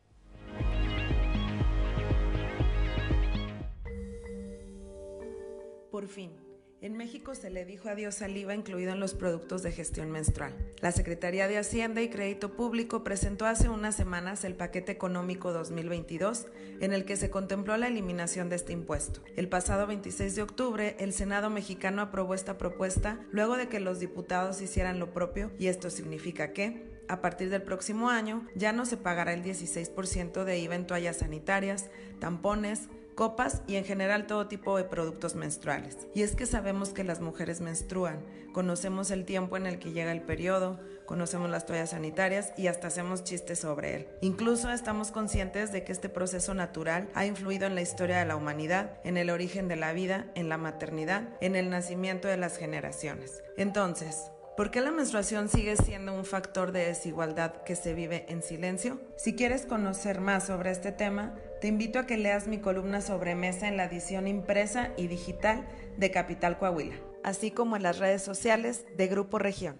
Por 5.91 6.09
fin 6.09 6.42
en 6.83 6.97
México 6.97 7.37
se 7.37 7.49
le 7.49 7.65
dijo 7.65 7.89
adiós 7.89 8.23
al 8.23 8.37
IVA 8.37 8.57
incluido 8.57 8.93
en 8.93 8.99
los 8.99 9.15
productos 9.15 9.63
de 9.63 9.71
gestión 9.71 10.11
menstrual. 10.11 10.53
La 10.81 10.91
Secretaría 10.91 11.47
de 11.47 11.57
Hacienda 11.57 12.03
y 12.03 12.09
Crédito 12.09 12.57
Público 12.57 13.05
presentó 13.05 13.47
hace 13.47 13.69
unas 13.69 13.95
semanas 13.95 14.45
el 14.45 14.57
paquete 14.57 14.91
económico 14.91 15.53
2022 15.53 16.47
en 16.81 16.93
el 16.93 17.05
que 17.05 17.17
se 17.17 17.31
contempló 17.31 17.77
la 17.77 17.87
eliminación 17.87 18.49
de 18.49 18.57
este 18.57 18.73
impuesto. 18.73 19.21
El 19.37 19.49
pasado 19.49 19.87
26 19.87 20.35
de 20.35 20.43
octubre, 20.43 20.97
el 20.99 21.13
Senado 21.13 21.51
mexicano 21.51 22.03
aprobó 22.03 22.35
esta 22.35 22.59
propuesta 22.59 23.21
luego 23.31 23.57
de 23.57 23.69
que 23.69 23.79
los 23.79 24.01
diputados 24.01 24.61
hicieran 24.61 24.99
lo 24.99 25.13
propio 25.13 25.53
y 25.61 25.69
esto 25.69 25.89
significa 25.89 26.53
que 26.53 26.91
a 27.09 27.21
partir 27.21 27.49
del 27.51 27.63
próximo 27.63 28.11
año 28.11 28.45
ya 28.57 28.73
no 28.73 28.87
se 28.87 28.97
pagará 28.97 29.35
el 29.35 29.45
16% 29.45 30.43
de 30.43 30.59
IVA 30.59 30.75
en 30.75 30.87
toallas 30.89 31.19
sanitarias, 31.19 31.91
tampones, 32.19 32.89
copas 33.15 33.63
y 33.67 33.77
en 33.77 33.85
general 33.85 34.27
todo 34.27 34.49
tipo 34.49 34.77
de 34.77 34.85
productos 34.85 35.35
menstruales. 35.35 35.97
Y 36.15 36.23
es 36.23 36.35
que 36.35 36.47
sabemos 36.47 36.91
que 36.91 37.05
las 37.05 37.21
mujeres 37.21 37.61
menstruan, 37.61 38.25
conocemos 38.53 39.11
el 39.11 39.25
tiempo 39.25 39.57
en 39.57 39.67
el 39.67 39.79
que 39.79 39.93
llega 39.93 40.13
el 40.13 40.23
periodo, 40.23 40.79
conocemos 41.07 41.51
las 41.51 41.67
toallas 41.67 41.91
sanitarias 41.91 42.53
y 42.57 42.69
hasta 42.69 42.89
hacemos 42.89 43.25
chistes 43.25 43.59
sobre 43.59 43.97
él. 43.97 44.09
Incluso 44.21 44.71
estamos 44.71 45.11
conscientes 45.11 45.73
de 45.73 45.85
que 45.85 45.93
este 45.93 46.09
proceso 46.09 46.55
natural 46.55 47.09
ha 47.15 47.27
influido 47.27 47.67
en 47.67 47.75
la 47.75 47.83
historia 47.83 48.19
de 48.19 48.27
la 48.27 48.37
humanidad, 48.37 48.99
en 49.05 49.17
el 49.17 49.31
origen 49.31 49.69
de 49.69 49.77
la 49.77 49.93
vida, 49.93 50.27
en 50.35 50.49
la 50.49 50.59
maternidad, 50.59 51.29
en 51.41 51.57
el 51.57 51.71
nacimiento 51.71 52.29
de 52.29 52.37
las 52.37 52.57
generaciones. 52.57 53.43
Entonces, 53.57 54.31
¿Por 54.57 54.71
qué 54.71 54.83
la 54.83 54.91
menstruación 54.91 55.49
sigue 55.49 55.77
siendo 55.77 56.13
un 56.13 56.27
factor 56.27 56.73
de 56.73 56.85
desigualdad 56.85 57.63
que 57.63 57.75
se 57.75 57.95
vive 57.95 58.27
en 58.29 58.43
silencio? 58.43 59.01
Si 59.17 59.35
quieres 59.35 59.65
conocer 59.65 60.21
más 60.21 60.47
sobre 60.47 60.71
este 60.71 60.93
tema, 60.93 61.35
te 61.63 61.69
invito 61.69 62.01
a 62.01 62.07
que 62.07 62.17
leas 62.17 62.49
mi 62.49 62.59
columna 62.59 63.01
sobre 63.01 63.37
mesa 63.37 63.69
en 63.69 63.77
la 63.77 63.85
edición 63.85 64.27
impresa 64.27 64.93
y 64.97 65.07
digital 65.07 65.65
de 65.97 66.11
Capital 66.11 66.59
Coahuila, 66.59 66.97
así 67.23 67.53
como 67.53 67.77
en 67.77 67.85
las 67.85 68.01
redes 68.01 68.21
sociales 68.21 68.85
de 68.97 69.07
Grupo 69.07 69.39
Región. 69.39 69.79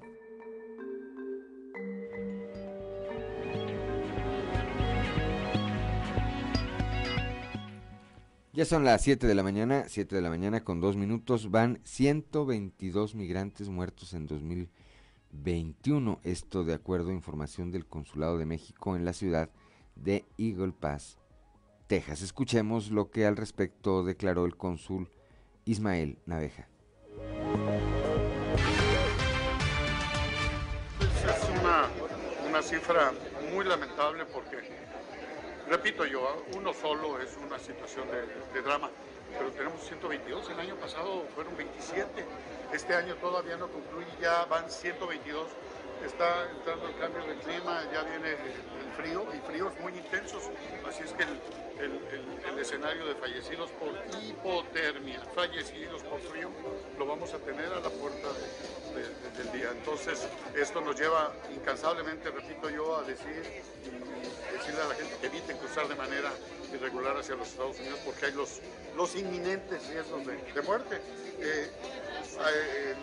Ya 8.53 8.65
son 8.65 8.85
las 8.85 9.03
7 9.03 9.27
de 9.27 9.35
la 9.35 9.43
mañana, 9.43 9.87
7 9.89 10.15
de 10.15 10.23
la 10.23 10.31
mañana 10.31 10.63
con 10.63 10.81
dos 10.81 10.97
minutos. 10.97 11.51
Van 11.51 11.81
122 11.83 13.17
migrantes 13.17 13.69
muertos 13.71 14.15
en 14.15 14.29
2021. 14.29 16.21
Esto 16.23 16.63
de 16.63 16.75
acuerdo 16.75 17.11
a 17.11 17.15
información 17.15 17.73
del 17.73 17.87
Consulado 17.87 18.39
de 18.39 18.47
México 18.47 18.95
en 18.95 19.05
la 19.05 19.15
ciudad 19.15 19.51
de 19.97 20.25
Eagle 20.39 20.73
Pass, 20.79 21.19
Texas. 21.93 22.23
Escuchemos 22.23 22.91
lo 22.91 23.11
que 23.11 23.27
al 23.27 23.37
respecto 23.37 24.03
declaró 24.03 24.47
el 24.47 24.57
cónsul 24.57 25.11
Ismael 25.67 26.17
Naveja. 26.25 26.67
Es 31.11 31.61
una, 31.61 31.91
una 32.49 32.63
cifra 32.63 33.13
muy 33.53 33.67
lamentable 33.67 34.25
porque 34.25 34.57
Repito 35.69 36.05
yo, 36.05 36.45
uno 36.57 36.73
solo 36.75 37.21
es 37.21 37.39
una 37.43 37.59
situación 37.59 38.07
de, 38.53 38.63
drama, 38.63 38.91
pero 39.39 39.51
tenemos 39.53 39.81
122, 39.87 40.51
el 40.51 40.61
año 40.61 40.77
pasado 40.77 41.25
fueron 41.35 41.57
27, 41.57 42.25
este 42.73 42.95
año 42.95 43.15
todavía 43.17 43.57
no 43.57 43.69
concluye, 43.69 44.09
ya 44.21 44.45
van 44.47 44.69
122 44.71 45.47
está 46.07 46.51
entrando 46.51 46.89
el 46.89 46.97
cambio 46.97 47.25
de 47.25 47.35
clima, 47.41 47.83
ya 47.93 48.03
viene 48.03 48.31
el 48.31 48.93
frío 48.97 49.27
y 49.35 49.39
fríos 49.47 49.73
muy 49.81 49.93
intensos, 49.93 50.51
así 50.87 51.03
es 51.05 51.13
que 51.13 51.23
el, 51.23 52.59
escenario 52.59 53.05
de 53.07 53.17
fallecidos 53.17 53.71
por 53.73 53.89
hipotermia, 54.23 55.21
fallecidos 55.35 56.01
por 56.05 56.21
frío, 56.21 56.49
lo 56.97 57.07
vamos 57.07 57.35
a 57.35 57.39
tener 57.39 57.67
a 57.73 57.81
la 57.81 57.91
puerta 57.91 58.29
del 59.37 59.53
día. 59.53 59.71
Entonces, 59.73 60.29
esto 60.55 60.81
nos 60.81 60.99
lleva 60.99 61.33
incansablemente, 61.53 62.31
repito 62.31 62.71
yo, 62.71 62.97
a 62.97 63.03
decir 63.03 63.43
y 63.85 64.57
decirle 64.57 64.81
a 64.81 64.89
la 64.89 64.95
gente 64.95 65.17
que 65.21 65.27
evite 65.27 65.57
cruzar 65.57 65.89
de 65.89 65.97
manera 65.97 66.31
irregular 66.73 67.17
hacia 67.17 67.35
los 67.35 67.49
Estados 67.49 67.79
Unidos 67.81 67.99
porque 68.05 68.27
hay 68.27 68.33
los, 68.33 68.61
los 68.97 69.17
inminentes 69.17 69.87
riesgos 69.89 70.25
de, 70.25 70.63
muerte. 70.63 71.01
Eh, 71.41 71.71
eh, 72.39 72.95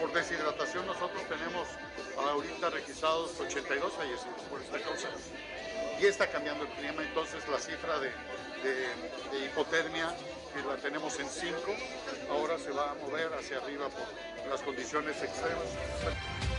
por 0.00 0.12
deshidratación 0.12 0.86
nosotros 0.86 1.22
tenemos 1.28 1.68
ahorita 2.16 2.70
registrados 2.70 3.38
82 3.40 3.92
fallecidos 3.92 4.42
por 4.50 4.60
esta 4.60 4.80
causa. 4.80 5.08
Y 6.00 6.06
está 6.06 6.26
cambiando 6.26 6.64
el 6.64 6.70
clima, 6.70 7.02
entonces 7.02 7.42
la 7.48 7.58
cifra 7.58 7.98
de, 7.98 8.10
hipotermia, 9.44 10.14
que 10.54 10.62
la 10.68 10.76
tenemos 10.76 11.18
en 11.20 11.28
5, 11.28 11.56
ahora 12.30 12.58
se 12.58 12.70
va 12.70 12.90
a 12.90 12.94
mover 12.94 13.32
hacia 13.34 13.58
arriba 13.58 13.88
por 13.88 14.50
las 14.50 14.60
condiciones 14.62 15.22
extremas. 15.22 16.55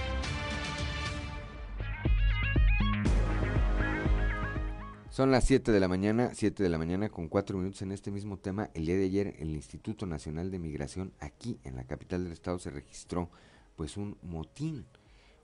Son 5.18 5.32
las 5.32 5.46
7 5.46 5.72
de 5.72 5.80
la 5.80 5.88
mañana, 5.88 6.30
7 6.36 6.62
de 6.62 6.70
la 6.70 6.78
mañana 6.78 7.10
con 7.10 7.28
4 7.28 7.58
minutos 7.58 7.82
en 7.82 7.92
este 7.92 8.12
mismo 8.12 8.38
tema. 8.38 8.70
El 8.76 8.86
día 8.86 8.98
de 8.98 9.06
ayer 9.06 9.36
el 9.40 9.50
Instituto 9.50 10.06
Nacional 10.06 10.52
de 10.52 10.60
Migración 10.60 11.12
aquí 11.20 11.58
en 11.64 11.76
la 11.76 11.86
capital 11.86 12.24
del 12.24 12.34
estado 12.34 12.60
se 12.60 12.70
registró 12.70 13.32
pues 13.76 13.98
un 13.98 14.16
motín, 14.22 14.86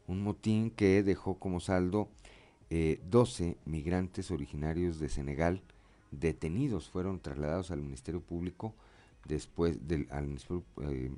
un 0.05 0.21
motín 0.21 0.69
que 0.69 1.01
dejó 1.01 1.39
como 1.39 1.59
saldo 1.59 2.07
12 2.69 3.47
eh, 3.47 3.57
migrantes 3.65 4.29
originarios 4.29 4.99
de 4.99 5.09
Senegal 5.09 5.63
detenidos, 6.11 6.91
fueron 6.91 7.19
trasladados 7.19 7.71
al 7.71 7.81
Ministerio 7.81 8.21
Público 8.21 8.75
después 9.25 9.87
del 9.87 10.07
al 10.11 10.27
Ministerio, 10.27 10.63
eh, 10.83 11.09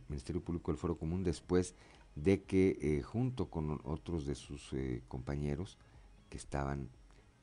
Público 0.45 0.71
del 0.71 0.79
Foro 0.79 0.97
Común 0.97 1.25
después 1.25 1.75
de 2.15 2.43
que 2.43 2.77
eh, 2.79 3.01
junto 3.01 3.49
con 3.49 3.81
otros 3.83 4.25
de 4.25 4.35
sus 4.35 4.73
compañeros 5.09 5.77
que 6.29 6.37
estaban 6.37 6.87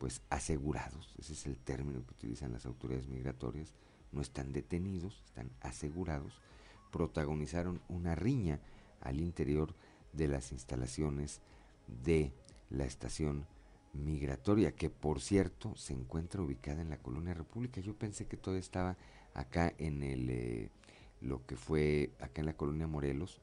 pues 0.03 0.21
asegurados, 0.31 1.15
ese 1.17 1.35
es 1.35 1.47
el 1.47 1.57
término 1.57 2.05
que 2.05 2.15
utilizan 2.15 2.51
las 2.51 2.67
autoridades 2.67 3.07
migratorias, 3.07 3.73
no 4.11 4.21
están 4.21 4.53
detenidos, 4.53 5.23
están 5.27 5.53
asegurados, 5.61 6.41
protagonizaron 6.91 7.81
una 7.89 8.17
riña 8.17 8.59
al 9.01 9.21
interior 9.21 9.77
de 10.13 10.27
las 10.27 10.51
instalaciones 10.51 11.41
de 12.03 12.33
la 12.69 12.85
estación 12.85 13.47
migratoria, 13.93 14.75
que 14.75 14.91
por 14.91 15.21
cierto 15.21 15.77
se 15.77 15.93
encuentra 15.93 16.43
ubicada 16.43 16.83
en 16.83 16.91
la 16.91 16.99
Colonia 16.99 17.33
República. 17.33 17.81
Yo 17.81 17.95
pensé 17.95 18.27
que 18.27 18.37
todo 18.37 18.57
estaba 18.57 18.97
acá 19.35 19.73
en 19.79 20.03
el, 20.03 20.31
eh, 20.31 20.71
lo 21.21 21.47
que 21.47 21.55
fue 21.55 22.11
acá 22.19 22.41
en 22.41 22.47
la 22.47 22.57
Colonia 22.57 22.89
Morelos, 22.89 23.41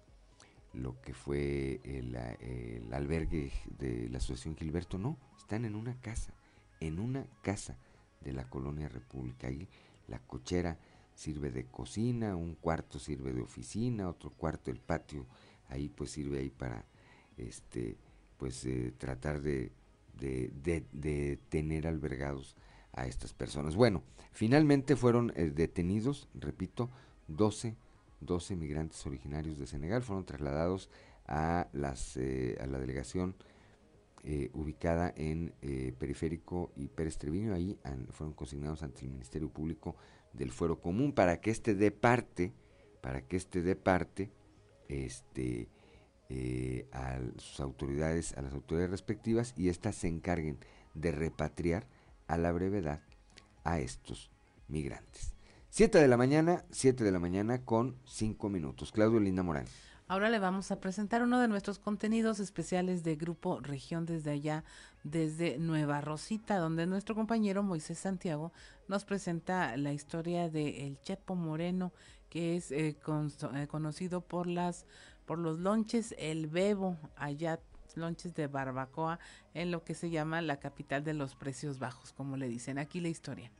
lo 0.73 0.99
que 0.99 1.13
fue 1.13 1.79
el, 1.85 2.15
el 2.15 2.93
albergue 2.93 3.49
de 3.77 4.09
la 4.09 4.17
Asociación 4.17 4.57
Gilberto, 4.57 4.97
no, 4.97 5.17
están 5.37 5.63
en 5.63 5.75
una 5.75 5.95
casa 6.01 6.33
en 6.79 6.99
una 6.99 7.25
casa 7.41 7.77
de 8.21 8.33
la 8.33 8.49
colonia 8.49 8.89
República. 8.89 9.47
Ahí 9.47 9.67
la 10.07 10.19
cochera 10.19 10.77
sirve 11.13 11.51
de 11.51 11.65
cocina, 11.65 12.35
un 12.35 12.55
cuarto 12.55 12.99
sirve 12.99 13.33
de 13.33 13.41
oficina, 13.41 14.09
otro 14.09 14.31
cuarto 14.31 14.71
el 14.71 14.79
patio 14.79 15.25
ahí 15.69 15.89
pues 15.89 16.11
sirve 16.11 16.39
ahí 16.39 16.49
para 16.49 16.85
este 17.37 17.97
pues 18.37 18.65
eh, 18.65 18.93
tratar 18.97 19.41
de, 19.41 19.71
de, 20.19 21.39
tener 21.49 21.87
albergados 21.87 22.55
a 22.93 23.05
estas 23.05 23.33
personas. 23.33 23.75
Bueno, 23.75 24.01
finalmente 24.31 24.95
fueron 24.95 25.33
eh, 25.35 25.51
detenidos, 25.53 26.29
repito, 26.33 26.89
12, 27.27 27.75
12 28.21 28.55
migrantes 28.55 29.05
originarios 29.05 29.59
de 29.59 29.67
Senegal, 29.67 30.03
fueron 30.03 30.25
trasladados 30.25 30.89
a, 31.27 31.67
las, 31.73 32.15
eh, 32.15 32.57
a 32.61 32.65
la 32.65 32.79
delegación 32.79 33.35
eh, 34.23 34.49
ubicada 34.53 35.13
en 35.15 35.53
eh, 35.61 35.93
Periférico 35.97 36.71
y 36.75 36.87
Pérez 36.89 37.17
Treviño. 37.17 37.53
Ahí 37.53 37.77
fueron 38.11 38.33
consignados 38.33 38.83
ante 38.83 39.05
el 39.05 39.11
Ministerio 39.11 39.49
Público 39.49 39.95
del 40.33 40.51
Fuero 40.51 40.79
Común 40.79 41.13
para 41.13 41.39
que 41.41 41.51
este 41.51 41.75
dé 41.75 41.91
parte, 41.91 42.53
para 43.01 43.21
que 43.21 43.37
este 43.37 43.61
dé 43.61 43.75
parte, 43.75 44.31
este, 44.87 45.69
eh, 46.29 46.87
a 46.91 47.19
sus 47.37 47.59
autoridades, 47.59 48.37
a 48.37 48.41
las 48.41 48.53
autoridades 48.53 48.91
respectivas 48.91 49.53
y 49.57 49.69
éstas 49.69 49.95
se 49.95 50.07
encarguen 50.07 50.59
de 50.93 51.11
repatriar 51.11 51.87
a 52.27 52.37
la 52.37 52.51
brevedad 52.51 53.01
a 53.63 53.79
estos 53.79 54.29
migrantes. 54.67 55.33
Siete 55.69 55.99
de 55.99 56.07
la 56.07 56.17
mañana, 56.17 56.65
siete 56.71 57.03
de 57.03 57.11
la 57.11 57.19
mañana 57.19 57.63
con 57.63 57.95
cinco 58.05 58.49
minutos. 58.49 58.91
Claudio 58.91 59.19
Linda 59.19 59.43
Morán. 59.43 59.65
Ahora 60.09 60.31
le 60.31 60.39
vamos 60.39 60.71
a 60.71 60.79
presentar 60.79 61.21
uno 61.21 61.39
de 61.39 61.47
nuestros 61.47 61.77
contenidos 61.77 62.39
especiales 62.39 63.03
de 63.03 63.15
Grupo 63.15 63.59
Región 63.59 64.07
desde 64.07 64.31
allá, 64.31 64.63
desde 65.03 65.59
Nueva 65.59 66.01
Rosita, 66.01 66.57
donde 66.57 66.87
nuestro 66.87 67.13
compañero 67.13 67.61
Moisés 67.61 67.99
Santiago 67.99 68.51
nos 68.87 69.05
presenta 69.05 69.77
la 69.77 69.93
historia 69.93 70.49
de 70.49 70.87
El 70.87 70.99
Chepo 71.01 71.35
Moreno, 71.35 71.93
que 72.27 72.55
es 72.55 72.71
eh, 72.71 72.97
eh, 72.97 73.67
conocido 73.67 74.21
por 74.21 74.47
las 74.47 74.87
por 75.27 75.37
los 75.37 75.59
lonches 75.59 76.15
El 76.17 76.47
Bebo, 76.47 76.97
allá 77.15 77.59
lonches 77.93 78.33
de 78.33 78.47
barbacoa, 78.47 79.19
en 79.53 79.69
lo 79.69 79.83
que 79.83 79.93
se 79.93 80.09
llama 80.09 80.41
la 80.41 80.59
capital 80.59 81.03
de 81.03 81.13
los 81.13 81.35
precios 81.35 81.77
bajos, 81.77 82.13
como 82.13 82.35
le 82.35 82.49
dicen. 82.49 82.79
Aquí 82.79 82.99
la 82.99 83.09
historia. 83.09 83.51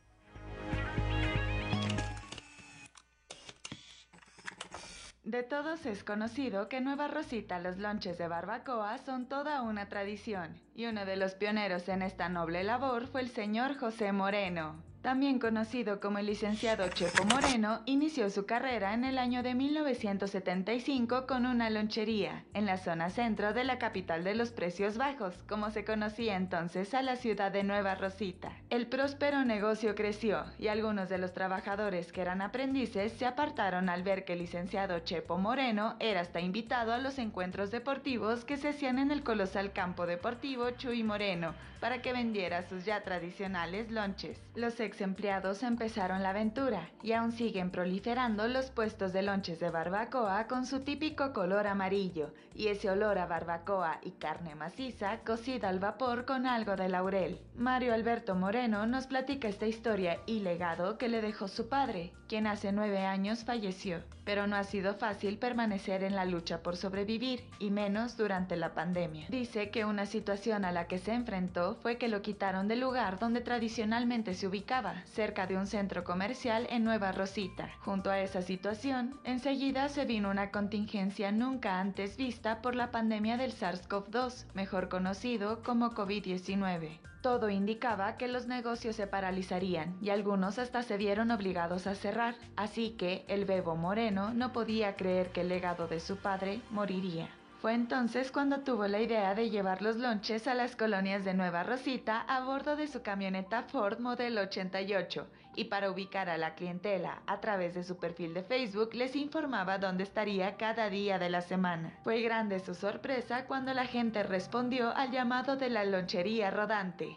De 5.30 5.44
todos 5.44 5.86
es 5.86 6.02
conocido 6.02 6.68
que 6.68 6.80
Nueva 6.80 7.06
Rosita 7.06 7.60
los 7.60 7.78
lonches 7.78 8.18
de 8.18 8.26
barbacoa 8.26 8.98
son 8.98 9.26
toda 9.26 9.62
una 9.62 9.88
tradición, 9.88 10.60
y 10.74 10.86
uno 10.86 11.04
de 11.04 11.14
los 11.14 11.36
pioneros 11.36 11.88
en 11.88 12.02
esta 12.02 12.28
noble 12.28 12.64
labor 12.64 13.06
fue 13.06 13.20
el 13.20 13.28
señor 13.28 13.78
José 13.78 14.10
Moreno, 14.10 14.82
también 15.02 15.38
conocido 15.38 15.98
como 15.98 16.18
el 16.18 16.26
licenciado 16.26 16.86
Chepo 16.88 17.24
Moreno, 17.24 17.80
inició 17.86 18.28
su 18.28 18.44
carrera 18.44 18.92
en 18.92 19.04
el 19.04 19.18
año 19.18 19.42
de 19.42 19.54
1975 19.54 21.26
con 21.26 21.46
una 21.46 21.70
lonchería 21.70 22.44
en 22.52 22.66
la 22.66 22.76
zona 22.76 23.08
centro 23.10 23.54
de 23.54 23.64
la 23.64 23.78
capital 23.78 24.24
de 24.24 24.34
los 24.34 24.50
precios 24.50 24.98
bajos, 24.98 25.34
como 25.48 25.70
se 25.70 25.84
conocía 25.84 26.36
entonces 26.36 26.92
a 26.92 27.02
la 27.02 27.16
ciudad 27.16 27.50
de 27.50 27.62
Nueva 27.62 27.94
Rosita. 27.94 28.52
El 28.68 28.86
próspero 28.86 29.44
negocio 29.44 29.94
creció 29.94 30.44
y 30.58 30.68
algunos 30.68 31.08
de 31.08 31.18
los 31.18 31.32
trabajadores 31.32 32.12
que 32.12 32.20
eran 32.20 32.42
aprendices 32.42 33.12
se 33.12 33.26
apartaron 33.26 33.88
al 33.88 34.02
ver 34.02 34.24
que 34.24 34.34
el 34.34 34.40
licenciado 34.40 34.98
Chepo 35.00 35.38
Moreno 35.38 35.96
era 35.98 36.20
hasta 36.20 36.40
invitado 36.40 36.92
a 36.92 36.98
los 36.98 37.18
encuentros 37.18 37.70
deportivos 37.70 38.44
que 38.44 38.56
se 38.58 38.68
hacían 38.68 38.98
en 38.98 39.10
el 39.10 39.22
colosal 39.22 39.72
campo 39.72 40.06
deportivo 40.06 40.70
Chuy 40.72 41.02
Moreno 41.02 41.54
para 41.80 42.02
que 42.02 42.12
vendiera 42.12 42.68
sus 42.68 42.84
ya 42.84 43.02
tradicionales 43.02 43.90
lonches. 43.90 44.38
Los 44.54 44.80
ex 44.90 45.00
empleados 45.02 45.62
empezaron 45.62 46.24
la 46.24 46.30
aventura 46.30 46.90
y 47.00 47.12
aún 47.12 47.30
siguen 47.30 47.70
proliferando 47.70 48.48
los 48.48 48.72
puestos 48.72 49.12
de 49.12 49.22
lonches 49.22 49.60
de 49.60 49.70
barbacoa 49.70 50.48
con 50.48 50.66
su 50.66 50.80
típico 50.80 51.32
color 51.32 51.68
amarillo 51.68 52.32
y 52.56 52.66
ese 52.66 52.90
olor 52.90 53.16
a 53.18 53.26
barbacoa 53.26 54.00
y 54.02 54.10
carne 54.10 54.56
maciza 54.56 55.20
cocida 55.20 55.68
al 55.68 55.78
vapor 55.78 56.24
con 56.24 56.44
algo 56.44 56.74
de 56.74 56.88
laurel. 56.88 57.38
Mario 57.54 57.94
Alberto 57.94 58.34
Moreno 58.34 58.84
nos 58.88 59.06
platica 59.06 59.46
esta 59.46 59.68
historia 59.68 60.18
y 60.26 60.40
legado 60.40 60.98
que 60.98 61.08
le 61.08 61.20
dejó 61.20 61.46
su 61.46 61.68
padre, 61.68 62.12
quien 62.28 62.48
hace 62.48 62.72
nueve 62.72 63.06
años 63.06 63.44
falleció. 63.44 64.02
Pero 64.30 64.46
no 64.46 64.54
ha 64.54 64.62
sido 64.62 64.94
fácil 64.94 65.38
permanecer 65.38 66.04
en 66.04 66.14
la 66.14 66.24
lucha 66.24 66.62
por 66.62 66.76
sobrevivir, 66.76 67.42
y 67.58 67.70
menos 67.70 68.16
durante 68.16 68.54
la 68.54 68.74
pandemia. 68.74 69.26
Dice 69.28 69.70
que 69.70 69.84
una 69.84 70.06
situación 70.06 70.64
a 70.64 70.70
la 70.70 70.86
que 70.86 70.98
se 70.98 71.12
enfrentó 71.14 71.74
fue 71.82 71.98
que 71.98 72.06
lo 72.06 72.22
quitaron 72.22 72.68
del 72.68 72.78
lugar 72.78 73.18
donde 73.18 73.40
tradicionalmente 73.40 74.34
se 74.34 74.46
ubicaba, 74.46 75.02
cerca 75.06 75.48
de 75.48 75.56
un 75.56 75.66
centro 75.66 76.04
comercial 76.04 76.68
en 76.70 76.84
Nueva 76.84 77.10
Rosita. 77.10 77.70
Junto 77.80 78.08
a 78.08 78.20
esa 78.20 78.40
situación, 78.40 79.18
enseguida 79.24 79.88
se 79.88 80.04
vino 80.04 80.30
una 80.30 80.52
contingencia 80.52 81.32
nunca 81.32 81.80
antes 81.80 82.16
vista 82.16 82.62
por 82.62 82.76
la 82.76 82.92
pandemia 82.92 83.36
del 83.36 83.52
SARS-CoV-2, 83.52 84.44
mejor 84.54 84.88
conocido 84.88 85.60
como 85.64 85.90
COVID-19. 85.90 87.09
Todo 87.22 87.50
indicaba 87.50 88.16
que 88.16 88.28
los 88.28 88.46
negocios 88.46 88.96
se 88.96 89.06
paralizarían 89.06 89.98
y 90.00 90.08
algunos 90.08 90.58
hasta 90.58 90.82
se 90.82 90.96
vieron 90.96 91.30
obligados 91.30 91.86
a 91.86 91.94
cerrar, 91.94 92.34
así 92.56 92.92
que 92.92 93.26
el 93.28 93.44
bebo 93.44 93.76
moreno 93.76 94.32
no 94.32 94.52
podía 94.52 94.96
creer 94.96 95.30
que 95.30 95.42
el 95.42 95.48
legado 95.48 95.86
de 95.86 96.00
su 96.00 96.16
padre 96.16 96.62
moriría. 96.70 97.28
Fue 97.60 97.74
entonces 97.74 98.32
cuando 98.32 98.60
tuvo 98.60 98.86
la 98.88 99.00
idea 99.00 99.34
de 99.34 99.50
llevar 99.50 99.82
los 99.82 99.96
lonches 99.96 100.48
a 100.48 100.54
las 100.54 100.76
colonias 100.76 101.26
de 101.26 101.34
Nueva 101.34 101.62
Rosita 101.62 102.22
a 102.22 102.42
bordo 102.42 102.74
de 102.74 102.86
su 102.86 103.02
camioneta 103.02 103.64
Ford 103.64 103.98
Model 103.98 104.38
88 104.38 105.26
y 105.56 105.64
para 105.64 105.90
ubicar 105.90 106.28
a 106.28 106.38
la 106.38 106.54
clientela 106.54 107.22
a 107.26 107.40
través 107.40 107.74
de 107.74 107.84
su 107.84 107.98
perfil 107.98 108.34
de 108.34 108.42
Facebook 108.42 108.94
les 108.94 109.16
informaba 109.16 109.78
dónde 109.78 110.04
estaría 110.04 110.56
cada 110.56 110.90
día 110.90 111.18
de 111.18 111.30
la 111.30 111.40
semana. 111.40 111.98
Fue 112.04 112.20
grande 112.22 112.60
su 112.60 112.74
sorpresa 112.74 113.46
cuando 113.46 113.74
la 113.74 113.86
gente 113.86 114.22
respondió 114.22 114.94
al 114.94 115.10
llamado 115.10 115.56
de 115.56 115.70
la 115.70 115.84
lonchería 115.84 116.50
rodante. 116.50 117.16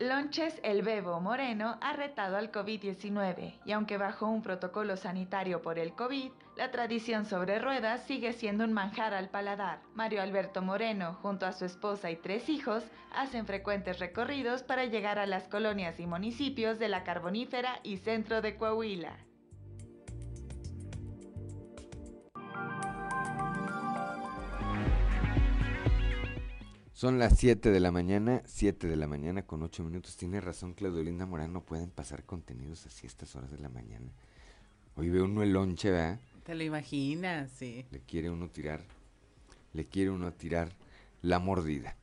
Lonches 0.00 0.60
El 0.64 0.82
Bebo 0.82 1.20
Moreno 1.20 1.78
ha 1.80 1.92
retado 1.92 2.36
al 2.36 2.50
COVID-19 2.50 3.60
y 3.64 3.72
aunque 3.72 3.96
bajo 3.96 4.26
un 4.26 4.42
protocolo 4.42 4.96
sanitario 4.96 5.62
por 5.62 5.78
el 5.78 5.94
COVID, 5.94 6.32
la 6.56 6.70
tradición 6.70 7.26
sobre 7.26 7.58
ruedas 7.58 8.04
sigue 8.06 8.32
siendo 8.32 8.64
un 8.64 8.72
manjar 8.72 9.12
al 9.12 9.28
paladar. 9.28 9.80
Mario 9.94 10.22
Alberto 10.22 10.62
Moreno, 10.62 11.14
junto 11.14 11.46
a 11.46 11.52
su 11.52 11.64
esposa 11.64 12.10
y 12.10 12.16
tres 12.16 12.48
hijos, 12.48 12.84
hacen 13.12 13.46
frecuentes 13.46 13.98
recorridos 13.98 14.62
para 14.62 14.84
llegar 14.84 15.18
a 15.18 15.26
las 15.26 15.48
colonias 15.48 15.98
y 15.98 16.06
municipios 16.06 16.78
de 16.78 16.88
la 16.88 17.02
Carbonífera 17.02 17.80
y 17.82 17.96
centro 17.96 18.40
de 18.40 18.56
Coahuila. 18.56 19.16
Son 26.92 27.18
las 27.18 27.36
7 27.36 27.70
de 27.70 27.80
la 27.80 27.90
mañana, 27.90 28.42
7 28.46 28.86
de 28.86 28.96
la 28.96 29.08
mañana 29.08 29.42
con 29.42 29.62
8 29.62 29.82
minutos. 29.82 30.16
Tiene 30.16 30.40
razón 30.40 30.74
Claudio 30.74 31.02
Linda 31.02 31.26
Morán, 31.26 31.52
no 31.52 31.64
pueden 31.64 31.90
pasar 31.90 32.24
contenidos 32.24 32.86
así 32.86 33.06
a 33.06 33.08
estas 33.08 33.34
horas 33.34 33.50
de 33.50 33.58
la 33.58 33.68
mañana. 33.68 34.12
Hoy 34.94 35.10
ve 35.10 35.20
uno 35.20 35.42
el 35.42 35.52
lonche, 35.52 35.90
¿verdad? 35.90 36.20
Te 36.44 36.54
lo 36.54 36.62
imaginas, 36.62 37.50
sí. 37.50 37.86
Le 37.90 38.00
quiere 38.00 38.30
uno 38.30 38.50
tirar, 38.50 38.82
le 39.72 39.86
quiere 39.86 40.10
uno 40.10 40.32
tirar 40.32 40.76
la 41.22 41.38
mordida. 41.38 41.96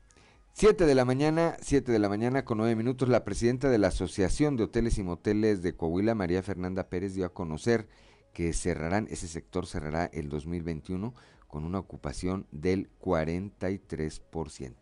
7 0.54 0.86
de 0.86 0.96
la 0.96 1.06
mañana, 1.06 1.56
7 1.62 1.92
de 1.92 2.00
la 2.00 2.10
mañana 2.10 2.44
con 2.44 2.58
9 2.58 2.76
minutos, 2.76 3.08
la 3.08 3.24
presidenta 3.24 3.70
de 3.70 3.78
la 3.78 3.88
Asociación 3.88 4.58
de 4.58 4.64
Hoteles 4.64 4.98
y 4.98 5.04
Moteles 5.04 5.62
de 5.62 5.74
Coahuila, 5.74 6.16
María 6.16 6.44
Fernanda 6.44 6.90
Pérez, 6.90 7.14
dio 7.14 7.26
a 7.26 7.34
conocer 7.34 7.88
que 8.34 8.52
cerrarán, 8.54 9.08
ese 9.12 9.28
sector 9.28 9.68
cerrará 9.68 10.06
el 10.06 10.30
2021 10.30 11.14
con 11.48 11.64
una 11.64 11.80
ocupación 11.80 12.48
del 12.52 12.90
43%. 13.00 14.74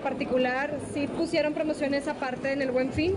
Particular 0.00 0.78
sí 0.92 1.06
pusieron 1.06 1.54
promociones 1.54 2.08
aparte 2.08 2.52
en 2.52 2.62
el 2.62 2.70
Buen 2.70 2.92
Fin, 2.92 3.14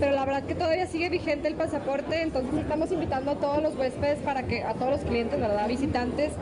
pero 0.00 0.12
la 0.12 0.24
verdad 0.24 0.44
que 0.44 0.54
todavía 0.54 0.86
sigue 0.86 1.08
vigente 1.08 1.48
el 1.48 1.54
pasaporte, 1.54 2.22
entonces 2.22 2.54
estamos 2.60 2.90
invitando 2.92 3.32
a 3.32 3.34
todos 3.36 3.62
los 3.62 3.76
huéspedes 3.76 4.18
para 4.20 4.44
que, 4.44 4.62
a 4.62 4.74
todos 4.74 4.90
los 4.90 5.00
clientes, 5.00 5.38
¿verdad? 5.40 5.68
Visitantes, 5.68 6.32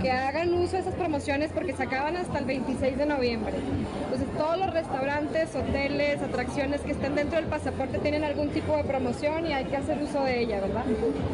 que 0.00 0.10
hagan 0.10 0.54
uso 0.54 0.72
de 0.72 0.78
esas 0.80 0.94
promociones 0.94 1.50
porque 1.52 1.74
se 1.74 1.82
acaban 1.82 2.16
hasta 2.16 2.38
el 2.38 2.44
26 2.44 2.98
de 2.98 3.06
noviembre. 3.06 3.52
Entonces 4.04 4.28
todos 4.36 4.58
los 4.58 4.72
restaurantes, 4.72 5.54
hoteles, 5.54 6.22
atracciones 6.22 6.80
que 6.80 6.92
estén 6.92 7.14
dentro 7.14 7.36
del 7.36 7.46
pasaporte 7.46 7.98
tienen 7.98 8.24
algún 8.24 8.48
tipo 8.50 8.76
de 8.76 8.84
promoción 8.84 9.46
y 9.46 9.52
hay 9.52 9.64
que 9.66 9.76
hacer 9.76 10.02
uso 10.02 10.24
de 10.24 10.40
ella, 10.40 10.60
¿verdad? 10.60 10.84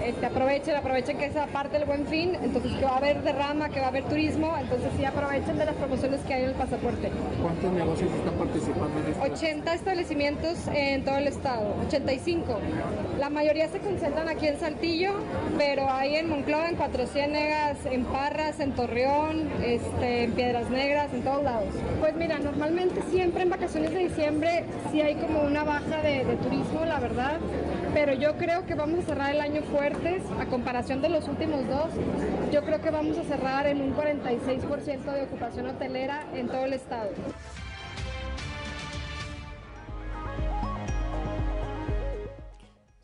Este, 0.04 0.26
aprovechen, 0.26 0.76
aprovechen 0.76 1.18
que 1.18 1.26
es 1.26 1.36
aparte 1.36 1.78
del 1.78 1.86
Buen 1.86 2.06
Fin, 2.06 2.36
entonces 2.42 2.72
que 2.72 2.84
va 2.84 2.94
a 2.94 2.96
haber 2.98 3.22
derrama, 3.22 3.68
que 3.68 3.80
va 3.80 3.86
a 3.86 3.88
haber 3.90 4.04
turismo, 4.04 4.56
entonces 4.58 4.90
sí 4.96 5.04
aprovechen 5.04 5.56
de 5.58 5.66
las 5.66 5.74
promociones 5.76 6.20
que 6.22 6.34
hay 6.34 6.42
en 6.42 6.50
el 6.50 6.54
pasaporte. 6.54 7.10
¿Cuántos 7.40 7.72
negocios 7.72 8.10
están 8.12 8.34
participando 8.34 9.00
en 9.00 9.12
esto? 9.12 9.22
80 9.22 9.74
establecimientos 9.74 10.58
en 10.74 11.04
todo 11.04 11.16
el 11.16 11.28
estado, 11.28 11.76
85. 11.86 12.58
La 13.18 13.30
mayoría 13.30 13.68
se 13.68 13.78
concentran 13.78 14.28
aquí 14.28 14.48
en 14.48 14.58
Saltillo, 14.58 15.12
pero 15.56 15.90
hay 15.90 16.16
en 16.16 16.28
Monclova, 16.28 16.68
en 16.68 16.76
Cuatro 16.76 17.06
Ciénegas, 17.06 17.78
en 17.86 18.04
Parras, 18.04 18.55
en 18.61 18.72
Torreón, 18.72 19.48
este, 19.62 20.24
en 20.24 20.32
Piedras 20.32 20.70
Negras, 20.70 21.12
en 21.12 21.22
todos 21.22 21.42
lados. 21.42 21.74
Pues 22.00 22.14
mira, 22.16 22.38
normalmente 22.38 23.02
siempre 23.11 23.42
en 23.42 23.50
vacaciones 23.50 23.92
de 23.92 24.09
diciembre 24.09 24.64
sí 24.90 25.00
hay 25.00 25.16
como 25.16 25.42
una 25.42 25.64
baja 25.64 26.02
de, 26.02 26.24
de 26.24 26.36
turismo, 26.36 26.84
la 26.84 26.98
verdad, 26.98 27.38
pero 27.92 28.14
yo 28.14 28.36
creo 28.36 28.66
que 28.66 28.74
vamos 28.74 29.00
a 29.00 29.02
cerrar 29.02 29.34
el 29.34 29.40
año 29.40 29.62
fuertes 29.62 30.22
a 30.40 30.46
comparación 30.46 31.02
de 31.02 31.09
los 31.09 31.28
últimos 31.28 31.66
dos. 31.68 31.90
Yo 32.52 32.64
creo 32.64 32.80
que 32.80 32.90
vamos 32.90 33.18
a 33.18 33.24
cerrar 33.24 33.66
en 33.66 33.80
un 33.80 33.94
46% 33.94 35.12
de 35.12 35.22
ocupación 35.22 35.66
hotelera 35.66 36.24
en 36.34 36.48
todo 36.48 36.64
el 36.64 36.72
estado. 36.72 37.11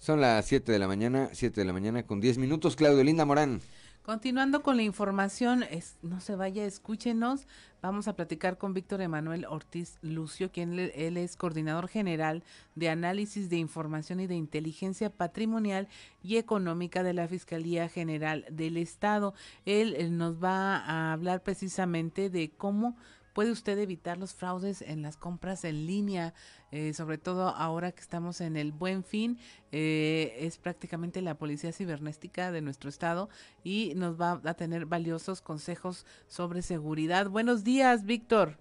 Son 0.03 0.21
las 0.21 0.47
7 0.47 0.73
de 0.73 0.79
la 0.81 0.89
mañana, 0.89 1.29
7 1.33 1.61
de 1.61 1.65
la 1.65 1.73
mañana 1.73 2.03
con 2.03 2.21
10 2.21 2.39
minutos. 2.39 2.75
Claudio 2.75 3.05
Linda 3.05 3.25
Morán. 3.25 3.61
Continuando 4.03 4.65
con 4.65 4.77
la 4.77 4.83
información, 4.83 5.65
no 6.03 6.21
se 6.21 6.35
vaya, 6.35 6.65
escúchenos. 6.65 7.47
Vamos 7.83 8.09
a 8.09 8.17
platicar 8.17 8.59
con 8.59 8.75
Víctor 8.75 9.01
Emanuel 9.01 9.45
Ortiz 9.45 9.97
Lucio, 10.03 10.51
quien 10.51 10.77
él 10.77 11.17
es 11.17 11.37
coordinador 11.37 11.87
general 11.87 12.43
de 12.75 12.89
análisis 12.89 13.49
de 13.49 13.59
información 13.59 14.19
y 14.19 14.27
de 14.27 14.35
inteligencia 14.35 15.09
patrimonial 15.09 15.87
y 16.21 16.37
económica 16.39 17.05
de 17.05 17.15
la 17.15 17.29
Fiscalía 17.29 17.89
General 17.89 18.45
del 18.51 18.77
Estado. 18.77 19.35
Él 19.67 20.19
nos 20.19 20.43
va 20.43 20.79
a 20.79 21.13
hablar 21.13 21.45
precisamente 21.45 22.29
de 22.29 22.51
cómo 22.51 22.97
puede 23.33 23.51
usted 23.51 23.79
evitar 23.79 24.19
los 24.19 24.35
fraudes 24.35 24.83
en 24.83 25.03
las 25.03 25.17
compras 25.17 25.65
en 25.65 25.87
línea, 25.87 26.35
eh, 26.71 26.93
sobre 26.95 27.19
todo 27.19 27.49
ahora 27.49 27.93
que 27.93 28.01
estamos 28.01 28.41
en 28.41 28.57
el 28.57 28.73
buen 28.73 29.05
fin, 29.05 29.39
eh, 29.73 30.37
es 30.41 30.59
prácticamente 30.59 31.23
la 31.23 31.37
policía 31.37 31.73
cibernética 31.73 32.53
de 32.53 32.61
nuestro 32.61 32.89
estado 32.89 33.29
y 33.65 33.93
nos 33.97 34.21
va 34.21 34.41
a 34.45 34.55
tener 34.55 34.87
valiosos 34.87 35.41
consejos 35.41 36.07
sobre 36.27 36.63
seguridad. 36.63 37.29
Buenos 37.29 37.65
días, 37.65 38.05
Víctor. 38.05 38.57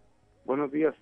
Buenos 0.46 0.72
días. 0.72 0.96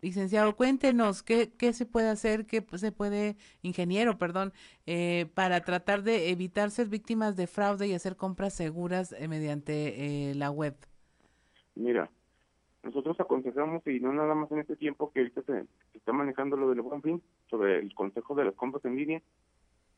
Licenciado, 0.00 0.54
cuéntenos 0.54 1.24
qué, 1.24 1.50
qué 1.58 1.72
se 1.72 1.84
puede 1.84 2.08
hacer, 2.08 2.46
qué 2.46 2.64
se 2.76 2.92
puede, 2.92 3.36
ingeniero, 3.62 4.16
perdón, 4.16 4.52
eh, 4.86 5.26
para 5.34 5.64
tratar 5.64 6.04
de 6.04 6.30
evitar 6.30 6.70
ser 6.70 6.86
víctimas 6.86 7.34
de 7.34 7.48
fraude 7.48 7.88
y 7.88 7.94
hacer 7.94 8.14
compras 8.14 8.54
seguras 8.54 9.12
mediante 9.28 10.32
la 10.36 10.52
web. 10.52 10.76
Mira, 11.74 12.08
nosotros 12.88 13.20
aconsejamos, 13.20 13.86
y 13.86 14.00
no 14.00 14.14
nada 14.14 14.34
más 14.34 14.50
en 14.50 14.60
este 14.60 14.74
tiempo 14.74 15.12
que 15.12 15.20
ahorita 15.20 15.42
se, 15.42 15.66
está 15.92 16.12
manejando 16.12 16.56
lo 16.56 16.70
del 16.70 16.80
buen 16.80 17.02
fin, 17.02 17.22
sobre 17.50 17.80
el 17.80 17.94
consejo 17.94 18.34
de 18.34 18.46
las 18.46 18.54
compras 18.54 18.82
en 18.86 18.96
línea, 18.96 19.22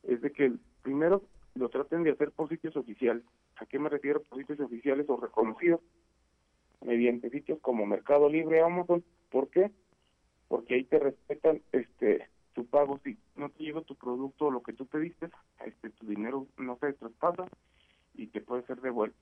es 0.03 0.21
de 0.21 0.29
que 0.31 0.51
primero 0.81 1.23
lo 1.55 1.69
traten 1.69 2.03
de 2.03 2.11
hacer 2.11 2.31
por 2.31 2.49
sitios 2.49 2.75
oficiales. 2.75 3.23
¿A 3.55 3.65
qué 3.65 3.79
me 3.79 3.87
refiero 3.87 4.21
por 4.23 4.39
sitios 4.39 4.59
oficiales 4.59 5.05
o 5.09 5.15
reconocidos? 5.15 5.79
Mediante 6.85 7.29
sitios 7.29 7.59
como 7.61 7.85
Mercado 7.85 8.27
Libre, 8.27 8.61
Amazon. 8.61 9.03
¿Por 9.29 9.49
qué? 9.49 9.71
Porque 10.49 10.75
ahí 10.75 10.83
te 10.83 10.99
respetan 10.99 11.61
este 11.71 12.27
tu 12.53 12.65
pago. 12.65 12.99
Si 13.05 13.17
no 13.37 13.49
te 13.51 13.63
llega 13.63 13.81
tu 13.81 13.95
producto 13.95 14.47
o 14.47 14.51
lo 14.51 14.63
que 14.63 14.73
tú 14.73 14.85
pediste, 14.85 15.29
este, 15.65 15.91
tu 15.91 16.07
dinero 16.07 16.45
no 16.57 16.77
se 16.79 16.91
traspasa 16.91 17.47
y 18.15 18.27
te 18.27 18.41
puede 18.41 18.63
ser 18.63 18.81
devuelto. 18.81 19.17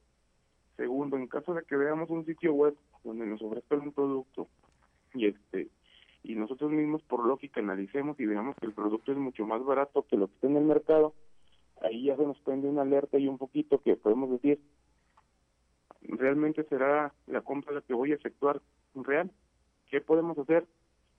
Segundo, 0.80 1.18
en 1.18 1.28
caso 1.28 1.54
de 1.54 1.64
que 1.64 1.76
veamos 1.76 2.10
un 2.10 2.26
sitio 2.26 2.54
web 2.54 2.74
donde 3.04 3.26
nos 3.26 3.42
ofrezcan 3.42 3.82
un 3.82 3.92
producto 3.92 4.48
y 5.14 5.26
este 5.26 5.68
y 6.24 6.36
nosotros 6.36 6.72
mismos 6.72 7.02
por 7.04 7.26
lógica 7.26 7.60
analicemos 7.60 8.18
y 8.18 8.26
veamos 8.26 8.56
que 8.56 8.66
el 8.66 8.72
producto 8.72 9.12
es 9.12 9.18
mucho 9.18 9.46
más 9.46 9.62
barato 9.66 10.06
que 10.10 10.16
lo 10.16 10.28
que 10.28 10.36
está 10.36 10.48
en 10.48 10.56
el 10.56 10.64
mercado, 10.64 11.14
ahí 11.82 12.06
ya 12.06 12.16
se 12.16 12.26
nos 12.26 12.40
prende 12.40 12.70
una 12.70 12.84
alerta 12.84 13.20
y 13.20 13.28
un 13.28 13.38
poquito 13.38 13.82
que 13.82 13.98
podemos 13.98 14.30
decir, 14.30 14.62
¿realmente 16.02 16.64
será 16.64 17.14
la 17.28 17.42
compra 17.42 17.74
la 17.74 17.82
que 17.82 17.94
voy 17.94 18.14
a 18.14 18.16
efectuar 18.16 18.62
real? 18.96 19.32
¿Qué 19.90 20.00
podemos 20.00 20.38
hacer? 20.38 20.66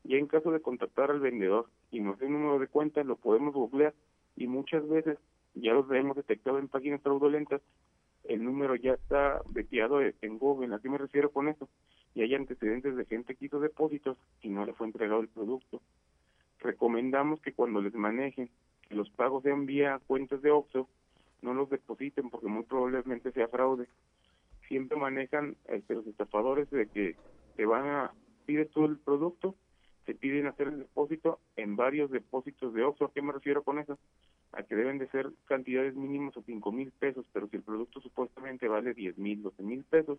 Y 0.05 0.17
en 0.17 0.27
caso 0.27 0.53
de 0.53 0.63
contactar 0.63 1.11
al 1.11 1.21
vendedor 1.21 1.67
y 1.91 2.01
nos 2.01 2.19
dé 2.19 2.25
un 2.25 2.33
número 2.33 2.59
de 2.59 2.69
cuenta, 2.69 3.05
lo 3.05 3.17
podemos 3.17 3.53
googlear 3.53 3.93
y 4.37 4.47
muchas 4.47 4.89
veces 4.89 5.19
ya 5.53 5.75
los 5.75 5.91
hemos 5.91 6.17
detectado 6.17 6.59
en 6.59 6.69
páginas 6.69 7.03
fraudulentas 7.03 7.61
el 8.31 8.45
número 8.45 8.77
ya 8.77 8.93
está 8.93 9.43
veteado 9.51 10.01
en 10.01 10.39
Google. 10.39 10.73
¿A 10.73 10.79
qué 10.79 10.89
me 10.89 10.99
refiero 10.99 11.33
con 11.33 11.49
eso? 11.49 11.69
Y 12.15 12.23
hay 12.23 12.37
antecedentes 12.37 12.95
de 12.95 13.05
gente 13.05 13.35
que 13.35 13.47
hizo 13.47 13.59
depósitos 13.59 14.17
y 14.41 14.51
no 14.51 14.65
le 14.65 14.73
fue 14.73 14.87
entregado 14.87 15.21
el 15.21 15.29
producto. 15.29 15.83
Recomendamos 16.61 17.41
que 17.41 17.53
cuando 17.53 17.83
les 17.83 17.93
manejen 17.93 18.49
que 18.89 18.95
los 18.95 19.11
pagos 19.11 19.43
sean 19.43 19.67
vía 19.67 20.01
cuentas 20.07 20.43
de 20.43 20.53
OXXO, 20.53 20.89
no 21.43 21.55
los 21.55 21.71
depositen 21.71 22.31
porque 22.31 22.47
muy 22.47 22.63
probablemente 22.63 23.33
sea 23.33 23.49
fraude. 23.49 23.89
Siempre 24.69 24.97
manejan 24.97 25.57
este, 25.67 25.95
los 25.95 26.07
estafadores 26.07 26.71
de 26.71 26.87
que 26.87 27.17
te 27.57 27.67
van 27.67 27.89
a 27.89 28.13
pides 28.47 28.71
todo 28.71 28.85
el 28.85 28.99
producto, 28.99 29.57
te 30.05 30.15
piden 30.15 30.47
hacer 30.47 30.69
el 30.69 30.79
depósito 30.79 31.41
en 31.57 31.75
varios 31.75 32.13
depósitos 32.13 32.75
de 32.75 32.85
OXXO. 32.85 33.07
¿A 33.07 33.13
qué 33.13 33.23
me 33.23 33.33
refiero 33.33 33.65
con 33.65 33.81
eso? 33.81 33.99
A 34.53 34.63
que 34.63 34.75
deben 34.75 34.99
de 34.99 35.09
ser 35.09 35.31
cantidades 35.47 35.95
mínimas 35.95 36.37
o 36.37 36.43
cinco 36.43 36.73
mil 36.73 36.91
pesos, 36.91 37.25
pero 37.33 37.49
si 37.49 37.57
el 37.57 37.63
producto 37.63 38.01
supuestamente 38.01 38.69
vale 38.69 38.95
diez 38.95 39.17
mil, 39.17 39.43
doce 39.43 39.63
mil 39.63 39.85
pesos, 39.85 40.19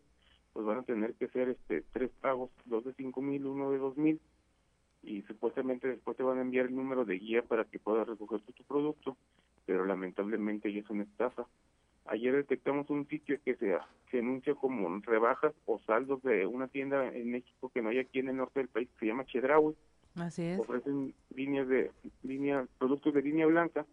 pues 0.53 0.65
van 0.65 0.79
a 0.79 0.84
tener 0.84 1.13
que 1.15 1.27
ser 1.29 1.49
este 1.49 1.84
tres 1.91 2.11
pagos, 2.21 2.49
dos 2.65 2.86
de 2.86 2.93
cinco 2.93 3.21
mil, 3.21 3.45
uno 3.45 3.71
de 3.71 3.77
dos 3.77 3.97
mil, 3.97 4.19
y 5.03 5.21
supuestamente 5.23 5.88
después 5.88 6.15
te 6.15 6.23
van 6.23 6.38
a 6.38 6.41
enviar 6.41 6.67
el 6.67 6.75
número 6.75 7.05
de 7.05 7.17
guía 7.17 7.41
para 7.41 7.65
que 7.65 7.79
puedas 7.79 8.07
recoger 8.07 8.41
tu, 8.41 8.53
tu 8.53 8.63
producto, 8.63 9.17
pero 9.65 9.86
lamentablemente 9.86 10.71
ya 10.71 10.79
es 10.79 10.89
una 10.89 11.03
estafa. 11.03 11.45
Ayer 12.05 12.36
detectamos 12.36 12.89
un 12.89 13.07
sitio 13.07 13.38
que 13.45 13.55
se, 13.55 13.77
se 14.09 14.19
anuncia 14.19 14.55
como 14.55 14.99
rebajas 14.99 15.53
o 15.65 15.79
saldos 15.79 16.21
de 16.23 16.45
una 16.45 16.67
tienda 16.67 17.07
en 17.13 17.32
México 17.32 17.69
que 17.73 17.82
no 17.82 17.89
hay 17.89 17.99
aquí 17.99 18.19
en 18.19 18.29
el 18.29 18.38
norte 18.38 18.59
del 18.59 18.69
país, 18.69 18.89
que 18.89 18.99
se 18.99 19.05
llama 19.05 19.25
Chedraui. 19.25 19.75
Así 20.15 20.41
es. 20.41 20.59
Ofrecen 20.59 21.13
líneas 21.36 21.67
de 21.67 21.91
línea, 22.23 22.67
productos 22.79 23.13
de 23.13 23.21
línea 23.21 23.45
blanca, 23.45 23.86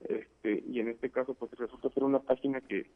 este, 0.00 0.64
y 0.66 0.80
en 0.80 0.88
este 0.88 1.10
caso 1.10 1.34
pues 1.34 1.50
resulta 1.52 1.90
ser 1.90 2.04
una 2.04 2.20
página 2.20 2.60
que, 2.60 2.90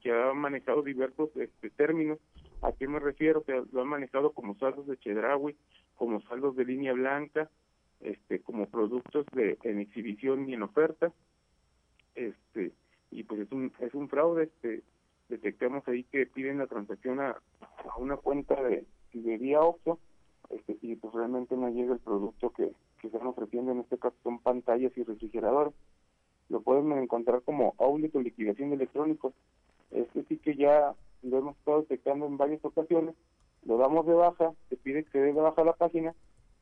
que 0.00 0.12
ha 0.12 0.32
manejado 0.32 0.82
diversos 0.82 1.30
este, 1.36 1.70
términos. 1.70 2.18
¿A 2.62 2.72
qué 2.72 2.88
me 2.88 2.98
refiero? 2.98 3.42
Que 3.42 3.62
lo 3.72 3.80
han 3.80 3.88
manejado 3.88 4.32
como 4.32 4.54
saldos 4.56 4.86
de 4.86 4.98
Chedraui, 4.98 5.56
como 5.96 6.20
saldos 6.22 6.56
de 6.56 6.64
línea 6.64 6.92
blanca, 6.92 7.50
este, 8.00 8.40
como 8.40 8.66
productos 8.66 9.26
de 9.32 9.58
en 9.62 9.78
exhibición 9.78 10.48
y 10.48 10.54
en 10.54 10.62
oferta, 10.62 11.12
este, 12.14 12.72
y 13.10 13.22
pues 13.24 13.40
es 13.40 13.52
un 13.52 13.72
es 13.80 13.94
un 13.94 14.08
fraude, 14.08 14.44
este, 14.44 14.82
detectamos 15.28 15.86
ahí 15.86 16.04
que 16.04 16.26
piden 16.26 16.58
la 16.58 16.66
transacción 16.66 17.20
a, 17.20 17.36
a 17.60 17.96
una 17.98 18.16
cuenta 18.16 18.60
de, 18.62 18.86
de 19.12 19.38
vía 19.38 19.60
OXXO, 19.60 19.98
este, 20.50 20.78
y 20.80 20.96
pues 20.96 21.12
realmente 21.14 21.56
no 21.56 21.68
llega 21.68 21.92
el 21.92 22.00
producto 22.00 22.50
que, 22.50 22.72
que 23.00 23.08
están 23.08 23.26
ofreciendo, 23.26 23.72
en 23.72 23.80
este 23.80 23.98
caso 23.98 24.16
son 24.22 24.38
pantallas 24.38 24.96
y 24.96 25.02
refrigeradores. 25.04 25.74
Lo 26.50 26.60
pueden 26.60 26.92
encontrar 26.92 27.42
como 27.42 27.74
outlet 27.78 28.14
o 28.14 28.20
liquidación 28.20 28.70
de 28.70 28.76
electrónicos. 28.76 29.32
Este 29.90 30.24
sí 30.24 30.36
que 30.36 30.54
ya 30.56 30.94
lo 31.22 31.38
hemos 31.38 31.56
estado 31.56 31.80
detectando 31.80 32.26
en 32.26 32.36
varias 32.36 32.64
ocasiones, 32.64 33.14
lo 33.64 33.78
damos 33.78 34.06
de 34.06 34.14
baja, 34.14 34.52
se 34.68 34.76
pide 34.76 35.04
que 35.04 35.18
dé 35.18 35.32
de 35.32 35.40
baja 35.40 35.64
la 35.64 35.74
página, 35.74 36.14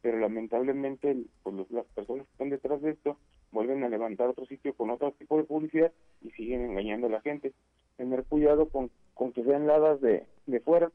pero 0.03 0.18
lamentablemente 0.18 1.16
pues, 1.43 1.70
las 1.70 1.86
personas 1.86 2.26
que 2.26 2.32
están 2.32 2.51
detrás 2.51 2.80
de 2.82 2.91
esto 2.91 3.16
vuelven 3.51 3.82
a 3.82 3.89
levantar 3.89 4.28
otro 4.28 4.47
sitio 4.47 4.74
con 4.74 4.91
otro 4.91 5.12
tipo 5.12 5.36
de 5.36 5.45
publicidad 5.45 5.93
y 6.22 6.30
siguen 6.30 6.62
engañando 6.62 7.07
a 7.07 7.11
la 7.11 7.20
gente. 7.20 7.53
Tener 7.97 8.24
cuidado 8.24 8.68
con, 8.68 8.91
con 9.14 9.32
que 9.32 9.43
sean 9.43 9.66
ladas 9.66 10.01
de, 10.01 10.26
de 10.47 10.61
fuera 10.61 10.93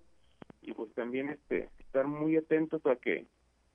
y 0.61 0.73
pues 0.73 0.93
también 0.93 1.29
este 1.29 1.69
estar 1.79 2.07
muy 2.07 2.37
atentos 2.37 2.85
a 2.85 2.95
que 2.95 3.25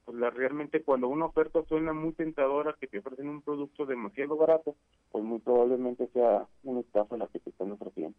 pues 0.08 0.20
la 0.20 0.30
realmente 0.30 0.82
cuando 0.82 1.06
una 1.06 1.26
oferta 1.26 1.62
suena 1.68 1.92
muy 1.92 2.14
tentadora 2.14 2.74
que 2.80 2.86
te 2.86 3.00
ofrecen 3.00 3.28
un 3.28 3.42
producto 3.42 3.84
demasiado 3.84 4.38
barato, 4.38 4.74
pues 5.12 5.22
muy 5.22 5.38
probablemente 5.38 6.08
sea 6.14 6.46
una 6.62 6.80
estafa 6.80 7.18
la 7.18 7.26
que 7.26 7.38
te 7.40 7.50
están 7.50 7.72
ofreciendo. 7.72 8.16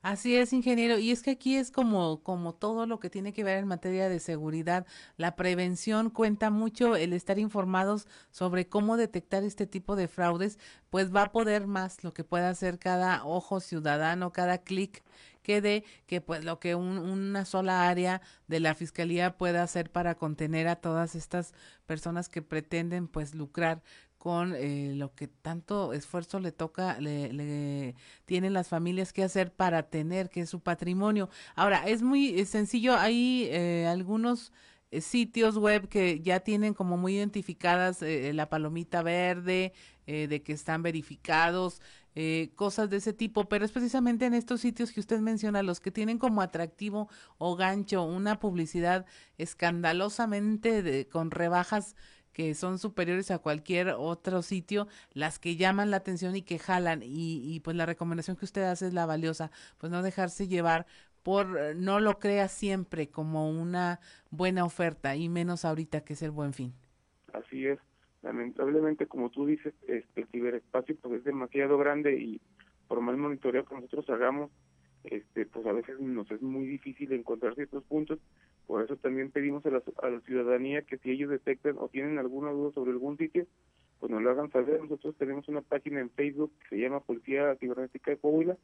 Así 0.00 0.36
es, 0.36 0.52
ingeniero. 0.52 0.96
Y 0.96 1.10
es 1.10 1.24
que 1.24 1.32
aquí 1.32 1.56
es 1.56 1.72
como, 1.72 2.22
como 2.22 2.54
todo 2.54 2.86
lo 2.86 3.00
que 3.00 3.10
tiene 3.10 3.32
que 3.32 3.42
ver 3.42 3.58
en 3.58 3.66
materia 3.66 4.08
de 4.08 4.20
seguridad. 4.20 4.86
La 5.16 5.34
prevención 5.34 6.08
cuenta 6.08 6.50
mucho, 6.50 6.94
el 6.94 7.12
estar 7.12 7.40
informados 7.40 8.06
sobre 8.30 8.68
cómo 8.68 8.96
detectar 8.96 9.42
este 9.42 9.66
tipo 9.66 9.96
de 9.96 10.06
fraudes, 10.06 10.60
pues 10.88 11.12
va 11.12 11.22
a 11.22 11.32
poder 11.32 11.66
más 11.66 12.04
lo 12.04 12.14
que 12.14 12.22
pueda 12.22 12.48
hacer 12.48 12.78
cada 12.78 13.24
ojo 13.26 13.58
ciudadano, 13.58 14.32
cada 14.32 14.58
clic 14.58 15.02
que 15.44 15.60
dé, 15.60 15.84
que 16.08 16.20
pues 16.20 16.44
lo 16.44 16.58
que 16.58 16.74
una 16.74 17.44
sola 17.44 17.88
área 17.88 18.20
de 18.48 18.58
la 18.58 18.74
fiscalía 18.74 19.36
pueda 19.36 19.62
hacer 19.62 19.90
para 19.92 20.16
contener 20.16 20.66
a 20.66 20.76
todas 20.76 21.14
estas 21.14 21.54
personas 21.86 22.28
que 22.28 22.42
pretenden 22.42 23.06
pues 23.06 23.36
lucrar 23.36 23.84
con 24.18 24.54
eh, 24.56 24.94
lo 24.96 25.14
que 25.14 25.28
tanto 25.28 25.92
esfuerzo 25.92 26.40
le 26.40 26.50
toca, 26.50 26.98
le, 26.98 27.32
le, 27.32 27.94
tienen 28.24 28.54
las 28.54 28.68
familias 28.68 29.12
que 29.12 29.22
hacer 29.22 29.52
para 29.52 29.84
tener, 29.84 30.30
que 30.30 30.40
es 30.40 30.50
su 30.50 30.60
patrimonio. 30.60 31.28
Ahora, 31.54 31.86
es 31.86 32.02
muy 32.02 32.44
sencillo, 32.46 32.96
hay 32.96 33.48
eh, 33.50 33.86
algunos 33.86 34.50
eh, 34.94 35.00
sitios 35.00 35.56
web 35.58 35.88
que 35.88 36.20
ya 36.20 36.40
tienen 36.40 36.72
como 36.72 36.96
muy 36.96 37.16
identificadas 37.16 38.00
eh, 38.02 38.32
la 38.32 38.48
palomita 38.48 39.02
verde, 39.02 39.72
eh, 40.06 40.28
de 40.28 40.42
que 40.42 40.52
están 40.52 40.82
verificados, 40.82 41.80
eh, 42.14 42.52
cosas 42.54 42.90
de 42.90 42.98
ese 42.98 43.12
tipo, 43.12 43.48
pero 43.48 43.64
es 43.64 43.72
precisamente 43.72 44.26
en 44.26 44.34
estos 44.34 44.60
sitios 44.60 44.92
que 44.92 45.00
usted 45.00 45.20
menciona, 45.20 45.62
los 45.62 45.80
que 45.80 45.90
tienen 45.90 46.18
como 46.18 46.42
atractivo 46.42 47.08
o 47.38 47.56
gancho 47.56 48.04
una 48.04 48.38
publicidad 48.38 49.06
escandalosamente 49.38 50.82
de, 50.82 51.08
con 51.08 51.30
rebajas 51.30 51.96
que 52.32 52.54
son 52.54 52.78
superiores 52.78 53.30
a 53.30 53.38
cualquier 53.38 53.90
otro 53.90 54.42
sitio, 54.42 54.88
las 55.12 55.38
que 55.38 55.56
llaman 55.56 55.90
la 55.90 55.98
atención 55.98 56.34
y 56.34 56.42
que 56.42 56.58
jalan. 56.58 57.02
Y, 57.02 57.40
y 57.44 57.60
pues 57.60 57.76
la 57.76 57.86
recomendación 57.86 58.36
que 58.36 58.44
usted 58.44 58.64
hace 58.64 58.88
es 58.88 58.92
la 58.92 59.06
valiosa, 59.06 59.52
pues 59.78 59.92
no 59.92 60.02
dejarse 60.02 60.48
llevar 60.48 60.86
por, 61.24 61.58
eh, 61.58 61.74
no 61.74 61.98
lo 61.98 62.20
crea 62.20 62.48
siempre 62.48 63.08
como 63.08 63.50
una 63.50 64.00
buena 64.30 64.64
oferta 64.64 65.16
y 65.16 65.28
menos 65.28 65.64
ahorita 65.64 66.02
que 66.02 66.12
es 66.12 66.22
el 66.22 66.30
buen 66.30 66.52
fin. 66.52 66.74
Así 67.32 67.66
es. 67.66 67.78
Lamentablemente, 68.24 69.06
como 69.06 69.30
tú 69.30 69.46
dices, 69.46 69.74
este, 69.86 70.22
el 70.22 70.26
ciberespacio 70.28 70.96
pues 71.00 71.14
es 71.14 71.24
demasiado 71.24 71.78
grande 71.78 72.18
y 72.18 72.40
por 72.88 73.00
más 73.00 73.16
monitoreo 73.16 73.64
que 73.64 73.74
nosotros 73.76 74.08
hagamos, 74.10 74.50
este, 75.04 75.46
pues 75.46 75.64
a 75.66 75.72
veces 75.72 76.00
nos 76.00 76.30
es 76.30 76.42
muy 76.42 76.66
difícil 76.66 77.12
encontrar 77.12 77.54
ciertos 77.54 77.84
puntos 77.84 78.18
por 78.66 78.82
eso 78.82 78.96
también 78.96 79.30
pedimos 79.30 79.64
a 79.66 79.70
la, 79.70 79.82
a 80.02 80.08
la 80.08 80.20
ciudadanía 80.20 80.82
que 80.82 80.98
si 80.98 81.10
ellos 81.10 81.30
detectan 81.30 81.76
o 81.78 81.88
tienen 81.88 82.18
alguna 82.18 82.50
duda 82.50 82.72
sobre 82.72 82.92
algún 82.92 83.18
sitio, 83.18 83.46
pues 84.00 84.10
nos 84.10 84.22
lo 84.22 84.30
hagan 84.30 84.50
saber. 84.50 84.80
Nosotros 84.80 85.14
tenemos 85.16 85.48
una 85.48 85.60
página 85.60 86.00
en 86.00 86.10
Facebook 86.10 86.52
que 86.62 86.76
se 86.76 86.82
llama 86.82 87.00
Policía 87.00 87.56
Cibernética 87.56 88.12
de 88.12 88.16
Coahuila. 88.16 88.56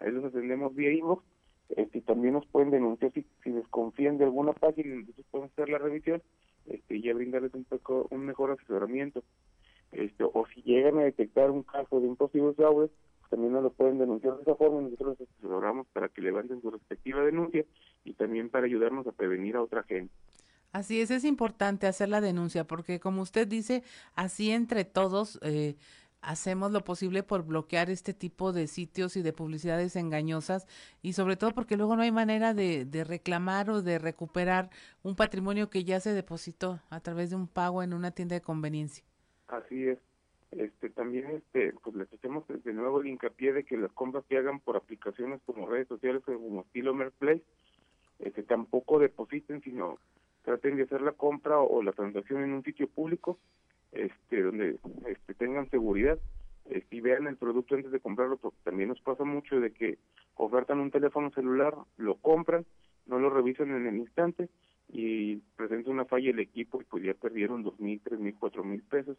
Ahí 0.00 0.10
los 0.10 0.24
atendemos 0.24 0.74
vía 0.74 0.92
inbox. 0.92 1.24
Este, 1.70 1.98
y 1.98 2.00
también 2.02 2.34
nos 2.34 2.46
pueden 2.46 2.70
denunciar 2.70 3.12
si, 3.12 3.24
si 3.42 3.50
desconfían 3.50 4.18
de 4.18 4.24
alguna 4.24 4.52
página, 4.52 4.96
nosotros 4.96 5.26
podemos 5.30 5.52
hacer 5.52 5.68
la 5.70 5.78
revisión 5.78 6.22
este, 6.66 6.96
y 6.96 7.02
ya 7.02 7.14
brindarles 7.14 7.54
un 7.54 7.64
poco 7.64 8.06
un 8.10 8.24
mejor 8.24 8.52
asesoramiento. 8.52 9.22
Este, 9.92 10.24
o 10.24 10.46
si 10.52 10.62
llegan 10.62 10.98
a 10.98 11.04
detectar 11.04 11.50
un 11.50 11.62
caso 11.62 12.00
de 12.00 12.08
un 12.08 12.16
posible 12.16 12.52
fraude, 12.54 12.90
también 13.30 13.52
nos 13.52 13.62
lo 13.62 13.72
pueden 13.72 13.98
denunciar 13.98 14.36
de 14.36 14.42
esa 14.42 14.54
forma 14.54 14.80
nosotros 14.80 15.18
les 15.18 15.28
asesoramos 15.28 15.86
para 15.92 16.08
que 16.08 16.22
levanten 16.22 16.60
su 16.60 16.70
respectiva 16.70 17.24
denuncia 17.24 17.64
y 18.04 18.12
también 18.14 18.48
para 18.48 18.66
ayudarnos 18.66 19.06
a 19.06 19.12
prevenir 19.12 19.56
a 19.56 19.62
otra 19.62 19.82
gente. 19.84 20.12
Así 20.72 21.00
es, 21.00 21.10
es 21.12 21.24
importante 21.24 21.86
hacer 21.86 22.08
la 22.08 22.20
denuncia 22.20 22.64
porque 22.64 22.98
como 22.98 23.22
usted 23.22 23.46
dice, 23.46 23.84
así 24.16 24.50
entre 24.50 24.84
todos 24.84 25.38
eh, 25.42 25.76
hacemos 26.24 26.72
lo 26.72 26.82
posible 26.82 27.22
por 27.22 27.44
bloquear 27.44 27.90
este 27.90 28.14
tipo 28.14 28.52
de 28.52 28.66
sitios 28.66 29.16
y 29.16 29.22
de 29.22 29.32
publicidades 29.32 29.96
engañosas 29.96 30.66
y 31.02 31.12
sobre 31.12 31.36
todo 31.36 31.52
porque 31.52 31.76
luego 31.76 31.96
no 31.96 32.02
hay 32.02 32.12
manera 32.12 32.54
de, 32.54 33.04
reclamar 33.06 33.70
o 33.70 33.82
de 33.82 33.98
recuperar 33.98 34.70
un 35.02 35.16
patrimonio 35.16 35.70
que 35.70 35.84
ya 35.84 36.00
se 36.00 36.12
depositó 36.12 36.80
a 36.90 37.00
través 37.00 37.30
de 37.30 37.36
un 37.36 37.46
pago 37.46 37.82
en 37.82 37.92
una 37.92 38.10
tienda 38.10 38.34
de 38.34 38.40
conveniencia. 38.40 39.04
Así 39.48 39.88
es 39.88 39.98
este 40.50 40.88
también 40.90 41.26
este 41.30 41.74
pues 41.82 41.96
les 41.96 42.12
hacemos 42.12 42.44
de 42.46 42.72
nuevo 42.72 43.00
el 43.00 43.08
hincapié 43.08 43.52
de 43.52 43.64
que 43.64 43.76
las 43.76 43.90
compras 43.92 44.24
que 44.28 44.38
hagan 44.38 44.60
por 44.60 44.76
aplicaciones 44.76 45.40
como 45.44 45.66
redes 45.66 45.88
sociales 45.88 46.22
o 46.28 46.32
como 46.32 46.60
estilo 46.60 46.94
Merplay 46.94 47.42
este 48.20 48.44
tampoco 48.44 49.00
depositen 49.00 49.60
sino 49.62 49.98
traten 50.44 50.76
de 50.76 50.84
hacer 50.84 51.00
la 51.00 51.12
compra 51.12 51.58
o, 51.58 51.82
la 51.82 51.92
transacción 51.92 52.44
en 52.44 52.52
un 52.52 52.62
sitio 52.62 52.88
público 52.88 53.38
este 53.94 54.42
donde 54.42 54.78
este 55.06 55.34
tengan 55.34 55.70
seguridad 55.70 56.18
este, 56.66 56.96
y 56.96 57.00
vean 57.00 57.26
el 57.26 57.36
producto 57.36 57.74
antes 57.74 57.92
de 57.92 58.00
comprarlo 58.00 58.36
porque 58.36 58.58
también 58.64 58.88
nos 58.88 59.00
pasa 59.00 59.24
mucho 59.24 59.60
de 59.60 59.70
que 59.70 59.98
ofertan 60.36 60.80
un 60.80 60.90
teléfono 60.90 61.30
celular 61.30 61.74
lo 61.96 62.16
compran 62.16 62.64
no 63.06 63.18
lo 63.18 63.30
revisan 63.30 63.70
en 63.70 63.86
el 63.86 63.96
instante 63.96 64.48
y 64.88 65.36
presenta 65.56 65.90
una 65.90 66.04
falla 66.04 66.30
el 66.30 66.38
equipo 66.38 66.80
y 66.80 66.84
pues 66.84 67.04
ya 67.04 67.14
perdieron 67.14 67.62
dos 67.62 67.78
mil 67.80 68.00
tres 68.02 68.18
mil 68.18 68.34
cuatro 68.38 68.64
mil 68.64 68.82
pesos 68.82 69.16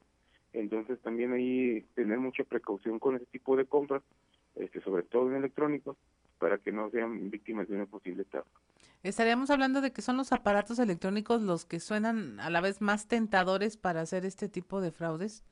entonces 0.56 1.00
también 1.02 1.34
ahí 1.34 1.82
tener 1.96 2.18
mucha 2.20 2.44
precaución 2.46 2.98
con 2.98 3.16
ese 3.16 3.26
tipo 3.26 3.58
de 3.58 3.66
compras, 3.66 4.02
este, 4.56 4.80
sobre 4.82 5.04
todo 5.04 5.30
en 5.30 5.36
electrónicos, 5.36 5.98
para 6.40 6.58
que 6.58 6.72
no 6.72 6.90
sean 6.92 7.30
víctimas 7.30 7.68
de 7.68 7.76
una 7.76 7.86
posible 7.86 8.22
estafa. 8.22 8.50
Estaríamos 9.06 9.52
hablando 9.52 9.82
de 9.82 9.94
que 9.94 10.02
son 10.02 10.18
los 10.18 10.32
aparatos 10.32 10.80
electrónicos 10.80 11.40
los 11.40 11.64
que 11.64 11.80
suenan 11.80 12.40
a 12.40 12.50
la 12.50 12.60
vez 12.60 12.82
más 12.82 13.08
tentadores 13.08 13.78
para 13.78 14.02
hacer 14.02 14.26
este 14.26 14.50
tipo 14.50 14.82
de 14.82 14.92
fraudes. 14.92 15.46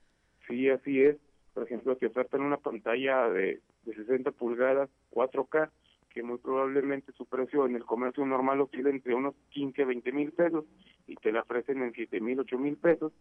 Sí, 0.48 0.72
así 0.72 1.04
es. 1.04 1.18
Por 1.54 1.62
ejemplo, 1.62 1.96
que 2.00 2.08
ofertan 2.08 2.42
una 2.42 2.58
pantalla 2.58 3.30
de, 3.30 3.62
de 3.84 3.94
60 3.94 4.32
pulgadas 4.32 4.90
4K, 5.12 5.70
que 6.10 6.24
muy 6.24 6.40
probablemente 6.40 7.12
su 7.12 7.28
precio 7.28 7.68
en 7.68 7.76
el 7.76 7.86
comercio 7.86 8.26
normal 8.26 8.60
oscila 8.62 8.90
entre 8.90 9.14
unos 9.14 9.36
15 9.52 9.84
a 9.84 9.86
20 9.86 10.12
mil 10.14 10.32
pesos 10.32 10.66
y 11.06 11.16
te 11.18 11.32
la 11.32 11.42
ofrecen 11.42 11.84
en 11.84 11.94
7 11.94 12.22
mil, 12.22 12.40
8 12.40 12.58
mil 12.58 12.76
pesos 12.76 13.14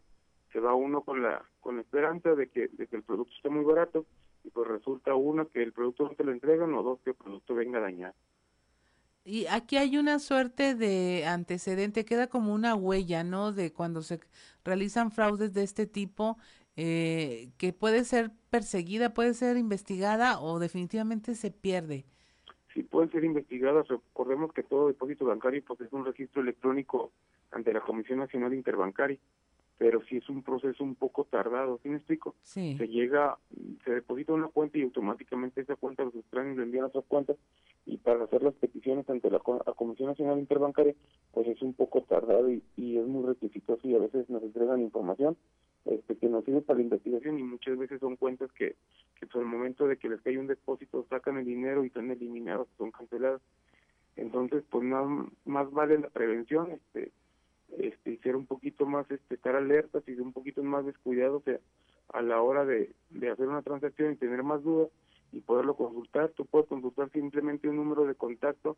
se 0.51 0.61
va 0.61 0.75
uno 0.75 1.03
con 1.03 1.23
la 1.23 1.45
con 1.61 1.77
la 1.77 1.83
esperanza 1.83 2.35
de 2.35 2.49
que, 2.49 2.69
de 2.69 2.87
que 2.87 2.97
el 2.97 3.03
producto 3.03 3.35
esté 3.37 3.51
muy 3.51 3.65
barato 3.65 4.07
y 4.45 4.51
pues 4.51 4.67
resulta 4.67 5.15
uno 5.15 5.47
que 5.49 5.63
el 5.63 5.73
producto 5.73 6.05
no 6.05 6.15
te 6.15 6.25
lo 6.25 6.33
entregan 6.33 6.73
o 6.73 6.83
dos 6.83 7.01
que 7.01 7.11
el 7.11 7.17
producto 7.17 7.55
venga 7.55 7.81
dañado. 7.81 8.15
Y 9.25 9.47
aquí 9.47 9.77
hay 9.77 9.99
una 9.99 10.19
suerte 10.19 10.75
de 10.75 11.25
antecedente, 11.27 12.05
queda 12.05 12.27
como 12.27 12.53
una 12.53 12.75
huella, 12.75 13.23
¿no? 13.23 13.53
De 13.53 13.73
cuando 13.73 14.03
se 14.03 14.19
realizan 14.65 15.13
fraudes 15.13 15.53
de 15.53 15.63
este 15.63 15.87
tipo, 15.87 16.39
eh, 16.77 17.51
que 17.57 17.73
puede 17.73 18.05
ser 18.05 18.33
perseguida, 18.51 19.15
puede 19.15 19.35
ser 19.35 19.57
investigada 19.57 20.41
o 20.41 20.59
definitivamente 20.59 21.37
se 21.37 21.53
pierde. 21.53 22.05
Sí, 22.75 22.83
pueden 22.83 23.13
ser 23.13 23.23
investigadas. 23.25 23.87
Recordemos 23.87 24.53
que 24.53 24.65
todo 24.65 24.89
depósito 24.89 25.27
bancario 25.27 25.63
pues, 25.65 25.81
es 25.83 25.93
un 25.93 26.05
registro 26.05 26.43
electrónico 26.43 27.13
ante 27.53 27.73
la 27.73 27.81
Comisión 27.81 28.19
Nacional 28.19 28.55
Interbancaria 28.55 29.19
pero 29.83 30.01
sí 30.05 30.19
es 30.19 30.29
un 30.29 30.45
proceso 30.45 30.85
un 30.85 30.95
poco 30.95 31.25
tardado, 31.25 31.81
¿sí 31.83 31.89
me 31.89 31.97
explico? 31.97 32.37
Sí. 32.45 32.77
Se 32.79 32.87
llega, 32.87 33.37
se 33.85 33.91
deposita 33.91 34.33
una 34.33 34.47
cuenta 34.47 34.79
y 34.79 34.83
automáticamente 34.83 35.61
esa 35.61 35.75
cuenta 35.75 36.05
los 36.05 36.15
extraños 36.15 36.57
le 36.57 36.63
envían 36.63 36.85
a 36.85 36.87
otra 36.87 37.03
cuenta 37.03 37.35
y 37.85 37.97
para 37.97 38.23
hacer 38.23 38.45
las 38.45 38.55
peticiones 38.55 39.11
ante 39.11 39.29
la, 39.29 39.41
Comisión 39.41 40.11
Nacional 40.11 40.39
Interbancaria, 40.39 40.95
pues 41.33 41.49
es 41.49 41.61
un 41.63 41.75
poco 41.75 42.03
tardado 42.03 42.49
y, 42.49 42.63
y 42.77 42.97
es 42.97 43.05
muy 43.09 43.27
rectificado 43.27 43.81
y 43.83 43.97
a 43.97 43.99
veces 43.99 44.31
nos 44.31 44.45
entregan 44.45 44.81
información 44.83 45.37
este, 45.85 46.17
que 46.17 46.29
nos 46.29 46.45
sirve 46.45 46.61
para 46.61 46.77
la 46.77 46.85
investigación 46.85 47.41
y 47.41 47.43
muchas 47.43 47.77
veces 47.77 47.99
son 47.99 48.15
cuentas 48.15 48.53
que, 48.53 48.77
que 49.19 49.27
por 49.27 49.43
el 49.43 49.49
momento 49.49 49.89
de 49.89 49.97
que 49.97 50.09
les 50.09 50.21
cae 50.21 50.39
un 50.39 50.47
depósito 50.47 51.05
sacan 51.11 51.39
el 51.39 51.45
dinero 51.45 51.83
y 51.83 51.89
están 51.89 52.09
eliminados, 52.09 52.69
son 52.79 52.93
cancelados. 52.93 53.43
Entonces, 54.15 54.63
pues 54.71 54.85
más, 54.85 55.27
más 55.45 55.69
vale 55.73 55.99
la 55.99 56.11
prevención, 56.11 56.71
este, 56.71 57.11
este, 57.79 58.19
ser 58.19 58.37
un 58.37 58.47
poquito 58.47 58.87
más, 58.87 59.11
este, 59.11 59.35
estar 59.35 59.57
alertas 59.57 60.03
y 60.07 60.15
ser 60.15 60.23
un 60.23 60.33
poquito 60.33 60.63
más 60.63 60.85
descuidados 60.85 61.43
a 62.13 62.23
la 62.23 62.43
hora 62.43 62.65
de, 62.65 62.95
hacer 63.31 63.49
una 63.49 63.63
transacción 63.63 64.13
y 64.13 64.17
tener 64.17 64.43
más 64.43 64.63
dudas 64.63 64.91
y 65.33 65.41
poderlo 65.41 65.75
consultar. 65.75 66.31
Tú 66.31 66.45
puedes 66.45 66.69
consultar 66.69 67.11
simplemente 67.11 67.69
un 67.69 67.77
número 67.77 68.05
de 68.05 68.15
contacto 68.15 68.77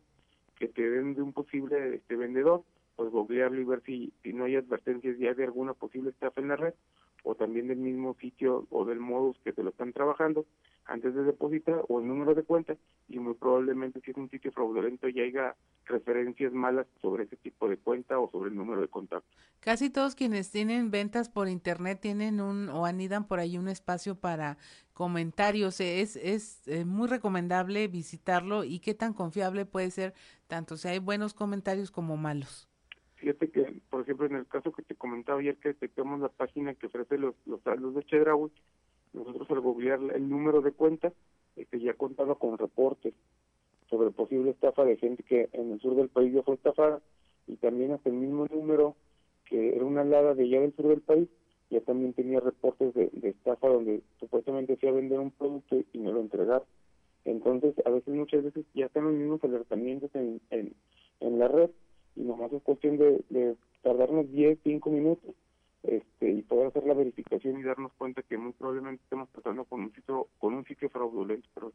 que 0.57 0.67
te 0.67 0.89
den 0.89 1.15
de 1.15 1.21
un 1.21 1.33
posible 1.33 1.95
este, 1.95 2.15
vendedor, 2.15 2.63
pues 2.95 3.11
googlearlo 3.11 3.59
y 3.59 3.65
ver 3.65 3.81
si, 3.85 4.13
si 4.23 4.31
no 4.31 4.45
hay 4.45 4.55
advertencias 4.55 5.17
ya 5.17 5.33
de 5.33 5.43
alguna 5.43 5.73
posible 5.73 6.11
estafa 6.11 6.39
en 6.39 6.47
la 6.47 6.55
red 6.55 6.73
o 7.23 7.35
también 7.35 7.67
del 7.67 7.79
mismo 7.79 8.15
sitio 8.21 8.67
o 8.69 8.85
del 8.85 8.99
modus 8.99 9.37
que 9.43 9.51
te 9.51 9.63
lo 9.63 9.71
están 9.71 9.91
trabajando 9.91 10.45
antes 10.85 11.15
de 11.15 11.23
depositar 11.23 11.83
o 11.87 11.99
el 11.99 12.07
número 12.07 12.33
de 12.35 12.43
cuenta 12.43 12.75
y 13.07 13.19
muy 13.19 13.33
probablemente 13.33 14.01
si 14.01 14.11
es 14.11 14.17
un 14.17 14.29
sitio 14.29 14.51
fraudulento 14.51 15.07
ya 15.09 15.23
haya 15.23 15.55
referencias 15.85 16.53
malas 16.53 16.87
sobre 17.01 17.23
ese 17.23 17.35
tipo 17.37 17.67
de 17.67 17.77
cuenta 17.77 18.19
o 18.19 18.29
sobre 18.31 18.49
el 18.49 18.55
número 18.55 18.81
de 18.81 18.87
contacto. 18.87 19.27
Casi 19.59 19.89
todos 19.89 20.15
quienes 20.15 20.51
tienen 20.51 20.91
ventas 20.91 21.29
por 21.29 21.47
internet 21.47 21.99
tienen 22.01 22.41
un 22.41 22.69
o 22.69 22.85
anidan 22.85 23.27
por 23.27 23.39
ahí 23.39 23.57
un 23.57 23.67
espacio 23.67 24.15
para 24.15 24.57
comentarios. 24.93 25.79
Es, 25.79 26.15
es 26.15 26.67
eh, 26.67 26.85
muy 26.85 27.07
recomendable 27.07 27.87
visitarlo 27.87 28.63
y 28.63 28.79
qué 28.79 28.93
tan 28.93 29.13
confiable 29.13 29.65
puede 29.65 29.91
ser 29.91 30.13
tanto 30.47 30.77
si 30.77 30.87
hay 30.87 30.99
buenos 30.99 31.33
comentarios 31.33 31.91
como 31.91 32.17
malos. 32.17 32.67
Fíjate 33.15 33.49
que, 33.49 33.81
por 33.89 34.01
ejemplo, 34.01 34.25
en 34.27 34.35
el 34.35 34.47
caso 34.47 34.71
que 34.71 34.83
te 34.83 34.95
comentaba 34.95 35.39
ayer 35.39 35.57
que 35.57 35.69
detectamos 35.69 36.19
la 36.19 36.29
página 36.29 36.75
que 36.75 36.87
ofrece 36.87 37.17
los, 37.17 37.33
los 37.45 37.61
saldos 37.61 37.95
de 37.95 38.03
Chedraui, 38.03 38.51
nosotros 39.15 39.49
al 39.49 39.61
googlear 39.61 39.99
el 40.13 40.29
número 40.29 40.61
de 40.61 40.71
cuenta, 40.71 41.13
este, 41.55 41.79
ya 41.79 41.93
contaba 41.93 42.35
con 42.35 42.57
reportes 42.57 43.13
sobre 43.89 44.11
posible 44.11 44.51
estafa 44.51 44.83
de 44.83 44.97
gente 44.97 45.23
que 45.23 45.49
en 45.53 45.71
el 45.71 45.79
sur 45.79 45.95
del 45.95 46.09
país 46.09 46.33
ya 46.33 46.43
fue 46.43 46.55
estafada 46.55 47.01
y 47.47 47.55
también 47.57 47.91
hasta 47.91 48.09
el 48.09 48.15
mismo 48.15 48.47
número 48.47 48.95
que 49.45 49.75
era 49.75 49.85
una 49.85 50.01
alada 50.01 50.33
de 50.33 50.43
allá 50.43 50.61
del 50.61 50.75
sur 50.75 50.87
del 50.87 51.01
país 51.01 51.29
ya 51.69 51.81
también 51.81 52.13
tenía 52.13 52.39
reportes 52.39 52.93
de, 52.93 53.09
estafa 53.23 53.67
donde 53.67 54.01
supuestamente 54.19 54.75
se 54.77 54.87
a 54.87 54.91
vender 54.91 55.19
un 55.19 55.31
producto 55.31 55.77
y 55.93 55.97
no 55.97 56.11
lo 56.11 56.21
entregar. 56.21 56.63
Entonces, 57.23 57.73
a 57.85 57.89
veces, 57.89 58.13
muchas 58.13 58.43
veces 58.43 58.65
ya 58.75 58.85
están 58.85 59.05
los 59.05 59.13
mismos 59.13 59.43
alertamientos 59.43 60.13
en, 60.13 60.41
en, 60.51 60.75
en 61.21 61.39
la 61.39 61.47
red 61.47 61.71
y 62.15 62.21
nomás 62.21 62.53
es 62.53 62.61
cuestión 62.61 62.97
de, 62.97 63.23
de 63.29 63.55
tardarnos 63.81 64.31
10, 64.31 64.59
5 64.63 64.89
minutos 64.91 65.33
este, 65.87 66.31
y 66.31 66.41
poder 66.41 66.67
hacer 66.67 66.85
la 66.85 66.93
verificación 66.93 67.59
y 67.59 67.63
darnos 67.63 67.93
cuenta 67.93 68.23
que 68.23 68.37
muy 68.37 68.53
probablemente 68.53 69.03
estemos 69.03 69.29
tratando 69.29 69.65
con 69.65 69.81
un 69.81 69.93
sitio, 69.93 70.27
con 70.39 70.53
un 70.53 70.65
sitio 70.65 70.89
fraudulento. 70.89 71.47
Pero... 71.53 71.71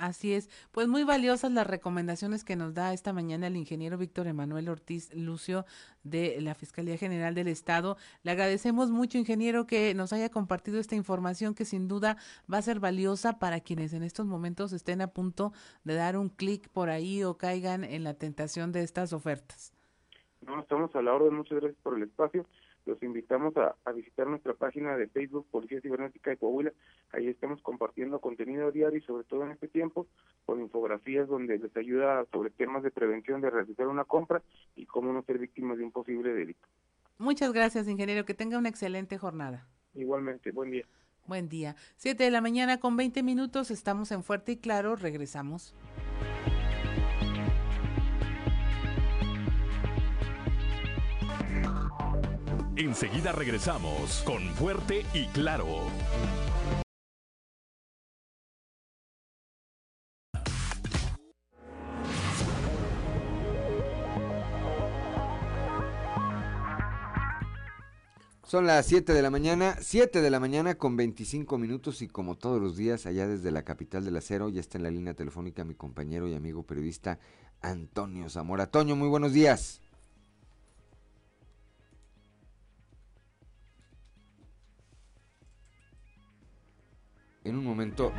Así 0.00 0.32
es, 0.32 0.48
pues 0.72 0.88
muy 0.88 1.04
valiosas 1.04 1.52
las 1.52 1.66
recomendaciones 1.66 2.42
que 2.42 2.56
nos 2.56 2.72
da 2.72 2.94
esta 2.94 3.12
mañana 3.12 3.48
el 3.48 3.56
ingeniero 3.56 3.98
Víctor 3.98 4.28
Emanuel 4.28 4.70
Ortiz 4.70 5.14
Lucio 5.14 5.66
de 6.04 6.40
la 6.40 6.54
Fiscalía 6.54 6.96
General 6.96 7.34
del 7.34 7.48
Estado. 7.48 7.98
Le 8.22 8.30
agradecemos 8.30 8.90
mucho, 8.90 9.18
ingeniero, 9.18 9.66
que 9.66 9.92
nos 9.94 10.14
haya 10.14 10.30
compartido 10.30 10.80
esta 10.80 10.96
información 10.96 11.54
que 11.54 11.66
sin 11.66 11.86
duda 11.86 12.16
va 12.50 12.58
a 12.58 12.62
ser 12.62 12.80
valiosa 12.80 13.38
para 13.38 13.60
quienes 13.60 13.92
en 13.92 14.02
estos 14.02 14.24
momentos 14.24 14.72
estén 14.72 15.02
a 15.02 15.08
punto 15.08 15.52
de 15.84 15.94
dar 15.94 16.16
un 16.16 16.30
clic 16.30 16.70
por 16.70 16.88
ahí 16.88 17.22
o 17.22 17.36
caigan 17.36 17.84
en 17.84 18.02
la 18.02 18.14
tentación 18.14 18.72
de 18.72 18.82
estas 18.82 19.12
ofertas. 19.12 19.74
No, 20.46 20.60
estamos 20.60 20.94
a 20.96 21.02
la 21.02 21.12
orden, 21.12 21.34
muchas 21.34 21.60
gracias 21.60 21.78
por 21.82 21.98
el 21.98 22.04
espacio 22.04 22.46
los 22.86 23.02
invitamos 23.02 23.54
a, 23.56 23.74
visitar 23.92 24.26
nuestra 24.26 24.54
página 24.54 24.96
de 24.96 25.08
Facebook 25.08 25.46
Policía 25.50 25.80
Cibernética 25.80 26.30
de 26.30 26.36
Coahuila. 26.36 26.72
Ahí 27.12 27.28
estamos 27.28 27.60
compartiendo 27.62 28.20
contenido 28.20 28.70
diario 28.70 28.98
y 28.98 29.02
sobre 29.02 29.24
todo 29.24 29.44
en 29.44 29.52
este 29.52 29.68
tiempo 29.68 30.06
con 30.46 30.60
infografías 30.60 31.28
donde 31.28 31.58
les 31.58 31.76
ayuda 31.76 32.24
sobre 32.32 32.50
temas 32.50 32.82
de 32.82 32.90
prevención 32.90 33.40
de 33.40 33.50
realizar 33.50 33.86
una 33.88 34.04
compra 34.04 34.42
y 34.76 34.86
cómo 34.86 35.12
no 35.12 35.22
ser 35.22 35.38
víctimas 35.38 35.78
de 35.78 35.84
un 35.84 35.92
posible 35.92 36.32
delito. 36.32 36.66
Muchas 37.18 37.52
gracias, 37.52 37.86
ingeniero. 37.88 38.24
Que 38.24 38.34
tenga 38.34 38.58
una 38.58 38.70
excelente 38.70 39.18
jornada. 39.18 39.66
Igualmente, 39.94 40.52
buen 40.52 40.70
día. 40.70 40.86
Buen 41.26 41.48
día. 41.48 41.76
Siete 41.96 42.24
de 42.24 42.30
la 42.30 42.40
mañana 42.40 42.80
con 42.80 42.96
20 42.96 43.22
minutos. 43.22 43.70
Estamos 43.70 44.10
en 44.10 44.24
Fuerte 44.24 44.52
y 44.52 44.56
Claro. 44.56 44.96
Regresamos. 44.96 45.74
Enseguida 52.80 53.32
regresamos 53.32 54.22
con 54.24 54.40
Fuerte 54.54 55.04
y 55.12 55.26
Claro. 55.26 55.66
Son 68.46 68.66
las 68.66 68.86
7 68.86 69.12
de 69.12 69.20
la 69.20 69.28
mañana, 69.28 69.76
7 69.78 70.22
de 70.22 70.30
la 70.30 70.40
mañana 70.40 70.76
con 70.76 70.96
25 70.96 71.58
minutos 71.58 72.00
y 72.00 72.08
como 72.08 72.38
todos 72.38 72.62
los 72.62 72.78
días 72.78 73.04
allá 73.04 73.28
desde 73.28 73.50
la 73.50 73.62
capital 73.62 74.06
del 74.06 74.16
acero 74.16 74.48
ya 74.48 74.60
está 74.60 74.78
en 74.78 74.84
la 74.84 74.90
línea 74.90 75.12
telefónica 75.12 75.64
mi 75.64 75.74
compañero 75.74 76.26
y 76.28 76.34
amigo 76.34 76.62
periodista 76.62 77.18
Antonio 77.60 78.30
Zamora. 78.30 78.70
Toño, 78.70 78.96
muy 78.96 79.08
buenos 79.08 79.34
días. 79.34 79.82
En 87.50 87.58
un 87.58 87.64
momento, 87.64 88.12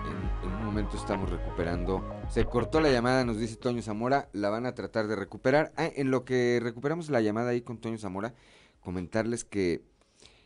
en, 0.43 0.51
un 0.51 0.65
momento 0.65 0.97
estamos 0.97 1.29
recuperando. 1.29 2.03
Se 2.29 2.43
cortó 2.43 2.81
la 2.81 2.91
llamada, 2.91 3.23
nos 3.23 3.39
dice 3.39 3.55
Toño 3.55 3.81
Zamora, 3.81 4.27
la 4.33 4.49
van 4.49 4.65
a 4.65 4.75
tratar 4.75 5.07
de 5.07 5.15
recuperar. 5.15 5.71
Ah, 5.77 5.89
en 5.95 6.11
lo 6.11 6.25
que 6.25 6.59
recuperamos 6.61 7.09
la 7.09 7.21
llamada 7.21 7.51
ahí 7.51 7.61
con 7.61 7.77
Toño 7.77 7.97
Zamora, 7.97 8.33
comentarles 8.81 9.45
que 9.45 9.85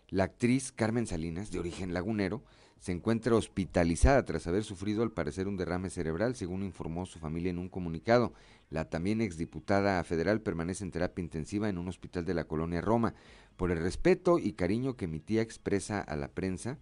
la 0.09 0.25
actriz 0.25 0.71
Carmen 0.71 1.07
Salinas, 1.07 1.49
de 1.49 1.57
origen 1.57 1.95
lagunero, 1.95 2.43
se 2.77 2.91
encuentra 2.91 3.33
hospitalizada 3.33 4.23
tras 4.23 4.45
haber 4.45 4.63
sufrido 4.63 5.01
al 5.01 5.11
parecer 5.11 5.47
un 5.47 5.57
derrame 5.57 5.89
cerebral, 5.89 6.35
según 6.35 6.61
informó 6.61 7.07
su 7.07 7.17
familia 7.17 7.49
en 7.49 7.57
un 7.57 7.69
comunicado. 7.69 8.33
La 8.69 8.87
también 8.87 9.19
exdiputada 9.19 10.03
federal 10.03 10.41
permanece 10.41 10.83
en 10.83 10.91
terapia 10.91 11.23
intensiva 11.23 11.69
en 11.69 11.79
un 11.79 11.87
hospital 11.87 12.23
de 12.23 12.35
la 12.35 12.43
colonia 12.43 12.81
Roma. 12.81 13.15
Por 13.57 13.71
el 13.71 13.79
respeto 13.79 14.37
y 14.37 14.53
cariño 14.53 14.95
que 14.95 15.07
mi 15.07 15.19
tía 15.19 15.41
expresa 15.41 16.01
a 16.01 16.15
la 16.15 16.27
prensa, 16.27 16.77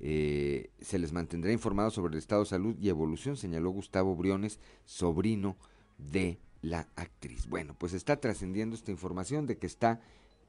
eh, 0.00 0.70
se 0.80 0.98
les 0.98 1.12
mantendrá 1.12 1.52
informados 1.52 1.94
sobre 1.94 2.12
el 2.12 2.18
estado 2.18 2.42
de 2.42 2.48
salud 2.48 2.76
y 2.80 2.88
evolución, 2.88 3.36
señaló 3.36 3.70
Gustavo 3.70 4.16
Briones, 4.16 4.58
sobrino 4.84 5.56
de 5.98 6.38
la 6.62 6.88
actriz. 6.96 7.46
Bueno, 7.46 7.74
pues 7.78 7.92
está 7.92 8.20
trascendiendo 8.20 8.74
esta 8.74 8.90
información 8.90 9.46
de 9.46 9.58
que 9.58 9.66
está 9.66 10.00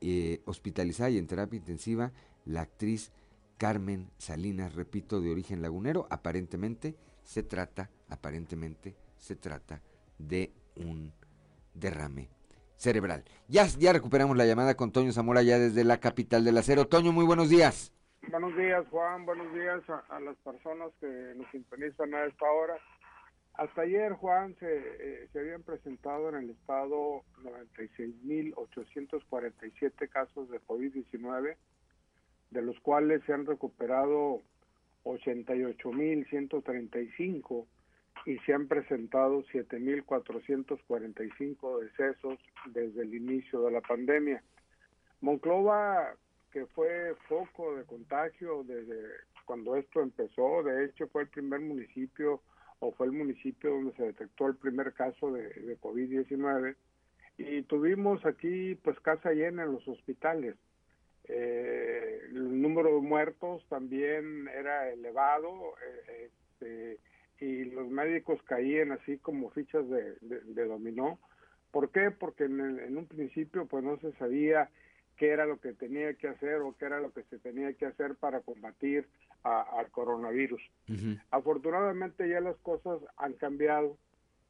eh, 0.02 0.42
hospitalizada 0.46 1.10
y 1.10 1.18
en 1.18 1.28
terapia 1.28 1.58
intensiva 1.58 2.12
la 2.46 2.62
actriz 2.62 3.12
Carmen 3.58 4.10
Salinas, 4.18 4.76
repito, 4.76 5.22
de 5.22 5.32
origen 5.32 5.62
lagunero. 5.62 6.08
Aparentemente 6.10 6.96
se 7.24 7.44
trata, 7.44 7.90
aparentemente 8.10 8.96
se 9.18 9.36
trata 9.36 9.82
de 10.18 10.52
un 10.76 11.14
derrame 11.74 12.30
cerebral. 12.78 13.24
Ya, 13.48 13.66
ya 13.68 13.94
recuperamos 13.94 14.38
la 14.38 14.46
llamada 14.46 14.76
con 14.76 14.92
Toño 14.92 15.14
Zamora 15.14 15.42
ya 15.42 15.60
desde 15.60 15.84
la 15.84 16.00
capital 16.00 16.44
del 16.44 16.58
acero. 16.58 16.88
Toño, 16.88 17.12
muy 17.12 17.26
buenos 17.26 17.50
días. 17.50 17.95
Buenos 18.30 18.56
días, 18.58 18.86
Juan. 18.90 19.26
Buenos 19.26 19.54
días 19.54 19.82
a, 20.10 20.20
las 20.20 20.36
personas 20.38 20.92
que 21.00 21.34
nos 21.36 21.48
sintonizan 21.52 22.16
a 22.16 22.26
esta 22.26 22.50
hora. 22.50 22.76
Hasta 23.54 23.84
ayer, 23.84 24.14
Juan, 24.14 24.56
se, 24.60 24.66
eh, 24.68 25.28
se 25.32 25.40
habían 25.40 25.62
presentado 25.64 26.30
en 26.30 26.36
el 26.36 26.50
estado 26.50 27.24
96.847 27.44 30.10
casos 30.10 30.50
de 30.50 30.60
COVID-19, 30.62 31.56
de 32.50 32.62
los 32.62 32.80
cuales 32.80 33.22
se 33.26 33.34
han 33.34 33.46
recuperado 33.46 34.42
88.135 35.04 37.68
y 38.26 38.40
se 38.40 38.54
han 38.54 38.68
presentado 38.68 39.44
7.445 39.46 41.80
decesos 41.80 42.40
desde 42.66 43.04
el 43.04 43.14
inicio 43.14 43.62
de 43.62 43.72
la 43.72 43.82
pandemia. 43.82 44.44
Monclova 45.22 46.16
que 46.56 46.66
fue 46.68 47.14
foco 47.28 47.76
de 47.76 47.84
contagio 47.84 48.64
desde 48.64 48.96
cuando 49.44 49.76
esto 49.76 50.02
empezó. 50.02 50.64
De 50.64 50.86
hecho, 50.86 51.06
fue 51.10 51.24
el 51.24 51.28
primer 51.28 51.60
municipio 51.60 52.42
o 52.80 52.94
fue 52.94 53.08
el 53.08 53.12
municipio 53.12 53.72
donde 53.72 53.92
se 53.98 54.04
detectó 54.04 54.48
el 54.48 54.56
primer 54.56 54.94
caso 54.94 55.34
de, 55.34 55.50
de 55.50 55.78
COVID-19. 55.82 56.78
Y 57.38 57.64
tuvimos 57.64 58.26
aquí 58.26 58.76
pues 58.76 58.98
casa 59.02 59.32
llena 59.34 59.64
en 59.64 59.74
los 59.74 59.86
hospitales. 59.86 60.56
eh, 61.26 62.22
el 62.30 62.62
número 62.62 62.96
de 62.96 63.02
muertos 63.02 63.66
también 63.68 64.48
era 64.48 64.90
elevado 64.94 65.74
eh, 65.86 66.30
este, 66.30 67.00
y 67.46 67.66
los 67.66 67.90
médicos 67.90 68.42
caían 68.44 68.94
así 68.94 69.18
como 69.18 69.50
fichas 69.50 69.84
de, 69.90 70.66
dominó. 70.66 71.20
¿Por 71.72 71.92
qué? 71.92 72.12
Porque 72.12 72.46
en, 72.46 72.98
un 72.98 73.08
principio 73.08 73.66
pues 73.66 73.84
no 73.84 73.98
se 74.00 74.14
sabía 74.14 74.70
qué 75.18 75.30
era 75.30 75.46
lo 75.46 75.60
que 75.60 75.74
tenía 75.74 76.14
que 76.16 76.28
hacer 76.28 76.56
o 76.62 76.76
qué 76.78 76.86
era 76.86 77.00
lo 77.00 77.12
que 77.12 77.24
se 77.24 77.40
tenía 77.40 77.74
que 77.74 77.86
hacer 77.86 78.16
para 78.16 78.42
combatir 78.42 79.08
al 79.44 79.90
coronavirus. 79.92 80.62
Afortunadamente 81.32 82.28
ya 82.28 82.40
las 82.40 82.58
cosas 82.58 83.00
han 83.18 83.34
cambiado. 83.34 83.98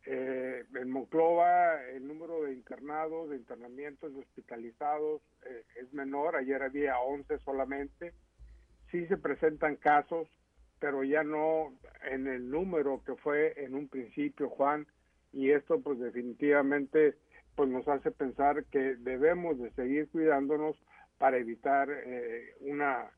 Eh, 0.07 0.63
en 0.75 0.91
Monclova 0.91 1.83
el 1.89 2.07
número 2.07 2.43
de 2.43 2.53
internados, 2.53 3.31
de 3.31 3.37
internamientos, 3.37 4.13
de 4.13 4.19
hospitalizados 4.19 5.21
eh, 5.45 5.63
es 5.81 5.91
menor. 5.93 6.35
Ayer 6.35 6.61
había 6.61 6.99
11 6.99 7.39
solamente. 7.39 8.13
Sí 8.91 9.07
se 9.07 9.17
presentan 9.17 9.75
casos, 9.77 10.27
pero 10.79 11.03
ya 11.03 11.23
no 11.23 11.73
en 12.03 12.27
el 12.27 12.49
número 12.49 13.01
que 13.03 13.15
fue 13.15 13.53
en 13.63 13.73
un 13.73 13.87
principio, 13.87 14.49
Juan. 14.49 14.85
Y 15.33 15.51
esto 15.51 15.81
pues 15.81 15.99
definitivamente 15.99 17.15
pues 17.55 17.69
nos 17.69 17.87
hace 17.87 18.11
pensar 18.11 18.65
que 18.65 18.95
debemos 18.95 19.57
de 19.59 19.71
seguir 19.71 20.09
cuidándonos 20.09 20.75
para 21.17 21.37
evitar 21.37 21.89
eh, 21.89 22.55
una 22.61 23.09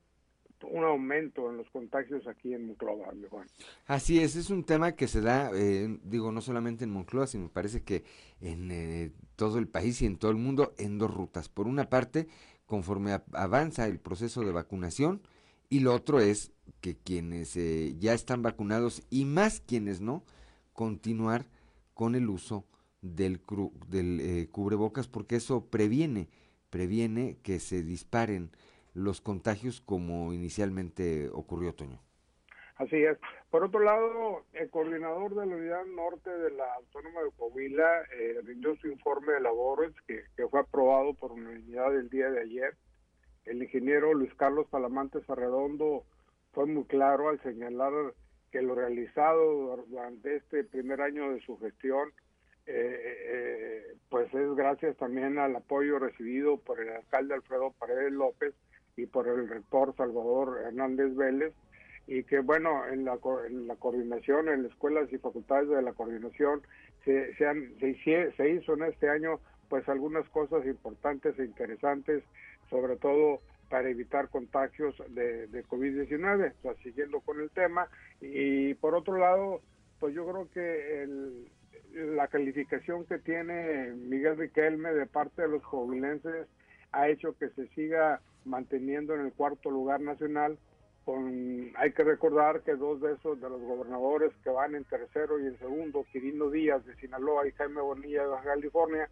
un 0.63 0.83
aumento 0.83 1.51
en 1.51 1.57
los 1.57 1.69
contagios 1.69 2.27
aquí 2.27 2.51
en 2.51 2.65
Monclova, 2.65 3.13
Juan. 3.29 3.45
Así 3.85 4.19
es, 4.19 4.35
es 4.35 4.49
un 4.49 4.63
tema 4.63 4.93
que 4.93 5.07
se 5.07 5.21
da, 5.21 5.51
eh, 5.53 5.99
digo, 6.03 6.31
no 6.31 6.41
solamente 6.41 6.83
en 6.83 6.89
Monclova, 6.89 7.27
sino 7.27 7.43
me 7.43 7.49
parece 7.49 7.83
que 7.83 8.03
en 8.41 8.71
eh, 8.71 9.11
todo 9.35 9.59
el 9.59 9.67
país 9.67 10.01
y 10.01 10.07
en 10.07 10.17
todo 10.17 10.31
el 10.31 10.38
mundo 10.38 10.73
en 10.79 10.97
dos 10.97 11.13
rutas. 11.13 11.47
Por 11.47 11.67
una 11.67 11.89
parte, 11.91 12.27
conforme 12.65 13.19
avanza 13.33 13.85
el 13.85 13.99
proceso 13.99 14.41
de 14.41 14.51
vacunación, 14.51 15.21
y 15.69 15.81
lo 15.81 15.93
otro 15.93 16.21
es 16.21 16.51
que 16.81 16.97
quienes 16.97 17.53
ya 17.99 18.13
están 18.15 18.41
vacunados 18.41 19.03
y 19.11 19.25
más 19.25 19.61
quienes 19.61 20.01
no, 20.01 20.23
continuar 20.73 21.45
con 21.93 22.15
el 22.15 22.29
uso 22.29 22.65
del, 23.01 23.41
del 23.87 24.19
eh, 24.19 24.47
cubrebocas 24.51 25.07
porque 25.07 25.35
eso 25.35 25.69
previene, 25.69 26.29
previene 26.69 27.37
que 27.43 27.59
se 27.59 27.83
disparen 27.83 28.51
los 28.93 29.21
contagios 29.21 29.81
como 29.81 30.33
inicialmente 30.33 31.29
ocurrió, 31.31 31.73
Toño. 31.73 31.99
Así 32.77 33.03
es. 33.03 33.17
Por 33.49 33.63
otro 33.63 33.79
lado, 33.79 34.43
el 34.53 34.69
coordinador 34.69 35.33
de 35.33 35.45
la 35.47 35.55
unidad 35.55 35.85
norte 35.85 36.29
de 36.29 36.51
la 36.51 36.73
Autónoma 36.75 37.21
de 37.23 37.31
Coahuila 37.31 38.01
eh, 38.15 38.39
rindió 38.43 38.75
su 38.75 38.87
informe 38.87 39.33
de 39.33 39.39
labores 39.39 39.93
que, 40.07 40.23
que 40.35 40.47
fue 40.47 40.59
aprobado 40.59 41.13
por 41.15 41.31
unidad 41.31 41.95
el 41.95 42.09
día 42.09 42.29
de 42.29 42.41
ayer. 42.41 42.75
El 43.45 43.63
ingeniero 43.63 44.13
Luis 44.13 44.33
Carlos 44.35 44.67
Palamantes 44.69 45.27
Arredondo 45.29 46.03
fue 46.51 46.65
muy 46.65 46.83
claro 46.85 47.29
al 47.29 47.41
señalar 47.41 47.93
que 48.51 48.61
lo 48.61 48.75
realizado 48.75 49.77
durante 49.87 50.35
este 50.35 50.63
primer 50.63 51.01
año 51.01 51.31
de 51.31 51.41
su 51.41 51.57
gestión 51.57 52.11
eh, 52.68 53.18
eh, 53.30 53.84
pues 54.09 54.34
es 54.34 54.55
gracias 54.55 54.97
también 54.97 55.38
al 55.38 55.55
apoyo 55.55 55.99
recibido 55.99 56.57
por 56.57 56.80
el 56.80 56.89
alcalde 56.89 57.34
Alfredo 57.34 57.74
Paredes 57.80 58.11
López 58.11 58.53
y 58.95 59.05
por 59.05 59.28
el 59.28 59.47
rector 59.47 59.95
Salvador 59.95 60.61
Hernández 60.65 61.15
Vélez 61.15 61.53
y 62.07 62.24
que 62.24 62.39
bueno 62.39 62.88
en 62.88 63.05
la, 63.05 63.18
en 63.47 63.68
la 63.68 63.76
coordinación 63.76 64.49
en 64.49 64.63
las 64.63 64.72
escuelas 64.72 65.11
y 65.11 65.18
facultades 65.18 65.70
de 65.70 65.82
la 65.82 65.93
coordinación 65.93 66.61
se, 67.03 67.34
se, 67.36 67.45
han, 67.45 67.74
se, 67.80 67.95
se 68.32 68.49
hizo 68.49 68.74
en 68.74 68.84
este 68.84 69.09
año 69.09 69.39
pues 69.70 69.88
algunas 69.89 70.28
cosas 70.30 70.65
importantes 70.65 71.38
e 71.39 71.45
interesantes 71.45 72.24
sobre 72.70 72.97
todo 72.97 73.41
para 73.70 73.89
evitar 73.89 74.30
contagios 74.30 74.95
de, 75.09 75.47
de 75.47 75.65
COVID-19, 75.65 76.53
o 76.57 76.61
sea, 76.61 76.74
siguiendo 76.84 77.20
con 77.22 77.41
el 77.41 77.49
tema. 77.49 77.89
Y 78.22 78.74
por 78.76 78.95
otro 78.95 79.18
lado, 79.18 79.61
pues 79.99 80.13
yo 80.13 80.26
creo 80.26 80.49
que 80.51 81.03
el, 81.03 81.47
la 81.93 82.27
calificación 82.27 83.05
que 83.05 83.17
tiene 83.19 83.91
Miguel 83.93 84.38
Riquelme 84.38 84.93
de 84.93 85.05
parte 85.05 85.41
de 85.41 85.47
los 85.47 85.63
jovilenses 85.63 86.47
ha 86.91 87.09
hecho 87.09 87.38
que 87.38 87.49
se 87.49 87.67
siga 87.69 88.21
manteniendo 88.45 89.15
en 89.15 89.21
el 89.21 89.33
cuarto 89.33 89.69
lugar 89.69 90.01
nacional. 90.01 90.57
Con, 91.05 91.71
hay 91.77 91.93
que 91.93 92.03
recordar 92.03 92.61
que 92.63 92.75
dos 92.75 92.99
de 92.99 93.13
esos 93.13 93.39
de 93.39 93.49
los 93.49 93.61
gobernadores 93.61 94.33
que 94.43 94.49
van 94.49 94.75
en 94.75 94.83
tercero 94.83 95.39
y 95.39 95.47
en 95.47 95.57
segundo, 95.57 96.05
Quirino 96.11 96.49
Díaz 96.49 96.85
de 96.85 96.95
Sinaloa 96.95 97.47
y 97.47 97.51
Jaime 97.51 97.81
Bonilla 97.81 98.23
de 98.23 98.27
Baja 98.27 98.43
California, 98.43 99.09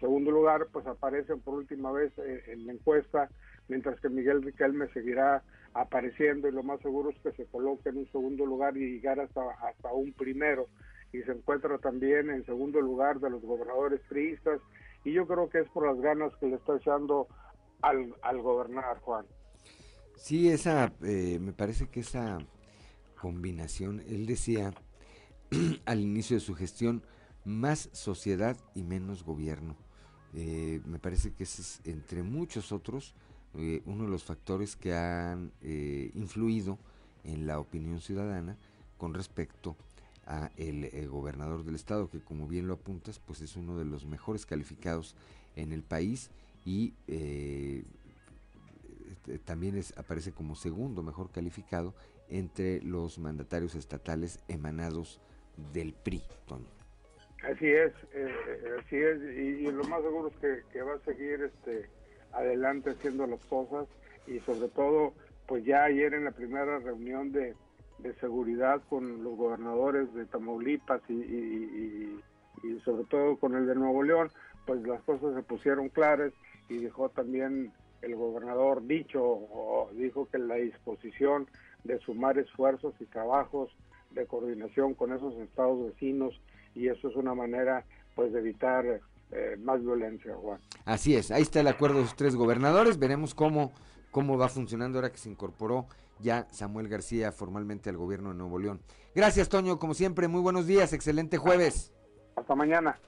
segundo 0.00 0.30
lugar, 0.30 0.68
pues 0.72 0.86
aparecen 0.86 1.40
por 1.40 1.54
última 1.54 1.92
vez 1.92 2.12
en 2.18 2.66
la 2.66 2.72
encuesta, 2.72 3.28
mientras 3.68 4.00
que 4.00 4.08
Miguel 4.08 4.42
Riquelme 4.42 4.88
seguirá 4.88 5.42
apareciendo 5.74 6.48
y 6.48 6.52
lo 6.52 6.62
más 6.62 6.80
seguro 6.80 7.10
es 7.10 7.18
que 7.20 7.32
se 7.32 7.44
coloque 7.46 7.90
en 7.90 7.98
un 7.98 8.10
segundo 8.10 8.46
lugar 8.46 8.76
y 8.76 8.92
llegar 8.92 9.20
hasta, 9.20 9.42
hasta 9.60 9.92
un 9.92 10.12
primero 10.12 10.68
y 11.14 11.22
se 11.22 11.30
encuentra 11.30 11.78
también 11.78 12.28
en 12.28 12.44
segundo 12.44 12.80
lugar 12.80 13.20
de 13.20 13.30
los 13.30 13.40
gobernadores 13.40 14.00
priistas 14.08 14.60
y 15.04 15.12
yo 15.12 15.28
creo 15.28 15.48
que 15.48 15.60
es 15.60 15.68
por 15.68 15.86
las 15.86 16.00
ganas 16.00 16.34
que 16.40 16.46
le 16.46 16.56
está 16.56 16.76
echando 16.76 17.28
al, 17.82 18.16
al 18.22 18.42
gobernar 18.42 18.98
Juan. 18.98 19.24
Sí, 20.16 20.48
esa, 20.48 20.92
eh, 21.04 21.38
me 21.40 21.52
parece 21.52 21.88
que 21.88 22.00
esa 22.00 22.38
combinación, 23.20 24.00
él 24.08 24.26
decía 24.26 24.74
al 25.86 26.00
inicio 26.00 26.36
de 26.36 26.40
su 26.40 26.54
gestión, 26.54 27.04
más 27.44 27.90
sociedad 27.92 28.56
y 28.74 28.82
menos 28.82 29.22
gobierno. 29.22 29.76
Eh, 30.32 30.80
me 30.84 30.98
parece 30.98 31.32
que 31.32 31.44
ese 31.44 31.62
es, 31.62 31.80
entre 31.84 32.24
muchos 32.24 32.72
otros, 32.72 33.14
eh, 33.54 33.82
uno 33.86 34.04
de 34.04 34.10
los 34.10 34.24
factores 34.24 34.74
que 34.74 34.94
han 34.94 35.52
influido 35.62 36.76
en 37.22 37.46
la 37.46 37.60
opinión 37.60 38.00
ciudadana 38.00 38.56
con 38.98 39.14
respecto 39.14 39.76
a 40.26 40.50
el, 40.56 41.08
gobernador 41.08 41.64
del 41.64 41.74
estado, 41.74 42.10
que 42.10 42.20
como 42.20 42.46
bien 42.46 42.66
lo 42.66 42.74
apuntas, 42.74 43.18
pues 43.18 43.40
es 43.40 43.56
uno 43.56 43.76
de 43.78 43.84
los 43.84 44.06
mejores 44.06 44.46
calificados 44.46 45.16
en 45.56 45.72
el 45.72 45.82
país 45.82 46.30
y 46.64 46.94
eh, 47.08 47.84
este, 49.10 49.38
también 49.38 49.76
es, 49.76 49.96
aparece 49.98 50.32
como 50.32 50.54
segundo 50.54 51.02
mejor 51.02 51.30
calificado 51.30 51.94
entre 52.28 52.80
los 52.82 53.18
mandatarios 53.18 53.74
estatales 53.74 54.40
emanados 54.48 55.20
del 55.72 55.92
PRI, 55.92 56.22
Así 57.42 57.66
es, 57.66 57.92
eh, 58.14 58.32
así 58.80 58.96
es, 58.96 59.20
y, 59.36 59.70
lo 59.70 59.84
más 59.84 60.00
seguro 60.02 60.28
es 60.28 60.36
que, 60.36 60.62
que, 60.72 60.80
va 60.80 60.94
a 60.94 60.98
seguir 61.00 61.42
este 61.42 61.90
adelante 62.32 62.90
haciendo 62.90 63.26
las 63.26 63.44
cosas 63.44 63.86
y 64.26 64.40
sobre 64.40 64.68
todo, 64.68 65.12
pues 65.46 65.62
ya 65.64 65.84
ayer 65.84 66.14
en 66.14 66.24
la 66.24 66.30
primera 66.30 66.78
reunión 66.78 67.32
de, 67.32 67.54
de 67.98 68.14
seguridad 68.16 68.82
con 68.88 69.22
los 69.22 69.36
gobernadores 69.36 70.12
de 70.14 70.26
Tamaulipas 70.26 71.00
y, 71.08 72.20
sobre 72.84 73.04
todo 73.04 73.36
con 73.36 73.54
el 73.54 73.66
de 73.66 73.74
Nuevo 73.74 74.02
León, 74.02 74.30
pues 74.66 74.82
las 74.86 75.02
cosas 75.02 75.34
se 75.34 75.42
pusieron 75.42 75.88
claras 75.88 76.32
y 76.68 76.78
dijo 76.78 77.08
también 77.10 77.72
el 78.02 78.16
gobernador 78.16 78.86
dicho 78.86 79.22
o 79.22 79.90
dijo 79.92 80.28
que 80.30 80.38
la 80.38 80.56
disposición 80.56 81.46
de 81.84 81.98
sumar 82.00 82.38
esfuerzos 82.38 82.94
y 83.00 83.04
trabajos 83.06 83.70
de 84.10 84.26
coordinación 84.26 84.94
con 84.94 85.12
esos 85.12 85.34
estados 85.36 85.86
vecinos 85.86 86.40
y 86.74 86.88
eso 86.88 87.08
es 87.08 87.16
una 87.16 87.34
manera 87.34 87.84
pues 88.14 88.32
de 88.32 88.40
evitar 88.40 89.00
eh, 89.32 89.56
más 89.58 89.80
violencia, 89.82 90.34
Juan. 90.34 90.60
Así 90.84 91.16
es, 91.16 91.30
ahí 91.30 91.42
está 91.42 91.60
el 91.60 91.68
acuerdo 91.68 91.96
de 91.96 92.02
los 92.02 92.16
tres 92.16 92.36
gobernadores, 92.36 92.98
veremos 92.98 93.34
cómo, 93.34 93.72
cómo 94.10 94.38
va 94.38 94.48
funcionando 94.48 94.98
ahora 94.98 95.10
que 95.10 95.18
se 95.18 95.30
incorporó 95.30 95.86
ya 96.20 96.46
Samuel 96.50 96.88
García 96.88 97.32
formalmente 97.32 97.90
al 97.90 97.96
gobierno 97.96 98.30
de 98.30 98.36
Nuevo 98.36 98.58
León. 98.58 98.80
Gracias, 99.14 99.48
Toño, 99.48 99.78
como 99.78 99.94
siempre, 99.94 100.28
muy 100.28 100.40
buenos 100.40 100.66
días, 100.66 100.92
excelente 100.92 101.38
jueves. 101.38 101.92
Hasta 102.36 102.54
mañana. 102.54 102.98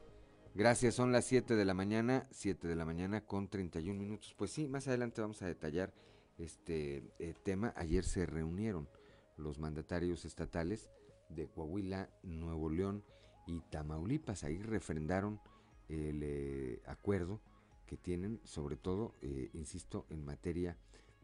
Gracias, 0.55 0.95
son 0.95 1.13
las 1.13 1.27
7 1.27 1.55
de 1.55 1.65
la 1.67 1.75
mañana, 1.75 2.27
7 2.31 2.67
de 2.67 2.77
la 2.77 2.87
mañana 2.87 3.21
con 3.21 3.49
31 3.49 3.99
minutos. 3.99 4.35
Pues 4.39 4.51
sí, 4.51 4.69
más 4.69 4.89
adelante 4.89 5.21
vamos 5.21 5.43
a 5.43 5.47
detallar 5.47 5.93
este 6.39 7.03
eh, 7.19 7.35
tema. 7.43 7.75
Ayer 7.77 8.05
se 8.05 8.25
reunieron 8.25 8.89
los 9.37 9.59
mandatarios 9.59 10.25
estatales 10.25 10.89
de 11.29 11.49
Coahuila, 11.49 12.09
Nuevo 12.23 12.71
León 12.71 13.05
y 13.47 13.61
Tamaulipas. 13.71 14.45
Ahí 14.45 14.63
refrendaron 14.63 15.41
el 15.89 16.23
eh, 16.23 16.81
acuerdo 16.87 17.43
que 17.85 17.97
tienen, 17.97 18.41
sobre 18.45 18.77
todo, 18.77 19.15
eh, 19.21 19.51
insisto, 19.53 20.07
en 20.09 20.25
materia 20.25 20.79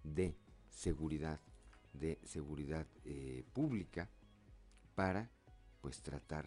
de 0.05 0.37
seguridad 0.69 1.41
de 1.93 2.19
seguridad 2.25 2.87
eh, 3.05 3.45
pública 3.53 4.09
para 4.95 5.31
pues 5.81 6.01
tratar 6.03 6.47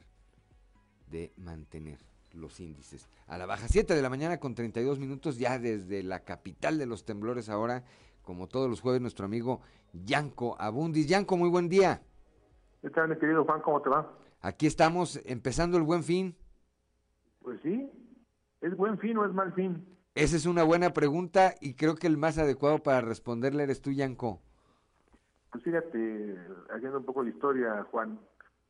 de 1.09 1.33
mantener 1.37 1.99
los 2.33 2.59
índices 2.59 3.07
a 3.27 3.37
la 3.37 3.45
baja. 3.45 3.67
7 3.67 3.93
de 3.93 4.01
la 4.01 4.09
mañana 4.09 4.39
con 4.39 4.55
32 4.55 4.99
minutos 4.99 5.37
ya 5.37 5.59
desde 5.59 6.03
la 6.03 6.21
capital 6.23 6.77
de 6.77 6.85
los 6.85 7.05
temblores 7.05 7.49
ahora, 7.49 7.83
como 8.23 8.47
todos 8.47 8.69
los 8.69 8.81
jueves, 8.81 9.01
nuestro 9.01 9.25
amigo 9.25 9.61
Yanko 9.93 10.55
Abundis. 10.59 11.07
Yanko, 11.07 11.37
muy 11.37 11.49
buen 11.49 11.69
día. 11.69 12.01
¿Qué 12.81 12.89
tal, 12.89 13.09
mi 13.09 13.17
querido 13.17 13.45
Juan? 13.45 13.61
¿Cómo 13.61 13.81
te 13.81 13.89
va? 13.89 14.11
Aquí 14.41 14.67
estamos 14.67 15.19
empezando 15.25 15.77
el 15.77 15.83
buen 15.83 16.03
fin. 16.03 16.35
Pues 17.41 17.59
sí, 17.61 17.89
¿es 18.61 18.75
buen 18.75 18.97
fin 18.99 19.17
o 19.17 19.25
es 19.25 19.33
mal 19.33 19.53
fin? 19.53 19.85
Esa 20.15 20.35
es 20.35 20.45
una 20.45 20.63
buena 20.63 20.93
pregunta 20.93 21.55
y 21.61 21.73
creo 21.73 21.95
que 21.95 22.07
el 22.07 22.17
más 22.17 22.37
adecuado 22.37 22.81
para 22.81 23.01
responderle 23.01 23.63
eres 23.63 23.81
tú, 23.81 23.91
Yanko. 23.91 24.41
Pues 25.55 25.63
fíjate, 25.63 26.37
haciendo 26.69 26.97
un 26.97 27.05
poco 27.05 27.23
la 27.23 27.29
historia, 27.29 27.87
Juan, 27.89 28.19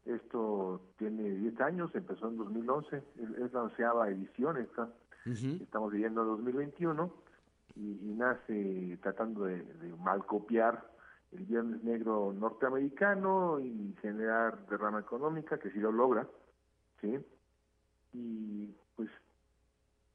esto 0.05 0.79
tiene 0.99 1.31
10 1.31 1.59
años, 1.61 1.89
empezó 1.95 2.27
en 2.27 2.37
2011, 2.37 3.01
es 3.43 3.53
la 3.53 3.63
onceava 3.63 4.07
edición, 4.07 4.57
esta, 4.57 4.87
estamos 5.25 5.91
viviendo 5.91 6.21
en 6.21 6.27
2021 6.27 7.11
y, 7.75 8.13
nace 8.15 8.99
tratando 9.01 9.45
de, 9.45 9.65
mal 9.97 10.27
copiar 10.27 10.87
el 11.31 11.45
Viernes 11.45 11.83
Negro 11.83 12.31
norteamericano 12.37 13.59
y 13.59 13.95
generar 14.03 14.67
derrama 14.67 14.99
económica, 14.99 15.57
que 15.57 15.71
sí 15.71 15.79
lo 15.79 15.91
logra, 15.91 16.27
¿sí? 17.01 17.17
Y 18.13 18.69
pues 18.95 19.09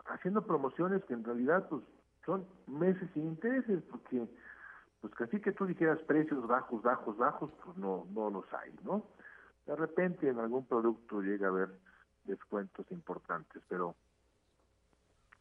haciendo 0.07 0.47
promociones 0.47 1.05
que 1.07 1.15
en 1.15 1.25
realidad 1.25 1.69
pues 1.69 1.83
son 2.25 2.47
meses 2.69 3.11
sin 3.13 3.27
intereses, 3.27 3.83
porque 3.91 4.29
pues 5.01 5.14
casi 5.14 5.40
que 5.40 5.52
tú 5.52 5.66
dijeras 5.66 5.98
precios 6.01 6.47
bajos, 6.47 6.82
bajos, 6.82 7.16
bajos, 7.16 7.51
pues 7.64 7.77
no, 7.77 8.06
no 8.10 8.31
los 8.31 8.44
hay, 8.52 8.74
¿no? 8.85 9.05
De 9.66 9.77
repente 9.77 10.28
en 10.28 10.39
algún 10.39 10.66
producto 10.66 11.22
llega 11.22 11.47
a 11.47 11.51
haber 11.51 11.70
descuentos 12.24 12.86
importantes, 12.90 13.62
pero 13.68 13.94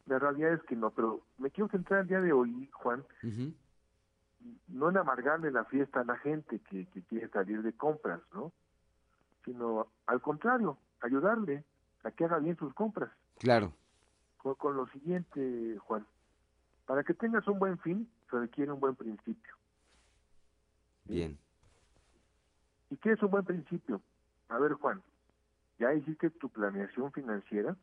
la 0.06 0.18
realidad 0.18 0.54
es 0.54 0.62
que 0.62 0.76
no, 0.76 0.90
pero 0.90 1.20
me 1.38 1.50
quiero 1.50 1.68
centrar 1.68 2.00
el 2.00 2.08
día 2.08 2.20
de 2.20 2.32
hoy, 2.32 2.68
Juan, 2.72 3.04
no 4.68 4.88
en 4.88 4.96
amargarle 4.96 5.50
la 5.50 5.64
fiesta 5.64 6.00
a 6.00 6.04
la 6.04 6.16
gente 6.16 6.60
que, 6.60 6.86
que 6.86 7.02
quiere 7.02 7.28
salir 7.28 7.62
de 7.62 7.72
compras, 7.74 8.20
¿no? 8.32 8.52
Sino 9.44 9.88
al 10.06 10.20
contrario, 10.22 10.78
ayudarle 11.02 11.64
a 12.02 12.10
que 12.10 12.24
haga 12.24 12.38
bien 12.38 12.56
sus 12.56 12.72
compras. 12.72 13.10
Claro. 13.38 13.72
Con, 14.38 14.54
con 14.54 14.76
lo 14.76 14.86
siguiente, 14.88 15.76
Juan, 15.78 16.06
para 16.86 17.04
que 17.04 17.12
tengas 17.12 17.46
un 17.46 17.58
buen 17.58 17.78
fin, 17.78 18.08
se 18.30 18.38
requiere 18.38 18.72
un 18.72 18.80
buen 18.80 18.94
principio. 18.94 19.54
Bien. 21.04 21.38
¿Y 22.90 22.96
qué 22.96 23.12
es 23.12 23.22
un 23.22 23.30
buen 23.30 23.44
principio? 23.44 24.00
A 24.48 24.58
ver, 24.58 24.72
Juan, 24.74 25.02
¿ya 25.78 25.92
hiciste 25.94 26.30
tu 26.30 26.48
planeación 26.48 27.12
financiera? 27.12 27.76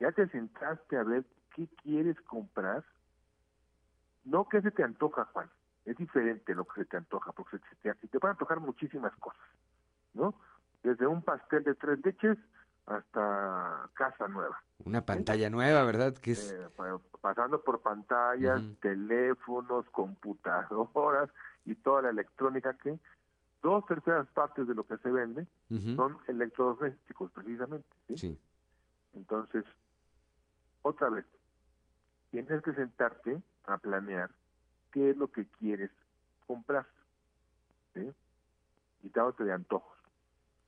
¿Ya 0.00 0.12
te 0.12 0.28
sentaste 0.28 0.96
a 0.96 1.02
ver 1.02 1.24
qué 1.54 1.68
quieres 1.82 2.20
comprar? 2.22 2.84
No 4.24 4.48
qué 4.48 4.60
se 4.62 4.70
te 4.70 4.82
antoja, 4.82 5.24
Juan. 5.26 5.50
Es 5.84 5.96
diferente 5.96 6.54
lo 6.54 6.64
que 6.64 6.82
se 6.82 6.86
te 6.86 6.96
antoja, 6.96 7.32
porque 7.32 7.58
se 7.58 7.76
te, 7.76 7.94
te 7.94 8.18
van 8.18 8.30
a 8.30 8.32
antojar 8.32 8.60
muchísimas 8.60 9.14
cosas, 9.16 9.46
¿no? 10.14 10.34
Desde 10.82 11.06
un 11.06 11.22
pastel 11.22 11.64
de 11.64 11.74
tres 11.74 11.98
leches 12.04 12.38
hasta 12.88 13.90
casa 13.94 14.28
nueva. 14.28 14.62
Una 14.84 15.04
pantalla 15.04 15.50
nueva, 15.50 15.84
¿verdad? 15.84 16.14
Que 16.14 16.32
es... 16.32 16.52
Eh, 16.52 16.68
pasando 17.20 17.60
por 17.62 17.80
pantallas, 17.80 18.62
teléfonos, 18.80 19.84
computadoras 19.90 21.30
y 21.64 21.74
toda 21.74 22.02
la 22.02 22.10
electrónica 22.10 22.74
que 22.74 22.98
dos 23.62 23.84
terceras 23.86 24.26
partes 24.28 24.66
de 24.66 24.74
lo 24.74 24.86
que 24.86 24.96
se 24.98 25.10
vende 25.10 25.46
son 25.96 26.16
electrodomésticos 26.28 27.30
precisamente. 27.32 27.88
¿sí? 28.16 28.38
Entonces, 29.14 29.64
otra 30.82 31.10
vez, 31.10 31.26
tienes 32.30 32.62
que 32.62 32.72
sentarte 32.72 33.42
a 33.64 33.78
planear 33.78 34.30
qué 34.92 35.10
es 35.10 35.16
lo 35.16 35.28
que 35.28 35.46
quieres 35.58 35.90
comprar. 36.46 36.86
¿sí? 37.94 38.10
Y 39.02 39.10
dándote 39.10 39.44
de 39.44 39.52
antojos, 39.52 39.98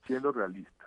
siendo 0.05 0.31
realista. 0.31 0.80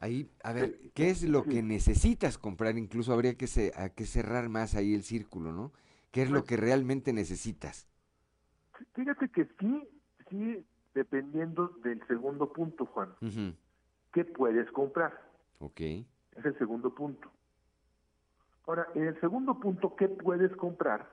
Ahí, 0.00 0.30
a 0.42 0.52
ver, 0.52 0.78
¿qué 0.92 1.10
es 1.10 1.22
lo 1.22 1.44
que 1.44 1.62
necesitas 1.62 2.36
comprar? 2.38 2.76
Incluso 2.76 3.12
habría 3.12 3.36
que, 3.36 3.46
se, 3.46 3.72
a 3.76 3.88
que 3.90 4.06
cerrar 4.06 4.48
más 4.48 4.74
ahí 4.74 4.94
el 4.94 5.02
círculo, 5.02 5.52
¿no? 5.52 5.72
¿Qué 6.10 6.22
es 6.22 6.30
lo 6.30 6.40
pues 6.40 6.48
que 6.48 6.56
realmente 6.56 7.12
necesitas? 7.12 7.88
Fíjate 8.94 9.28
que 9.28 9.48
sí, 9.58 9.88
sí, 10.28 10.64
dependiendo 10.94 11.68
del 11.82 12.04
segundo 12.06 12.52
punto, 12.52 12.86
Juan. 12.86 13.14
¿Qué 14.12 14.24
puedes 14.24 14.70
comprar? 14.72 15.12
Ok. 15.58 15.80
Es 15.80 16.44
el 16.44 16.58
segundo 16.58 16.94
punto. 16.94 17.30
Ahora, 18.66 18.86
en 18.94 19.08
el 19.08 19.20
segundo 19.20 19.58
punto, 19.58 19.94
¿qué 19.96 20.08
puedes 20.08 20.54
comprar? 20.56 21.10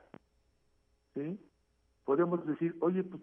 ¿Sí? 1.13 1.39
Podemos 2.05 2.45
decir, 2.45 2.75
oye, 2.79 3.03
pues, 3.03 3.21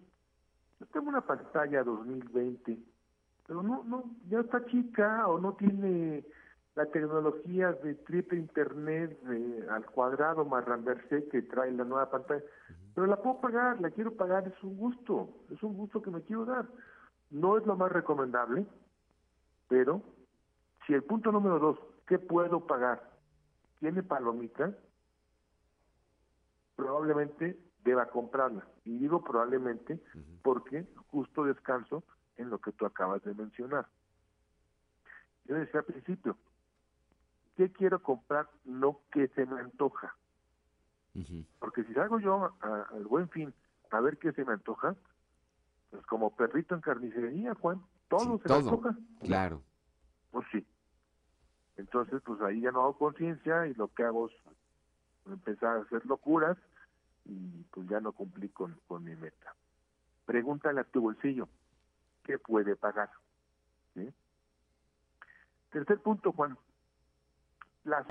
yo 0.79 0.85
tengo 0.87 1.09
una 1.09 1.21
pantalla 1.21 1.83
2020 1.83 2.77
pero 3.49 3.63
no, 3.63 3.83
no, 3.83 4.03
ya 4.29 4.41
está 4.41 4.63
chica 4.67 5.27
o 5.27 5.39
no 5.39 5.53
tiene 5.53 6.23
la 6.75 6.85
tecnología 6.85 7.73
de 7.73 7.95
triple 7.95 8.37
internet 8.37 9.19
al 9.71 9.83
cuadrado 9.87 10.45
más 10.45 10.63
ramversé 10.65 11.27
que 11.29 11.41
trae 11.41 11.71
la 11.71 11.83
nueva 11.83 12.11
pantalla, 12.11 12.43
pero 12.93 13.07
la 13.07 13.19
puedo 13.19 13.41
pagar, 13.41 13.81
la 13.81 13.89
quiero 13.89 14.13
pagar, 14.13 14.47
es 14.47 14.63
un 14.63 14.77
gusto, 14.77 15.29
es 15.49 15.63
un 15.63 15.75
gusto 15.75 15.99
que 15.99 16.11
me 16.11 16.21
quiero 16.21 16.45
dar. 16.45 16.67
No 17.31 17.57
es 17.57 17.65
lo 17.65 17.75
más 17.75 17.91
recomendable, 17.91 18.67
pero 19.67 20.03
si 20.85 20.93
el 20.93 21.03
punto 21.03 21.31
número 21.31 21.57
dos, 21.57 21.79
¿qué 22.05 22.19
puedo 22.19 22.67
pagar? 22.67 23.01
Tiene 23.79 24.03
palomita, 24.03 24.75
probablemente 26.75 27.57
deba 27.83 28.05
comprarla. 28.09 28.67
Y 28.85 28.99
digo 28.99 29.23
probablemente 29.23 29.99
porque 30.43 30.85
justo 31.07 31.45
descanso 31.45 32.03
en 32.39 32.49
lo 32.49 32.59
que 32.59 32.71
tú 32.71 32.85
acabas 32.85 33.21
de 33.23 33.33
mencionar. 33.33 33.85
Yo 35.45 35.55
decía 35.55 35.81
al 35.81 35.85
principio, 35.85 36.37
¿qué 37.55 37.71
quiero 37.71 38.01
comprar? 38.01 38.49
No 38.65 39.01
que 39.11 39.27
se 39.29 39.45
me 39.45 39.59
antoja. 39.59 40.15
Porque 41.59 41.83
si 41.83 41.93
salgo 41.93 42.19
yo 42.19 42.55
al 42.61 43.05
buen 43.05 43.29
fin 43.29 43.53
a 43.91 43.99
ver 43.99 44.17
qué 44.17 44.31
se 44.31 44.45
me 44.45 44.53
antoja, 44.53 44.95
pues 45.89 46.05
como 46.05 46.33
perrito 46.35 46.75
en 46.75 46.81
carnicería, 46.81 47.55
Juan, 47.55 47.81
todo 48.07 48.39
se 48.39 48.47
me 48.47 48.55
antoja. 48.55 48.95
Claro. 49.21 49.61
Pues 50.31 50.47
sí. 50.51 50.65
Entonces, 51.75 52.21
pues 52.23 52.39
ahí 52.41 52.61
ya 52.61 52.71
no 52.71 52.81
hago 52.81 52.97
conciencia 52.97 53.67
y 53.67 53.73
lo 53.73 53.89
que 53.89 54.03
hago 54.03 54.29
es 54.29 54.35
empezar 55.25 55.77
a 55.77 55.81
hacer 55.81 56.05
locuras 56.05 56.57
y 57.25 57.63
pues 57.71 57.87
ya 57.89 57.99
no 57.99 58.13
cumplí 58.13 58.47
con, 58.49 58.79
con 58.87 59.03
mi 59.03 59.15
meta. 59.15 59.55
Pregúntale 60.25 60.81
a 60.81 60.85
tu 60.85 61.01
bolsillo, 61.01 61.49
puede 62.37 62.75
pagar. 62.75 63.09
Tercer 65.71 65.99
punto, 65.99 66.31
Juan. 66.31 66.57
Las 67.83 68.05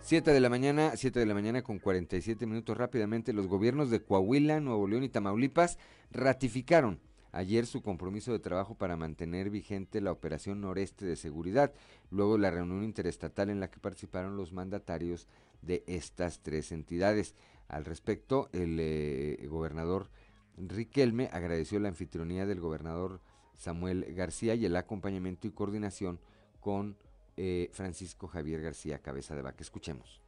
7 0.00 0.32
de 0.32 0.40
la 0.40 0.48
mañana, 0.48 0.92
7 0.94 1.18
de 1.18 1.26
la 1.26 1.34
mañana 1.34 1.62
con 1.62 1.78
47 1.78 2.46
minutos 2.46 2.76
rápidamente, 2.76 3.32
los 3.32 3.48
gobiernos 3.48 3.90
de 3.90 4.02
Coahuila, 4.02 4.60
Nuevo 4.60 4.86
León 4.86 5.02
y 5.02 5.08
Tamaulipas 5.08 5.78
ratificaron 6.12 7.00
ayer 7.32 7.66
su 7.66 7.82
compromiso 7.82 8.32
de 8.32 8.38
trabajo 8.38 8.76
para 8.76 8.96
mantener 8.96 9.50
vigente 9.50 10.00
la 10.00 10.12
operación 10.12 10.60
noreste 10.60 11.04
de 11.04 11.16
seguridad, 11.16 11.72
luego 12.10 12.38
la 12.38 12.50
reunión 12.50 12.84
interestatal 12.84 13.50
en 13.50 13.60
la 13.60 13.70
que 13.70 13.80
participaron 13.80 14.36
los 14.36 14.52
mandatarios 14.52 15.26
de 15.62 15.82
estas 15.86 16.40
tres 16.40 16.72
entidades. 16.72 17.34
Al 17.66 17.84
respecto, 17.84 18.48
el 18.52 18.78
eh, 18.80 19.46
gobernador 19.48 20.08
Riquelme 20.56 21.28
agradeció 21.32 21.78
la 21.80 21.88
anfitrionía 21.88 22.46
del 22.46 22.60
gobernador 22.60 23.20
Samuel 23.58 24.14
García 24.14 24.54
y 24.54 24.64
el 24.64 24.76
acompañamiento 24.76 25.46
y 25.46 25.50
coordinación 25.50 26.18
con 26.60 26.96
eh, 27.36 27.68
Francisco 27.72 28.28
Javier 28.28 28.62
García 28.62 29.00
Cabeza 29.00 29.34
de 29.34 29.42
Vaca. 29.42 29.58
Escuchemos. 29.60 30.20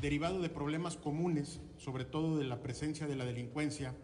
Derivado 0.00 0.40
de 0.40 0.48
problemas 0.48 0.96
comunes, 0.96 1.60
sobre 1.76 2.04
todo 2.04 2.38
de 2.38 2.44
la 2.44 2.62
presencia 2.62 3.06
de 3.06 3.14
la 3.14 3.24
delincuencia 3.24 3.94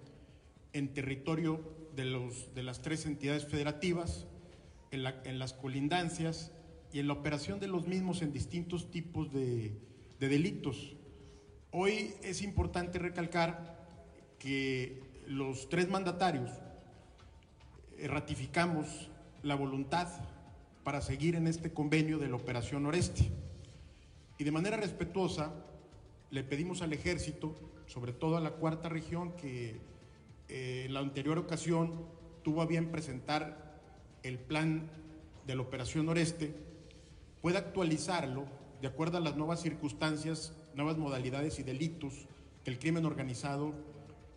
en 0.72 0.93
territorio 0.93 1.60
de, 1.97 2.05
los, 2.05 2.55
de 2.55 2.62
las 2.62 2.82
tres 2.82 3.06
entidades 3.06 3.47
federativas, 3.47 4.26
en, 4.90 5.02
las 5.39 5.52
colindancias 5.55 6.52
y 6.93 7.01
en 7.01 7.09
la 7.09 7.14
operación 7.14 7.60
de 7.60 7.68
los 7.68 7.86
mismos 7.86 8.22
en 8.22 8.32
distintos 8.32 8.90
tipos 8.90 9.32
de 9.32 9.80
delitos. 10.18 10.97
Hoy 11.70 12.14
es 12.22 12.43
importante 12.43 12.98
recalcar 12.98 13.77
que 14.39 15.02
los 15.27 15.69
tres 15.69 15.89
mandatarios 15.89 16.51
eh, 17.98 18.09
ratificamos 18.09 19.10
la 19.43 19.55
voluntad 19.55 20.09
para 20.85 21.01
seguir 21.01 21.36
en 21.36 21.47
este 21.47 21.73
convenio 21.73 22.19
de 22.19 22.28
la 22.28 22.36
Operación 22.36 22.85
Noreste. 22.85 23.31
Y 24.39 24.44
de 24.44 24.52
manera 24.52 24.77
respetuosa 24.77 25.52
le 26.31 26.44
pedimos 26.44 26.82
al 26.82 26.93
ejército, 26.93 27.55
sobre 27.86 28.12
todo 28.12 28.36
a 28.36 28.40
la 28.40 28.52
cuarta 28.52 28.89
región, 28.89 29.32
que 29.32 29.81
eh, 30.48 30.85
en 30.86 30.94
la 30.94 31.01
anterior 31.01 31.39
ocasión 31.39 32.06
tuvo 32.43 32.62
a 32.62 32.66
bien 32.66 32.90
presentar 32.90 33.81
el 34.23 34.39
plan 34.39 34.89
de 35.47 35.56
la 35.56 35.62
Operación 35.62 36.06
Noreste, 36.06 36.55
pueda 37.43 37.59
actualizarlo 37.59 38.47
de 38.81 38.89
acuerdo 38.89 39.19
a 39.19 39.20
las 39.20 39.36
nuevas 39.36 39.60
circunstancias, 39.60 40.52
nuevas 40.74 40.98
modalidades 40.98 41.59
y 41.59 41.62
delitos 41.62 42.27
que 42.65 42.70
el 42.70 42.78
crimen 42.78 43.05
organizado 43.05 43.74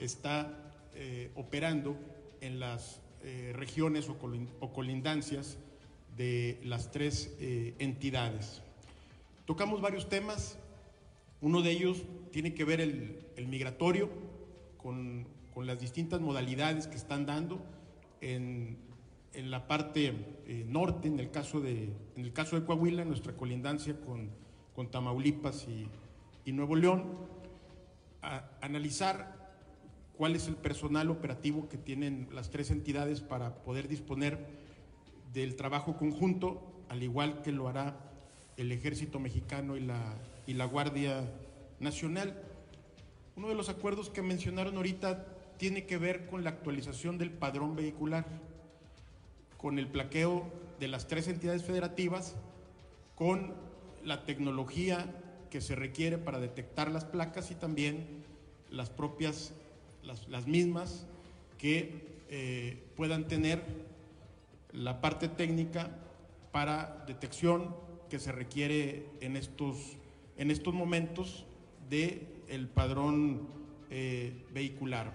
está 0.02 0.57
eh, 0.95 1.32
operando 1.36 1.95
en 2.41 2.60
las 2.60 2.99
eh, 3.23 3.53
regiones 3.56 4.10
o, 4.10 4.73
colindancias 4.73 5.57
de 6.18 6.60
las 6.64 6.91
tres 6.91 7.36
eh, 7.40 7.76
entidades. 7.80 8.61
Tocamos 9.45 9.80
varios 9.80 10.10
temas, 10.10 10.57
uno 11.40 11.61
de 11.61 11.72
ellos 11.72 12.03
tiene 12.32 12.53
que 12.53 12.65
ver 12.65 12.82
el, 12.82 13.48
migratorio 13.48 14.10
con, 14.78 15.28
las 15.56 15.80
distintas 15.80 16.19
modalidades 16.22 16.88
que 16.88 16.95
están 16.95 17.26
dando 17.26 17.61
en, 18.22 18.78
la 19.36 19.68
parte 19.68 20.14
norte, 20.68 21.07
en 21.07 21.19
el, 21.19 21.30
caso 21.30 21.61
de, 21.61 21.94
en 22.15 22.26
el 22.26 22.34
caso 22.34 22.60
de 22.60 22.65
Coahuila, 22.65 23.06
nuestra 23.06 23.34
colindancia 23.34 23.95
con, 24.02 24.30
Tamaulipas 24.90 25.68
y, 25.68 26.52
Nuevo 26.52 26.76
León, 26.76 27.03
analizar 28.61 29.40
cuál 30.22 30.35
es 30.35 30.48
el 30.48 30.56
personal 30.56 31.10
operativo 31.10 31.68
que 31.68 31.80
tienen 31.80 32.27
las 32.31 32.52
tres 32.52 32.69
entidades 32.69 33.22
para 33.22 33.56
poder 33.64 33.88
disponer 33.88 34.38
del 35.34 35.56
trabajo 35.56 35.98
conjunto, 35.98 36.61
al 36.89 37.02
igual 37.02 37.41
que 37.41 37.52
lo 37.52 37.68
hará 37.68 37.98
el 38.56 38.72
Ejército 38.72 39.19
Mexicano 39.19 39.77
y 39.77 39.80
la, 39.80 40.14
y 40.45 40.53
la 40.53 40.65
Guardia 40.65 41.27
Nacional. 41.80 42.39
Uno 43.35 43.49
de 43.49 43.56
los 43.56 43.69
acuerdos 43.69 44.11
que 44.11 44.22
mencionaron 44.22 44.77
ahorita 44.77 45.26
tiene 45.57 45.88
que 45.88 45.98
ver 45.98 46.27
con 46.27 46.43
la 46.43 46.52
actualización 46.52 47.18
del 47.18 47.31
padrón 47.31 47.76
vehicular, 47.76 48.27
con 49.57 49.80
el 49.80 49.88
plaqueo 49.88 50.45
de 50.80 50.88
las 50.88 51.07
tres 51.07 51.30
entidades 51.30 51.64
federativas, 51.64 52.35
con 53.15 53.56
la 54.03 54.23
tecnología 54.23 55.15
que 55.49 55.61
se 55.61 55.73
requiere 55.73 56.19
para 56.19 56.39
detectar 56.39 56.91
las 56.91 57.06
placas 57.06 57.49
y 57.49 57.56
también 57.56 58.23
las 58.69 58.91
propias 58.91 59.56
las, 60.03 60.28
las 60.28 60.48
mismas 60.48 61.06
que 61.57 62.11
eh, 62.30 62.82
puedan 62.95 63.28
tener 63.28 63.61
la 64.72 65.02
parte 65.02 65.28
técnica 65.28 65.91
para 66.52 67.03
detección 67.06 67.76
que 68.10 68.19
se 68.19 68.32
requiere 68.32 69.06
en 69.22 69.38
estos, 69.38 69.98
en 70.38 70.52
estos 70.52 70.73
momentos 70.73 71.45
del 71.90 72.28
el 72.48 72.68
padrón 72.68 73.48
eh, 73.90 74.45
vehicular. 74.53 75.14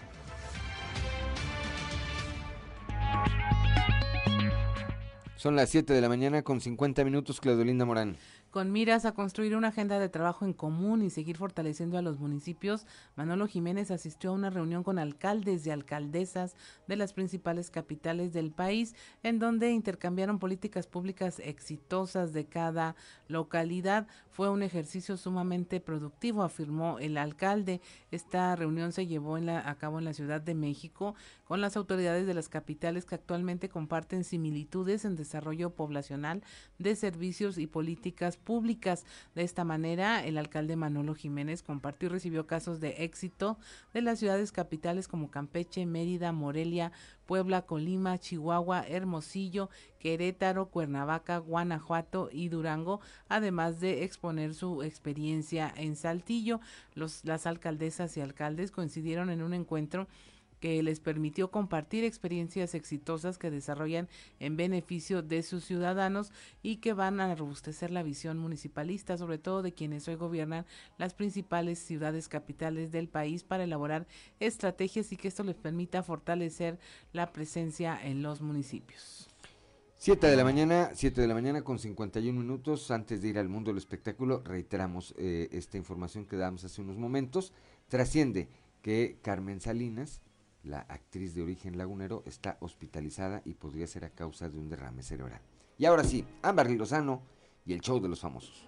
Son 5.37 5.55
las 5.55 5.71
7 5.71 5.93
de 5.93 6.01
la 6.01 6.09
mañana 6.09 6.43
con 6.43 6.61
50 6.61 7.05
minutos, 7.05 7.41
Claudolinda 7.41 7.85
Morán. 7.85 8.17
Con 8.57 8.73
miras 8.73 9.05
a 9.05 9.13
construir 9.13 9.55
una 9.55 9.69
agenda 9.69 9.99
de 9.99 10.09
trabajo 10.09 10.47
en 10.47 10.55
común 10.55 11.03
y 11.03 11.11
seguir 11.11 11.37
fortaleciendo 11.37 11.99
a 11.99 12.01
los 12.01 12.19
municipios, 12.19 12.87
Manolo 13.15 13.47
Jiménez 13.47 13.91
asistió 13.91 14.31
a 14.31 14.33
una 14.33 14.49
reunión 14.49 14.83
con 14.83 14.99
alcaldes 14.99 15.67
y 15.67 15.71
alcaldesas 15.71 16.57
de 16.87 16.97
las 16.97 17.13
principales 17.13 17.71
capitales 17.71 18.33
del 18.33 18.53
país, 18.53 18.95
en 19.23 19.39
donde 19.39 19.73
intercambiaron 19.73 20.39
políticas 20.39 20.87
públicas 20.87 21.39
exitosas 21.39 22.33
de 22.33 22.47
cada 22.47 22.97
localidad. 23.29 24.07
Fue 24.31 24.49
un 24.49 24.63
ejercicio 24.63 25.19
sumamente 25.19 25.79
productivo, 25.79 26.43
afirmó 26.43 26.99
el 26.99 27.19
alcalde. 27.19 27.83
Esta 28.11 28.57
reunión 28.57 28.93
se 28.93 29.07
llevó 29.07 29.37
a 29.37 29.75
cabo 29.75 29.99
en 29.99 30.07
la 30.07 30.15
Ciudad 30.15 30.41
de 30.41 30.55
México 30.55 31.15
con 31.45 31.61
las 31.61 31.77
autoridades 31.77 32.27
de 32.27 32.33
las 32.33 32.49
capitales 32.49 33.05
que 33.05 33.17
actualmente 33.17 33.69
comparten 33.69 34.25
similitudes 34.25 35.05
en 35.05 35.15
desarrollo 35.15 35.75
poblacional 35.75 36.43
de 36.79 36.97
servicios 36.97 37.59
y 37.59 37.67
políticas 37.67 38.39
públicas. 38.47 39.05
De 39.35 39.43
esta 39.43 39.65
manera, 39.65 40.25
el 40.25 40.39
alcalde 40.39 40.77
Manolo 40.77 41.15
Jiménez 41.15 41.63
compartió 41.63 42.07
y 42.07 42.13
recibió 42.13 42.47
casos 42.47 42.81
de 42.81 43.05
éxito 43.05 43.59
de 43.93 44.01
las 44.01 44.21
ciudades 44.21 44.53
capitales 44.53 45.09
como 45.09 45.31
Campeche, 45.31 45.85
Mérida, 45.85 46.33
Morelia, 46.33 46.93
Puebla, 47.27 47.63
Colima, 47.63 48.19
Chihuahua, 48.19 48.87
Hermosillo, 48.87 49.69
Querétaro, 49.99 50.71
Cuernavaca, 50.71 51.39
Guanajuato 51.39 52.31
y 52.33 52.49
Durango, 52.49 53.01
además 53.29 53.81
de 53.81 54.05
exponer 54.05 54.55
su 54.55 54.83
experiencia 54.83 55.73
en 55.77 55.97
Saltillo. 55.97 56.61
Los, 56.95 57.25
las 57.25 57.47
alcaldesas 57.47 58.17
y 58.17 58.21
alcaldes 58.21 58.71
coincidieron 58.71 59.29
en 59.29 59.43
un 59.43 59.53
encuentro 59.53 60.07
que 60.61 60.83
les 60.83 61.01
permitió 61.01 61.51
compartir 61.51 62.05
experiencias 62.05 62.75
exitosas 62.75 63.39
que 63.39 63.51
desarrollan 63.51 64.09
en 64.41 64.57
beneficio 64.57 65.23
de 65.23 65.43
sus 65.43 65.65
ciudadanos 65.65 66.33
y 66.63 66.77
que 66.77 66.93
van 66.93 67.21
a 67.21 67.35
robustecer 67.35 67.91
la 67.91 68.03
visión 68.03 68.39
municipalista, 68.39 69.17
sobre 69.17 69.39
todo 69.39 69.63
de 69.63 69.73
quienes 69.73 70.09
hoy 70.09 70.15
gobiernan 70.15 70.67
las 70.99 71.15
principales 71.15 71.79
ciudades 71.79 72.29
capitales 72.29 72.93
del 72.93 73.09
país 73.09 73.45
para 73.45 73.65
elaborar 73.65 74.07
estrategias 74.41 75.13
y 75.13 75.17
que 75.17 75.29
esto 75.29 75.43
les 75.43 75.57
permita 75.57 76.03
fortalecer 76.03 76.79
la 77.13 77.33
presencia 77.33 77.99
en 78.03 78.23
los 78.23 78.41
municipios. 78.41 79.29
Siete 79.99 80.27
de 80.27 80.37
la 80.37 80.45
mañana, 80.45 80.91
siete 80.95 81.23
de 81.23 81.27
la 81.27 81.33
mañana 81.35 81.63
con 81.63 81.79
51 81.79 82.39
minutos. 82.39 82.91
Antes 82.91 83.23
de 83.23 83.29
ir 83.29 83.39
al 83.39 83.49
mundo 83.49 83.71
del 83.71 83.79
espectáculo, 83.79 84.43
reiteramos 84.45 85.15
eh, 85.17 85.49
esta 85.53 85.79
información 85.79 86.27
que 86.27 86.37
damos 86.37 86.65
hace 86.65 86.83
unos 86.83 86.99
momentos. 86.99 87.55
Trasciende 87.89 88.49
que 88.83 89.19
Carmen 89.23 89.61
Salinas, 89.61 90.21
la 90.67 90.81
actriz 90.81 91.35
de 91.35 91.43
origen 91.43 91.79
lagunero, 91.79 92.23
está 92.27 92.57
hospitalizada 92.61 93.43
y 93.45 93.55
podría 93.55 93.87
ser 93.87 94.05
a 94.05 94.11
causa 94.11 94.49
de 94.49 94.59
un 94.59 94.69
derrame 94.69 95.03
cerebral. 95.03 95.41
Y 95.79 95.85
ahora 95.85 96.05
sí, 96.05 96.25
Ámbar 96.43 96.71
Lozano 96.71 97.23
y 97.65 97.73
el 97.73 97.81
show 97.81 98.01
de 98.01 98.09
los 98.09 98.21
famosos. 98.21 98.67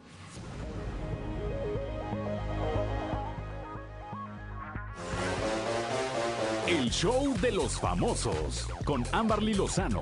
El 6.66 6.90
show 6.90 7.34
de 7.40 7.52
los 7.52 7.80
famosos 7.80 8.68
con 8.84 9.02
Amberly 9.12 9.54
Lozano. 9.54 10.00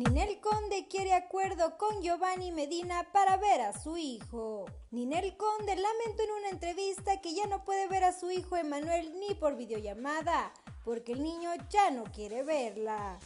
Ninel 0.00 0.40
Conde 0.40 0.88
quiere 0.88 1.12
acuerdo 1.12 1.76
con 1.76 2.00
Giovanni 2.00 2.52
Medina 2.52 3.06
para 3.12 3.36
ver 3.36 3.60
a 3.60 3.78
su 3.78 3.98
hijo. 3.98 4.64
Ninel 4.92 5.36
Conde 5.36 5.76
lamentó 5.76 6.22
en 6.22 6.30
una 6.38 6.48
entrevista 6.48 7.20
que 7.20 7.34
ya 7.34 7.46
no 7.48 7.64
puede 7.64 7.86
ver 7.86 8.04
a 8.04 8.18
su 8.18 8.30
hijo 8.30 8.56
Emanuel 8.56 9.12
ni 9.20 9.34
por 9.34 9.58
videollamada, 9.58 10.54
porque 10.86 11.12
el 11.12 11.22
niño 11.22 11.50
ya 11.68 11.90
no 11.90 12.04
quiere 12.04 12.42
verla. 12.42 13.18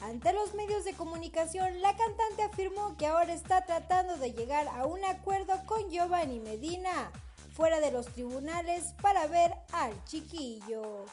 Ante 0.00 0.32
los 0.32 0.54
medios 0.54 0.84
de 0.86 0.94
comunicación, 0.94 1.82
la 1.82 1.94
cantante 1.98 2.44
afirmó 2.44 2.96
que 2.96 3.08
ahora 3.08 3.34
está 3.34 3.66
tratando 3.66 4.16
de 4.16 4.32
llegar 4.32 4.68
a 4.68 4.86
un 4.86 5.04
acuerdo 5.04 5.52
con 5.66 5.90
Giovanni 5.90 6.40
Medina, 6.40 7.12
fuera 7.52 7.78
de 7.78 7.92
los 7.92 8.06
tribunales, 8.06 8.94
para 9.02 9.26
ver 9.26 9.52
al 9.72 10.02
chiquillo 10.06 11.04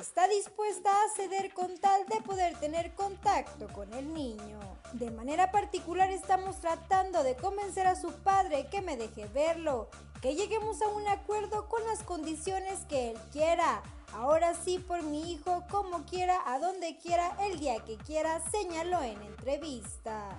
está 0.00 0.28
dispuesta 0.28 0.90
a 0.90 1.16
ceder 1.16 1.52
con 1.54 1.78
tal 1.78 2.06
de 2.06 2.20
poder 2.20 2.58
tener 2.58 2.94
contacto 2.94 3.66
con 3.72 3.92
el 3.94 4.12
niño. 4.12 4.58
De 4.92 5.10
manera 5.10 5.50
particular 5.50 6.10
estamos 6.10 6.60
tratando 6.60 7.22
de 7.22 7.36
convencer 7.36 7.86
a 7.86 7.96
su 7.96 8.12
padre 8.12 8.68
que 8.70 8.82
me 8.82 8.96
deje 8.96 9.26
verlo, 9.28 9.88
que 10.20 10.34
lleguemos 10.34 10.82
a 10.82 10.88
un 10.88 11.06
acuerdo 11.08 11.68
con 11.68 11.84
las 11.86 12.02
condiciones 12.02 12.80
que 12.88 13.10
él 13.10 13.18
quiera. 13.32 13.82
Ahora 14.12 14.54
sí 14.54 14.78
por 14.78 15.02
mi 15.02 15.32
hijo, 15.32 15.64
como 15.70 16.04
quiera, 16.04 16.40
a 16.46 16.58
donde 16.58 16.96
quiera, 16.98 17.36
el 17.46 17.58
día 17.58 17.82
que 17.84 17.96
quiera, 17.96 18.40
señaló 18.50 19.02
en 19.02 19.20
entrevista. 19.22 20.38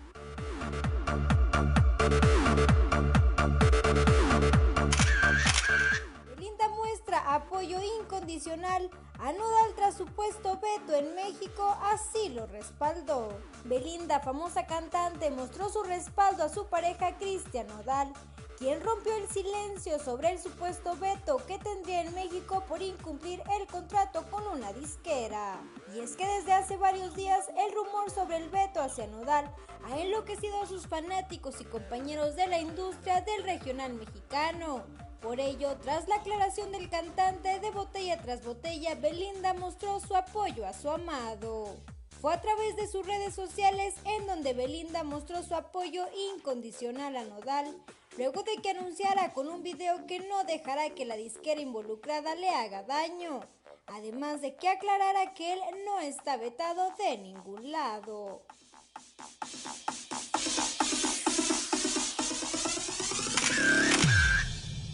Apoyo 7.15 7.77
incondicional 8.01 8.89
a 9.19 9.31
Nodal 9.31 9.73
tras 9.75 9.95
supuesto 9.95 10.59
veto 10.59 10.93
en 10.93 11.15
México, 11.15 11.77
así 11.83 12.29
lo 12.29 12.45
respaldó. 12.47 13.29
Belinda, 13.63 14.19
famosa 14.19 14.65
cantante, 14.65 15.31
mostró 15.31 15.69
su 15.69 15.83
respaldo 15.83 16.43
a 16.43 16.49
su 16.49 16.67
pareja 16.67 17.17
Cristian 17.17 17.67
Nodal, 17.67 18.11
quien 18.57 18.81
rompió 18.83 19.15
el 19.15 19.27
silencio 19.29 19.99
sobre 19.99 20.31
el 20.31 20.39
supuesto 20.39 20.95
veto 20.97 21.37
que 21.47 21.57
tendría 21.59 22.01
en 22.01 22.13
México 22.13 22.63
por 22.67 22.81
incumplir 22.81 23.41
el 23.59 23.67
contrato 23.67 24.23
con 24.29 24.45
una 24.47 24.73
disquera. 24.73 25.59
Y 25.95 25.99
es 25.99 26.15
que 26.15 26.27
desde 26.27 26.53
hace 26.53 26.75
varios 26.75 27.15
días 27.15 27.47
el 27.57 27.73
rumor 27.73 28.11
sobre 28.11 28.37
el 28.37 28.49
veto 28.49 28.81
hacia 28.81 29.07
Nodal 29.07 29.49
ha 29.85 29.99
enloquecido 29.99 30.61
a 30.61 30.65
sus 30.65 30.87
fanáticos 30.87 31.61
y 31.61 31.65
compañeros 31.65 32.35
de 32.35 32.47
la 32.47 32.59
industria 32.59 33.21
del 33.21 33.43
regional 33.43 33.93
mexicano. 33.93 34.83
Por 35.21 35.39
ello, 35.39 35.75
tras 35.81 36.07
la 36.07 36.15
aclaración 36.15 36.71
del 36.71 36.89
cantante 36.89 37.59
de 37.59 37.71
botella 37.71 38.21
tras 38.21 38.43
botella, 38.45 38.95
Belinda 38.95 39.53
mostró 39.53 39.99
su 39.99 40.15
apoyo 40.15 40.65
a 40.65 40.73
su 40.73 40.89
amado. 40.89 41.75
Fue 42.21 42.33
a 42.33 42.41
través 42.41 42.75
de 42.75 42.87
sus 42.87 43.05
redes 43.05 43.33
sociales 43.33 43.95
en 44.05 44.27
donde 44.27 44.53
Belinda 44.53 45.03
mostró 45.03 45.43
su 45.43 45.55
apoyo 45.55 46.05
incondicional 46.35 47.15
a 47.15 47.23
Nodal, 47.23 47.75
luego 48.17 48.43
de 48.43 48.61
que 48.61 48.71
anunciara 48.71 49.33
con 49.33 49.49
un 49.49 49.63
video 49.63 50.05
que 50.07 50.19
no 50.19 50.43
dejará 50.43 50.89
que 50.91 51.05
la 51.05 51.15
disquera 51.15 51.61
involucrada 51.61 52.35
le 52.35 52.49
haga 52.49 52.83
daño, 52.83 53.41
además 53.87 54.41
de 54.41 54.55
que 54.55 54.69
aclarara 54.69 55.33
que 55.33 55.53
él 55.53 55.59
no 55.85 55.99
está 55.99 56.37
vetado 56.37 56.91
de 56.97 57.17
ningún 57.17 57.71
lado. 57.71 58.41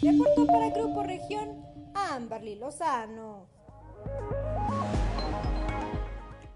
Reportó 0.04 0.46
para 0.46 0.68
Grupo 0.68 1.02
Región 1.02 1.64
Amberly 1.94 2.56
Lozano. 2.56 3.46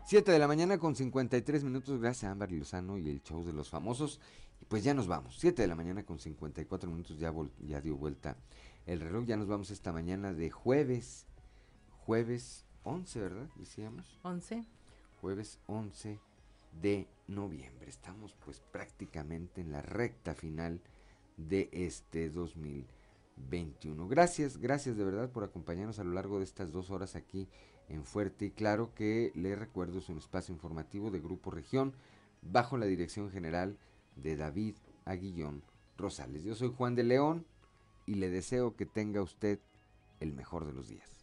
7 0.04 0.32
de 0.32 0.38
la 0.38 0.46
mañana 0.46 0.76
con 0.76 0.94
53 0.94 1.64
minutos, 1.64 1.98
gracias 1.98 2.28
a 2.28 2.32
Ámbar 2.32 2.52
Lozano 2.52 2.98
y 2.98 3.08
el 3.08 3.22
show 3.22 3.42
de 3.46 3.54
los 3.54 3.70
famosos. 3.70 4.20
Y 4.60 4.66
pues 4.66 4.84
ya 4.84 4.92
nos 4.92 5.06
vamos, 5.06 5.38
7 5.38 5.62
de 5.62 5.68
la 5.68 5.74
mañana 5.74 6.04
con 6.04 6.18
54 6.18 6.90
minutos, 6.90 7.18
ya, 7.18 7.32
ya 7.60 7.80
dio 7.80 7.96
vuelta 7.96 8.36
el 8.84 9.00
reloj, 9.00 9.24
ya 9.24 9.38
nos 9.38 9.48
vamos 9.48 9.70
esta 9.70 9.94
mañana 9.94 10.34
de 10.34 10.50
jueves, 10.50 11.26
jueves 12.04 12.66
11, 12.82 13.18
¿verdad? 13.18 13.48
Decíamos. 13.56 14.18
11. 14.24 14.66
Jueves 15.22 15.58
11 15.68 16.20
de 16.82 17.08
noviembre. 17.28 17.88
Estamos 17.88 18.34
pues 18.44 18.60
prácticamente 18.60 19.62
en 19.62 19.72
la 19.72 19.80
recta 19.80 20.34
final 20.34 20.82
de 21.38 21.70
este 21.72 22.28
2021. 23.38 24.08
Gracias, 24.08 24.58
gracias 24.58 24.96
de 24.96 25.04
verdad 25.04 25.30
por 25.30 25.44
acompañarnos 25.44 25.98
a 25.98 26.04
lo 26.04 26.12
largo 26.12 26.38
de 26.38 26.44
estas 26.44 26.72
dos 26.72 26.90
horas 26.90 27.16
aquí 27.16 27.48
en 27.88 28.04
Fuerte 28.04 28.46
y 28.46 28.50
Claro, 28.50 28.94
que 28.94 29.32
le 29.34 29.56
recuerdo 29.56 29.98
es 29.98 30.08
un 30.08 30.18
espacio 30.18 30.54
informativo 30.54 31.10
de 31.10 31.20
Grupo 31.20 31.50
Región 31.50 31.94
bajo 32.42 32.76
la 32.76 32.86
dirección 32.86 33.30
general 33.30 33.78
de 34.16 34.36
David 34.36 34.74
Aguillón 35.04 35.62
Rosales. 35.96 36.44
Yo 36.44 36.54
soy 36.54 36.72
Juan 36.76 36.94
de 36.94 37.04
León 37.04 37.46
y 38.06 38.14
le 38.14 38.28
deseo 38.30 38.76
que 38.76 38.86
tenga 38.86 39.22
usted 39.22 39.58
el 40.20 40.32
mejor 40.32 40.66
de 40.66 40.72
los 40.72 40.88
días. 40.88 41.17